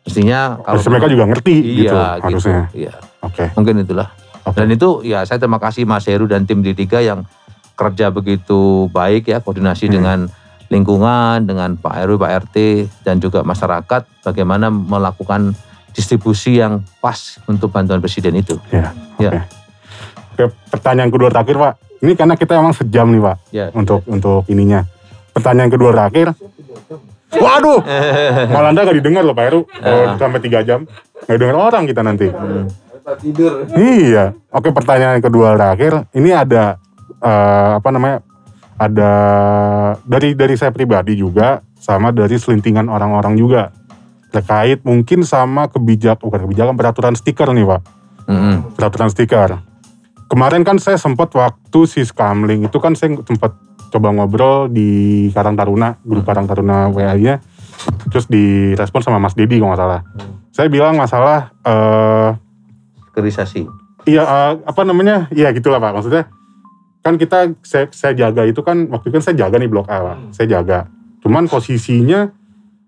[0.03, 2.61] mestinya kalau Harusnya mereka juga ngerti gitu iya, harusnya.
[2.71, 3.43] Iya, Oke.
[3.55, 4.07] mungkin itulah.
[4.43, 4.55] Oke.
[4.55, 7.27] Dan itu ya saya terima kasih Mas Heru dan tim di Tiga yang
[7.75, 9.93] kerja begitu baik ya koordinasi Hmm.
[9.93, 10.19] dengan
[10.67, 12.55] lingkungan, dengan Pak RW, Pak RT
[13.03, 15.55] dan juga masyarakat bagaimana melakukan
[15.91, 18.59] distribusi yang pas untuk bantuan presiden itu.
[18.69, 18.93] Ya.
[19.17, 19.31] Ya.
[19.31, 19.39] Oke.
[20.37, 21.73] Oke, pertanyaan kedua terakhir Pak.
[22.05, 23.65] Ini karena kita emang sejam nih Pak Ya.
[23.73, 24.85] untuk untuk ininya.
[25.33, 26.37] Pertanyaan kedua terakhir.
[27.27, 27.83] Waduh,
[28.53, 29.61] Malanda gak didengar loh Pak Heru.
[29.67, 30.87] Kalau sampai tiga jam
[31.27, 32.27] nggak dengar orang kita nanti.
[33.23, 33.63] tidur.
[33.73, 34.35] Iya.
[34.51, 36.05] Oke, pertanyaan kedua terakhir.
[36.11, 36.75] Ini ada
[37.23, 38.19] eh, apa namanya?
[38.77, 39.11] Ada
[40.05, 43.73] dari dari saya pribadi juga sama dari selintingan orang-orang juga
[44.29, 47.81] terkait mungkin sama kebijak bukan kebijakan peraturan stiker nih Pak
[48.27, 48.75] Mm-mm.
[48.75, 49.57] peraturan stiker.
[50.27, 53.55] Kemarin kan saya sempat waktu si Skamling itu kan saya sempat
[53.87, 57.39] coba ngobrol di Karang Taruna, grup Karang Taruna WA-nya.
[58.11, 60.01] Terus direspon sama Mas Dedi kalau nggak salah.
[60.51, 62.29] Saya bilang masalah eh
[63.15, 63.63] Kerisasi.
[64.05, 65.31] iya eh, apa namanya?
[65.31, 66.03] Iya gitulah Pak.
[66.03, 66.27] Maksudnya
[67.07, 69.97] kan kita saya, saya jaga itu kan waktu itu kan saya jaga nih blok A,
[70.03, 70.17] Pak.
[70.35, 70.91] Saya jaga.
[71.23, 72.27] Cuman posisinya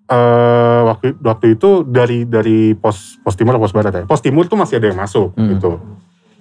[0.06, 4.04] eh waktu waktu itu dari dari pos pos timur atau pos barat ya.
[4.04, 5.54] Pos timur tuh masih ada yang masuk Hmm.
[5.54, 5.78] gitu.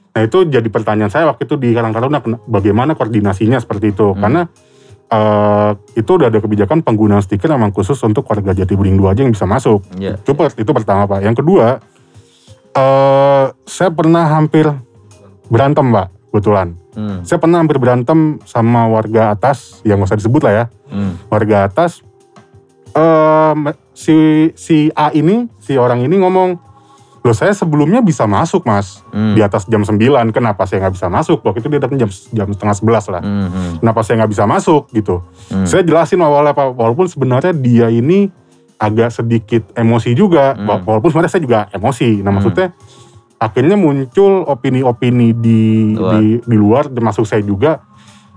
[0.09, 4.19] Nah itu jadi pertanyaan saya waktu itu di Karang Taruna bagaimana koordinasinya seperti itu Hmm.
[4.19, 4.43] karena
[5.09, 9.21] eh itu udah ada kebijakan penggunaan stiker memang khusus untuk warga Jati Bening 2 aja
[9.23, 9.85] yang bisa masuk.
[9.97, 10.17] Ya.
[10.17, 11.21] Itu per- itu pertama Pak.
[11.21, 11.81] Yang kedua
[12.73, 14.65] eh saya pernah hampir
[15.49, 16.77] berantem Pak kebetulan.
[16.93, 17.23] Hmm.
[17.23, 21.17] Saya pernah hampir berantem sama warga atas yang nggak usah disebut lah ya Hmm.
[21.27, 22.01] warga atas
[22.91, 23.55] eh,
[23.93, 24.17] si
[24.55, 26.57] si A ini, si orang ini ngomong,
[27.21, 29.35] loh saya sebelumnya bisa masuk mas Hmm.
[29.35, 30.01] di atas jam 9
[30.31, 33.49] kenapa saya nggak bisa masuk waktu itu dia datang jam jam setengah 11 lah Hmm,
[33.49, 35.21] hmm, kenapa saya nggak bisa masuk gitu
[35.51, 35.67] hmm.
[35.67, 38.31] saya jelasin awalnya Pak, walaupun sebenarnya dia ini
[38.79, 40.65] agak sedikit emosi juga, Hmm.
[40.65, 42.23] Wa- walaupun sebenarnya saya juga emosi.
[42.23, 42.35] Nah Hmm.
[42.39, 42.67] maksudnya
[43.39, 46.13] akhirnya muncul opini-opini di Luar.
[46.15, 47.83] di di luar, termasuk saya juga.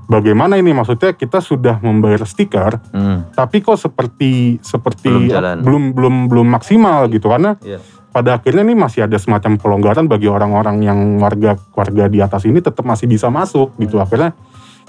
[0.06, 3.32] Bagaimana ini maksudnya kita sudah membayar stiker, Hmm.
[3.32, 5.58] tapi kok seperti seperti Belum jalan.
[5.64, 7.80] belum belum belum maksimal gitu karena Iya.
[8.12, 12.60] pada akhirnya nih masih ada semacam pelonggaran bagi orang-orang yang warga warga di atas ini
[12.60, 14.36] tetap masih bisa masuk gitu akhirnya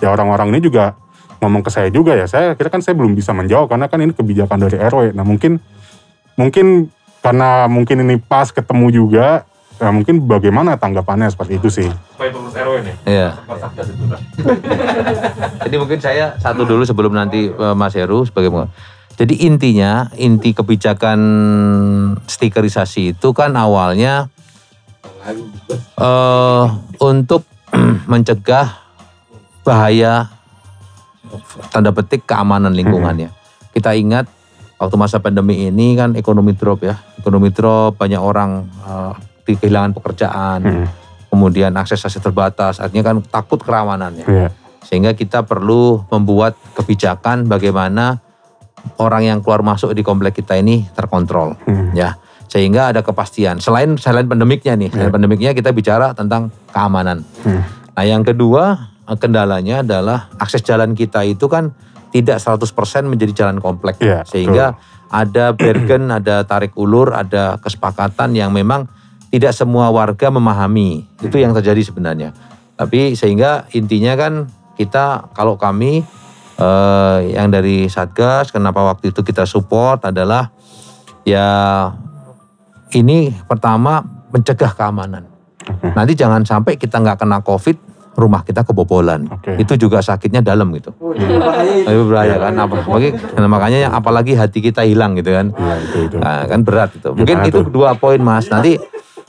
[0.03, 0.99] ya orang-orang ini juga
[1.39, 4.11] ngomong ke saya juga ya saya kira kan saya belum bisa menjawab karena kan ini
[4.11, 5.63] kebijakan dari RW nah mungkin
[6.35, 6.91] mungkin
[7.23, 9.47] karena mungkin ini pas ketemu juga
[9.83, 12.95] ya mungkin bagaimana tanggapannya seperti itu sih Supaya pengurus RW nih.
[13.03, 13.29] Iya.
[15.67, 18.71] Jadi mungkin saya satu dulu sebelum nanti eh, Mas Heru sebagai peng-
[19.13, 21.21] Jadi intinya, inti kebijakan
[22.25, 24.31] stikerisasi itu kan awalnya
[25.99, 26.65] eh
[26.99, 27.43] untuk
[28.11, 28.79] mencegah
[29.63, 30.31] bahaya
[31.71, 33.35] tanda petik keamanan lingkungannya.
[33.75, 34.31] Kita ingat
[34.79, 39.15] waktu masa pandemi ini kan ekonomi drop ya, ekonomi drop banyak orang eh,
[39.53, 40.87] di- kehilangan pekerjaan, Hmm,
[41.29, 44.25] kemudian akses akses terbatas, artinya kan takut kerawanannya.
[44.25, 44.49] Iya.
[44.83, 48.19] sehingga kita perlu membuat kebijakan bagaimana
[48.97, 52.19] orang yang keluar masuk di komplek kita ini terkontrol Hmm, ya.
[52.45, 53.57] Sehingga ada kepastian.
[53.57, 55.15] Selain selain pandemiknya nih selain Ya.
[55.15, 57.23] pandemiknya kita bicara tentang keamanan.
[57.41, 57.63] Hmm.
[57.93, 58.65] nah yang kedua
[59.05, 61.71] eh, kendalanya adalah akses jalan kita itu kan
[62.11, 62.67] tidak 100%
[63.07, 63.97] menjadi jalan komplek.
[63.99, 64.77] Iya, sehingga
[65.09, 68.91] ada bergen ada tarik ulur ada kesepakatan yang memang
[69.33, 71.09] tidak semua warga memahami.
[71.25, 72.37] Itu yang terjadi sebenarnya.
[72.77, 74.45] Tapi sehingga intinya kan
[74.77, 76.05] kita kalau kami
[76.61, 80.53] eh, yang dari satgas kenapa waktu itu kita support adalah
[81.25, 81.49] ya
[82.93, 85.25] ini pertama mencegah keamanan.
[85.97, 87.81] Nanti jangan sampai kita nggak kena covid
[88.13, 89.25] rumah kita kebobolan.
[89.33, 89.57] Oke.
[89.57, 90.93] itu juga sakitnya dalam gitu.
[90.93, 92.53] Itu bahaya kan?
[92.61, 92.85] Apa?
[92.85, 95.49] Bagi nah, makanya yang apalagi hati kita hilang gitu kan.
[95.57, 96.17] Iya, itu itu.
[96.21, 97.09] Nah, kan berat itu.
[97.09, 97.61] Mungkin Gimana itu.
[97.73, 98.53] dua poin Mas.
[98.53, 98.77] Nanti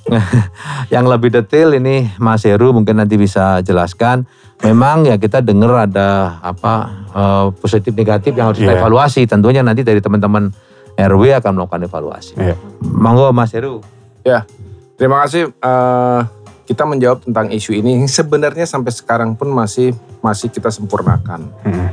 [0.93, 4.27] yang lebih detail ini Mas Heru mungkin nanti bisa jelaskan.
[4.59, 6.73] Memang ya kita dengar ada apa
[7.09, 8.79] eh, positif negatif yang harus kita Iya.
[8.79, 9.21] evaluasi.
[9.23, 10.51] Tentunya nanti dari teman-teman
[10.93, 12.33] RW akan melakukan evaluasi.
[12.35, 12.55] Iya.
[12.81, 13.81] Monggo Mas Heru.
[14.23, 14.47] Ya,
[14.95, 15.51] terima kasih.
[15.51, 16.19] Eh,
[16.63, 17.99] kita menjawab tentang isu ini.
[17.99, 21.43] yang Sebenarnya sampai sekarang pun masih masih kita sempurnakan.
[21.61, 21.91] Hmm,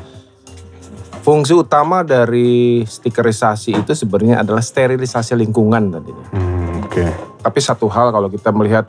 [1.21, 6.27] Fungsi utama dari stikerisasi itu sebenarnya adalah sterilisasi lingkungan tadinya.
[6.33, 7.07] hmm, oke
[7.41, 8.85] Tapi satu hal kalau kita melihat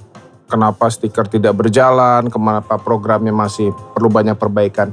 [0.49, 4.91] kenapa stiker tidak berjalan, kenapa programnya masih perlu banyak perbaikan.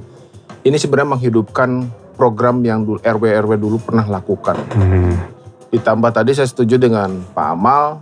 [0.63, 4.55] Ini sebenarnya menghidupkan program yang dulu RW-RW dulu pernah lakukan.
[4.79, 5.19] Hmm,
[5.75, 7.99] Ditambah tadi saya setuju dengan Pak Amal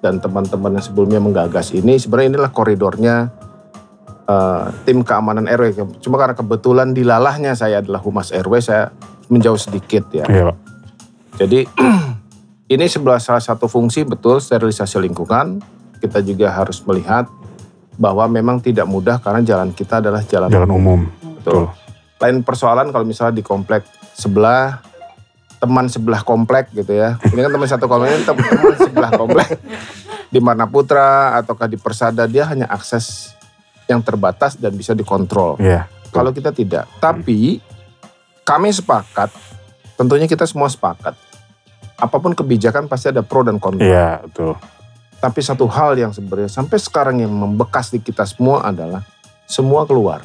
[0.00, 2.00] dan teman-teman yang sebelumnya menggagas ini.
[2.00, 3.28] Sebenarnya inilah koridornya
[4.24, 6.00] eh, tim keamanan RW.
[6.00, 8.88] Cuma karena kebetulan dilalahnya saya adalah humas RW, saya
[9.28, 10.24] menjauh sedikit ya.
[10.24, 10.56] iya pak
[11.36, 11.68] Jadi
[12.66, 15.62] ini sebelah salah satu fungsi betul sterilisasi lingkungan.
[15.96, 17.30] Kita juga harus melihat
[17.96, 21.00] bahwa memang tidak mudah karena jalan kita adalah jalan, jalan umum
[21.40, 21.72] Betul.
[22.20, 24.82] Lain persoalan kalau misalnya di komplek sebelah
[25.56, 27.16] teman sebelah komplek gitu ya.
[27.22, 28.44] Ini kan teman satu komplek, teman
[28.76, 29.48] sebelah komplek
[30.32, 33.32] di Marna Putra ataukah di Persada dia hanya akses
[33.86, 35.56] yang terbatas dan bisa dikontrol.
[35.62, 36.90] iya Kalau kita tidak.
[36.98, 37.62] Tapi
[38.42, 39.30] kami sepakat,
[39.94, 41.14] tentunya kita semua sepakat.
[41.96, 43.80] Apa pun kebijakan pasti ada pro dan kontra.
[43.80, 44.52] iya betul
[45.16, 49.00] Tapi satu hal yang sebenarnya sampai sekarang yang membekas di kita semua adalah
[49.44, 50.20] semua keluar.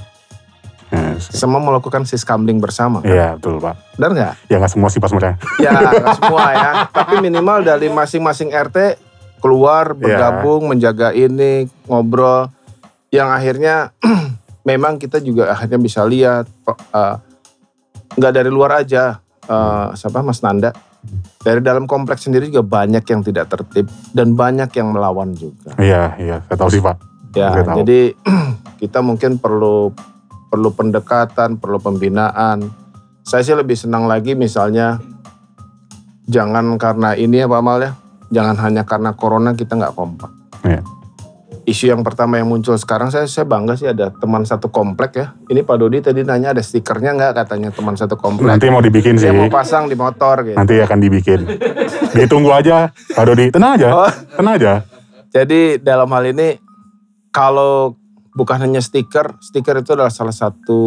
[0.91, 1.39] Iya, sih.
[1.39, 2.99] Semua melakukan siskamling bersama.
[2.99, 3.07] kan?
[3.07, 4.33] iya betul pak Benar nggak?
[4.45, 6.71] ya nggak semua sih pas sebenarnya Ya nggak semua ya.
[6.91, 8.99] Tapi minimal dari masing-masing RT
[9.39, 12.51] keluar, bergabung, menjaga ini, ngobrol.
[13.07, 13.75] Yang akhirnya
[14.69, 17.15] memang kita juga akhirnya bisa lihat eh,
[18.11, 19.23] nggak dari luar aja.
[19.41, 20.75] eh, siapa Mas Nanda?
[21.41, 25.73] Dari dalam kompleks sendiri juga banyak yang tidak tertib dan banyak yang melawan juga.
[25.77, 26.97] iya iya saya tahu sih pak
[27.31, 27.77] Ya, Saya tahu.
[27.81, 27.99] jadi
[28.83, 29.95] kita mungkin perlu
[30.51, 32.67] perlu pendekatan, perlu pembinaan.
[33.23, 34.99] Saya sih lebih senang lagi misalnya
[36.27, 37.91] jangan karena ini ya Pak Amal ya,
[38.29, 40.27] jangan hanya karena corona kita nggak kompak.
[40.67, 40.83] Iya.
[41.61, 45.37] Isu yang pertama yang muncul sekarang saya saya bangga sih ada teman satu komplek ya.
[45.45, 48.49] Ini Pak Dodi tadi nanya ada stikernya nggak katanya teman satu komplek.
[48.49, 50.57] nanti mau dibikin sih Dia mau pasang di motor gitu.
[50.57, 51.45] nanti akan dibikin
[52.11, 54.11] ditunggu aja Pak Dodi tenang aja Oh.
[54.33, 54.73] tenang aja
[55.29, 56.59] Jadi dalam hal ini
[57.29, 57.95] kalau
[58.31, 60.79] bukan hanya stiker, stiker itu adalah salah satu.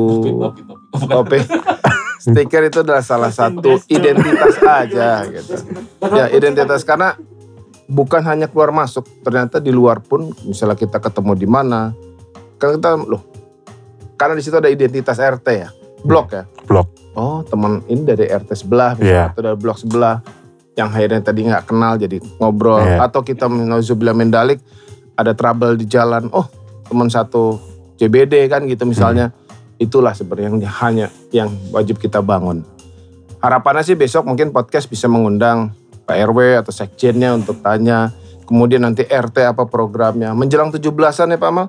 [0.92, 1.38] Oke.
[2.24, 5.54] stiker itu adalah salah satu identitas aja gitu.
[6.12, 7.16] Ya identitas karena
[7.94, 11.94] bukan hanya keluar masuk, ternyata di luar pun misalnya kita ketemu di mana,
[12.58, 13.22] kan kita loh,
[14.18, 15.70] karena di situ ada identitas RT ya,
[16.02, 16.44] blok ya.
[16.66, 16.90] Blok.
[17.14, 20.18] Oh teman ini dari RT sebelah, misalnya atau dari blok sebelah,
[20.74, 23.06] yang akhirnya tadi nggak kenal jadi ngobrol, Iya.
[23.06, 24.58] atau kita nauzubillah mendalik
[25.14, 26.50] ada trouble di jalan, oh
[26.90, 27.62] teman satu
[27.94, 29.30] JBD kan gitu misalnya,
[29.78, 32.66] itulah sebenarnya yang hanya yang wajib kita bangun.
[33.38, 35.70] Harapannya sih besok mungkin podcast bisa mengundang
[36.04, 38.12] Pak RW atau sekjennya untuk tanya.
[38.44, 40.36] Kemudian nanti RT apa programnya.
[40.36, 41.66] Menjelang 17-an ya Pak Mal.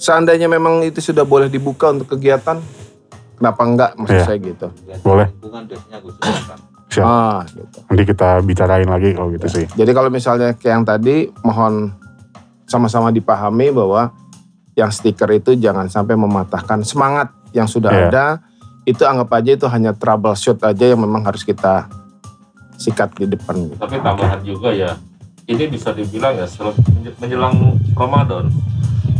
[0.00, 2.56] Seandainya memang itu sudah boleh dibuka untuk kegiatan,
[3.36, 4.24] kenapa enggak maksud Iya.
[4.24, 4.66] saya gitu.
[5.04, 5.28] Boleh.
[6.88, 7.04] Siap.
[7.04, 7.78] Ah, gitu.
[7.90, 9.64] Nanti kita bicarain lagi kalau gitu sih.
[9.68, 11.90] Jadi kalau misalnya kayak yang tadi, mohon
[12.64, 14.14] sama-sama dipahami bahwa
[14.72, 18.04] yang stiker itu jangan sampai mematahkan semangat yang sudah Iya.
[18.08, 18.26] ada.
[18.84, 21.88] Itu anggap aja itu hanya troubleshoot aja yang memang harus kita
[22.76, 23.70] sikat di depan.
[23.74, 24.94] Tapi tambahan juga ya,
[25.44, 26.46] ini bisa dibilang ya
[27.18, 27.54] menjelang
[27.92, 28.50] Ramadan.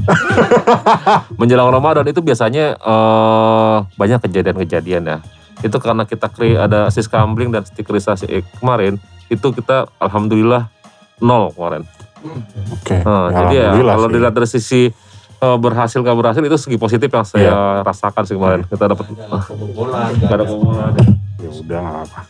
[1.41, 5.19] menjelang Ramadan itu biasanya eh, banyak kejadian-kejadian ya.
[5.61, 10.69] Itu karena kita kri ada siskambling dan stikerisasi eh, kemarin, itu kita alhamdulillah
[11.19, 11.83] nol kemarin.
[12.71, 13.01] Oke.
[13.01, 14.15] Nah, Ya, jadi ya alhamdulillah kalau sih.
[14.15, 14.83] dilihat dari sisi
[15.37, 17.57] eh, berhasil gak berhasil itu segi positif yang saya Iya.
[17.83, 18.61] rasakan sih kemarin.
[18.65, 20.11] Kita dapat Kebobolan.
[20.19, 20.93] gak ada kebobolan.
[21.39, 22.21] Ya udah nggak apa.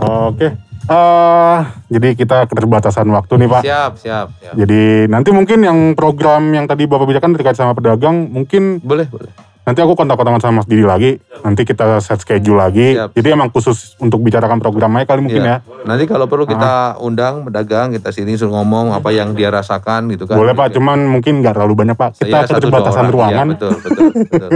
[0.00, 0.66] Oke.
[0.86, 1.58] Eh,
[1.90, 3.62] jadi kita keterbatasan waktu nih Pak.
[3.66, 4.54] Siap, siap, siap.
[4.54, 9.34] Jadi nanti mungkin yang program yang tadi Bapak bicarakan terkait sama pedagang, mungkin Boleh, boleh.
[9.66, 11.18] nanti aku kontak-kontakan sama Mas Didi lagi.
[11.42, 12.94] Nanti kita set schedule lagi.
[12.94, 13.18] Siap.
[13.18, 15.58] Jadi emang khusus untuk bicarakan programnya kali mungkin Iya.
[15.58, 15.90] ya.
[15.90, 20.30] Nanti kalau perlu kita undang pedagang, kita sini suruh ngomong apa yang dia rasakan gitu
[20.30, 20.38] kan.
[20.38, 22.22] Boleh Pak, cuman mungkin nggak terlalu banyak Pak.
[22.22, 23.10] Kita dua keterbatasan orang.
[23.10, 23.46] Iya, ruangan.
[23.50, 24.50] betul, betul, betul.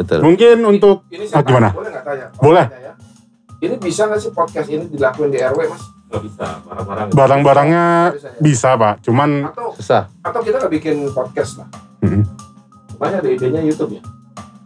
[0.00, 0.20] betul.
[0.32, 1.04] Mungkin untuk
[1.36, 1.68] ah, gimana?
[1.76, 2.26] Boleh nggak tanya?
[2.40, 2.66] Boleh.
[2.72, 2.91] Tanya ya.
[3.62, 5.86] Ini bisa nggak sih podcast ini dilakuin di RW mas?
[6.10, 7.08] Gak bisa, barang-barang.
[7.14, 7.84] Barang-barangnya
[8.42, 10.10] bisa Pak, cuman Atau Susah.
[10.20, 11.68] atau kita nggak bikin podcast lah?
[12.02, 12.26] mm,
[12.98, 14.02] Banyak ada idenya YouTube ya.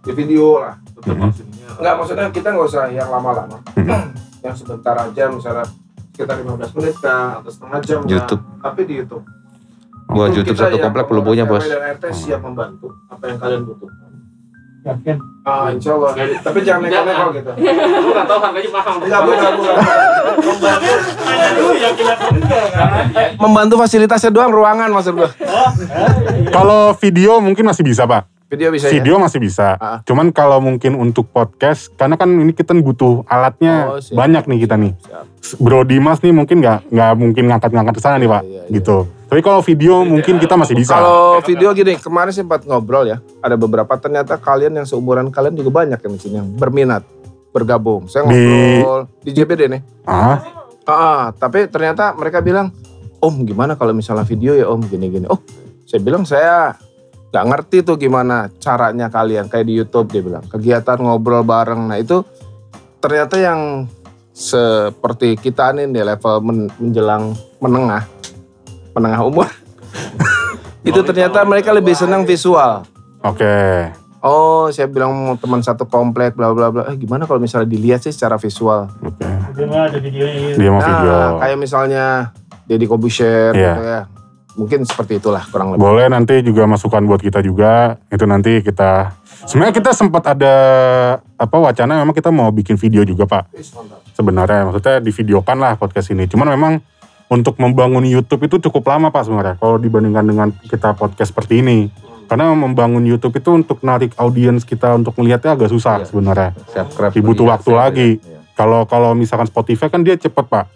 [0.01, 0.81] Di video lah.
[0.81, 1.66] Tetap maksudnya.
[1.77, 3.60] Enggak maksudnya kita nggak usah yang lama-lama.
[3.77, 4.16] Hmm.
[4.48, 5.68] yang sebentar aja misalnya
[6.16, 8.10] sekitar 15 menit kah atau setengah jam kah.
[8.16, 8.43] YouTube.
[8.64, 9.24] Tapi di YouTube.
[10.09, 11.68] Buat YouTube satu komplek perlu punya bos.
[11.68, 14.09] Dan RT siap membantu apa yang kalian butuhkan.
[14.87, 15.17] Yakin?
[15.43, 16.15] Ah, insya Allah.
[16.15, 17.51] Tapi jangan neko-neko gitu.
[17.59, 18.95] Lu gak tau harganya mahal.
[19.03, 19.75] Enggak, bukan, bukan.
[23.11, 23.31] Kan?
[23.43, 25.31] Membantu fasilitasnya doang ruangan maksud gua.
[26.55, 28.31] kalau video mungkin masih bisa Pak.
[28.47, 29.03] Video bisa ya?
[29.03, 29.75] Video masih bisa.
[29.75, 29.99] Ah.
[30.07, 34.15] Cuman kalau mungkin untuk podcast, karena kan ini kita butuh alatnya Oh, siap.
[34.23, 34.95] banyak nih kita nih.
[35.03, 35.59] Siap.
[35.59, 38.71] Bro Dimas nih mungkin nggak nggak mungkin ngangkat-ngangkat ke sana nih Pak, iya, iya.
[38.71, 39.11] gitu.
[39.27, 40.94] Tapi kalau video mungkin kita masih bisa.
[40.94, 43.19] Kalau video gini, kemarin sempat ngobrol ya.
[43.43, 47.03] Ada beberapa ternyata kalian yang seumuran kalian juga banyak yang di sini yang berminat
[47.51, 48.07] bergabung.
[48.07, 49.82] Saya Di- ngobrol di, JBD nih.
[50.07, 50.39] Ah,
[50.86, 52.70] Ah, tapi ternyata mereka bilang,
[53.19, 55.27] Om gimana kalau misalnya video ya Om gini-gini.
[55.27, 55.43] Oh,
[55.82, 56.78] saya bilang saya
[57.35, 61.90] nggak ngerti tuh gimana caranya kalian kayak di YouTube dia bilang kegiatan ngobrol bareng.
[61.90, 62.23] Nah itu
[62.97, 63.90] ternyata yang
[64.31, 68.05] seperti kita nih di level men- menjelang menengah,
[68.97, 69.44] menengah umur.
[70.89, 72.82] itu ternyata mereka lebih senang visual.
[73.20, 73.56] oke.
[74.18, 76.82] Oh, saya bilang teman satu komplek bla bla bla.
[76.90, 78.90] Eh, gimana kalau misalnya dilihat sih secara visual?
[78.98, 79.23] Oke.
[79.55, 80.56] Dia mah ada videonya gitu.
[80.59, 81.14] Dia mau Nah, video.
[81.39, 82.05] kayak misalnya
[82.66, 83.70] Deddy Kobusier Iya.
[83.70, 84.01] gitu ya.
[84.56, 85.85] Mungkin seperti itulah kurang lebih.
[85.85, 88.02] Boleh nanti juga masukan buat kita juga.
[88.10, 89.14] Itu nanti kita
[89.47, 90.55] sebenarnya kita sempat ada
[91.36, 93.52] apa wacana memang kita mau bikin video juga, Pak.
[94.10, 96.27] Sebenarnya maksudnya divideokan lah podcast ini.
[96.27, 96.82] Cuman memang
[97.27, 101.90] untuk membangun YouTube itu cukup lama, Pak sebenarnya kalau dibandingkan dengan kita podcast seperti ini.
[102.27, 106.07] Karena membangun YouTube itu untuk narik audiens kita untuk melihatnya agak susah Iya.
[106.11, 106.51] sebenarnya.
[106.74, 106.82] Iya,
[107.47, 108.11] waktu siap, lagi.
[108.19, 108.39] iya.
[108.59, 110.66] Kalau kalau misalkan Spotify kan dia cepet pak.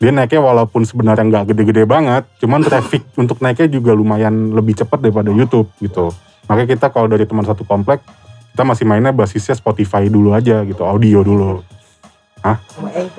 [0.00, 4.98] Dia naiknya walaupun sebenarnya nggak gede-gede banget, cuman traffic untuk naiknya juga lumayan lebih cepat
[4.98, 6.10] daripada YouTube gitu.
[6.48, 8.00] Makanya kita kalau dari teman satu komplek,
[8.50, 11.62] kita masih mainnya basisnya Spotify dulu aja gitu, audio dulu.
[12.40, 12.56] Hah?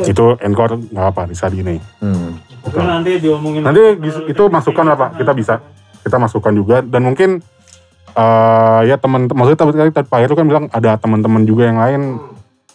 [0.02, 1.78] Itu encore nggak apa bisa di ini.
[2.02, 2.51] Hmm.
[2.70, 3.62] Nanti diomongin.
[3.66, 3.82] Nanti
[4.30, 5.56] itu masukan lah pak, kita bisa.
[6.02, 7.42] Kita masukkan juga dan mungkin
[8.12, 12.02] eh ya teman maksudnya tadi tadi Pak Heru kan bilang ada teman-teman juga yang lain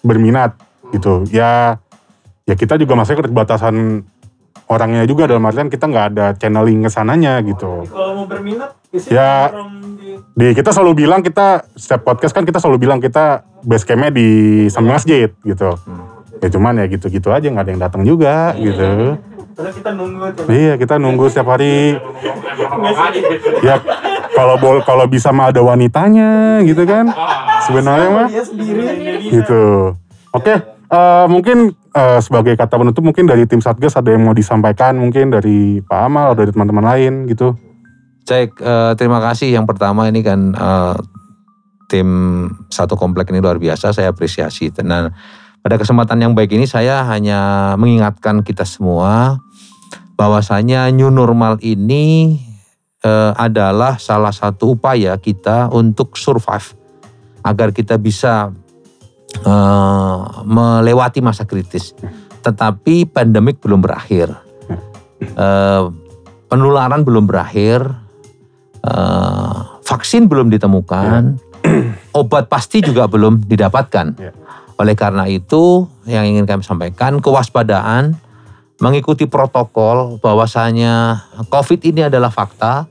[0.01, 0.57] berminat
[0.95, 1.27] gitu.
[1.29, 1.83] Ya
[2.47, 4.07] ya kita juga masih keterbatasan
[4.67, 7.87] orangnya juga dalam artian kita nggak ada channeling ke sananya gitu.
[7.91, 8.75] Kalau mau berminat,
[9.11, 9.53] Ya.
[9.53, 14.09] di Di kita selalu bilang kita setiap podcast kan kita selalu bilang kita base campnya
[14.09, 14.29] di
[14.73, 15.77] samping masjid gitu.
[16.43, 19.17] Ya cuman ya gitu-gitu aja nggak ada yang datang juga gitu.
[19.57, 20.45] Karena kita nunggu tuh.
[20.53, 21.97] Iya kita nunggu setiap hari.
[23.65, 23.81] Ya
[24.37, 27.09] kalau bol kalau bisa mah ada wanitanya gitu kan.
[27.65, 28.29] Sebenarnya mah
[29.33, 29.97] gitu.
[30.37, 30.55] Oke,
[30.93, 35.33] eh, mungkin eh, sebagai kata penutup mungkin dari tim Satgas ada yang mau disampaikan mungkin
[35.33, 37.57] dari Pak Amal atau dari teman-teman lain gitu.
[38.29, 39.57] Cek, eh, terima kasih.
[39.57, 40.97] Yang pertama ini kan eh,
[41.89, 42.09] tim
[42.69, 43.97] satu komplek ini luar biasa.
[43.97, 44.69] Saya apresiasi.
[44.69, 45.09] Dan
[45.67, 49.43] pada kesempatan yang baik ini saya hanya mengingatkan kita semua
[50.15, 52.39] bahwasanya new normal ini
[53.03, 56.71] eh, adalah salah satu upaya kita untuk survive
[57.43, 58.55] agar kita bisa
[59.43, 61.99] eh, melewati masa kritis.
[62.47, 64.39] Tetapi pandemik belum berakhir.
[65.19, 65.85] Eh,
[66.47, 67.83] penularan belum berakhir.
[68.87, 71.43] Eh, vaksin belum ditemukan.
[72.23, 74.15] Obat pasti juga belum didapatkan.
[74.77, 78.17] Oleh karena itu, yang ingin kami sampaikan kewaspadaan
[78.77, 82.85] mengikuti protokol bahwasanya COVID ini adalah fakta,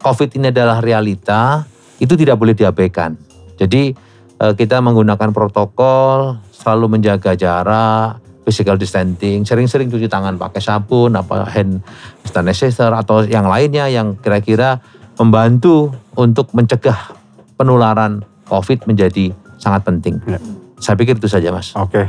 [0.00, 1.68] COVID ini adalah realita,
[2.00, 3.20] itu tidak boleh diabaikan.
[3.60, 3.92] Jadi
[4.40, 11.44] eh, kita menggunakan protokol, selalu menjaga jarak, physical distancing, sering-sering cuci tangan pakai sabun, apa
[11.52, 11.84] hand
[12.24, 14.80] sanitizer atau yang lainnya yang kira-kira
[15.20, 17.12] membantu untuk mencegah
[17.60, 20.16] penularan COVID menjadi sangat penting.
[20.24, 20.40] Ya.
[20.80, 21.72] Saya pikir itu saja, Mas.
[21.76, 22.08] Oke.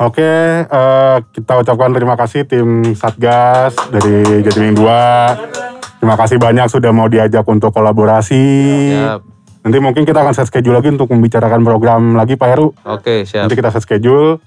[0.00, 0.32] Oke,
[0.66, 6.02] eh, kita ucapkan terima kasih tim Satgas dari Jatiming 2.
[6.02, 8.44] Terima kasih banyak sudah mau diajak untuk kolaborasi.
[8.90, 9.20] Siap.
[9.62, 12.74] Nanti mungkin kita akan set schedule lagi untuk membicarakan program lagi Pak Heru.
[12.82, 13.46] Oke, siap.
[13.46, 14.42] Nanti kita set schedule.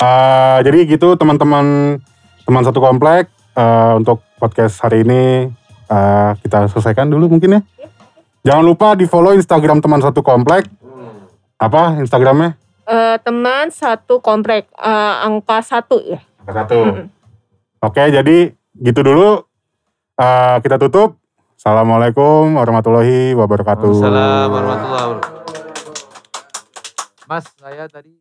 [0.00, 1.98] Eh, jadi gitu teman-teman
[2.46, 3.28] teman satu komplek
[3.58, 5.50] eh, untuk podcast hari ini
[5.90, 7.60] eh, kita selesaikan dulu mungkin ya.
[8.40, 10.64] Jangan lupa di follow Instagram teman satu komplek.
[11.60, 12.56] Apa Instagramnya?
[12.88, 16.24] Eh, teman satu komplek eh, angka satu ya.
[16.48, 17.04] Satu.
[17.84, 19.44] Oke, jadi gitu dulu.
[20.16, 21.20] Eh, kita tutup.
[21.60, 23.92] Assalamualaikum warahmatullahi wabarakatuh.
[23.92, 25.38] Waalaikumsalam warahmatullahi wabarakatuh.
[27.28, 28.16] Mas, saya tadi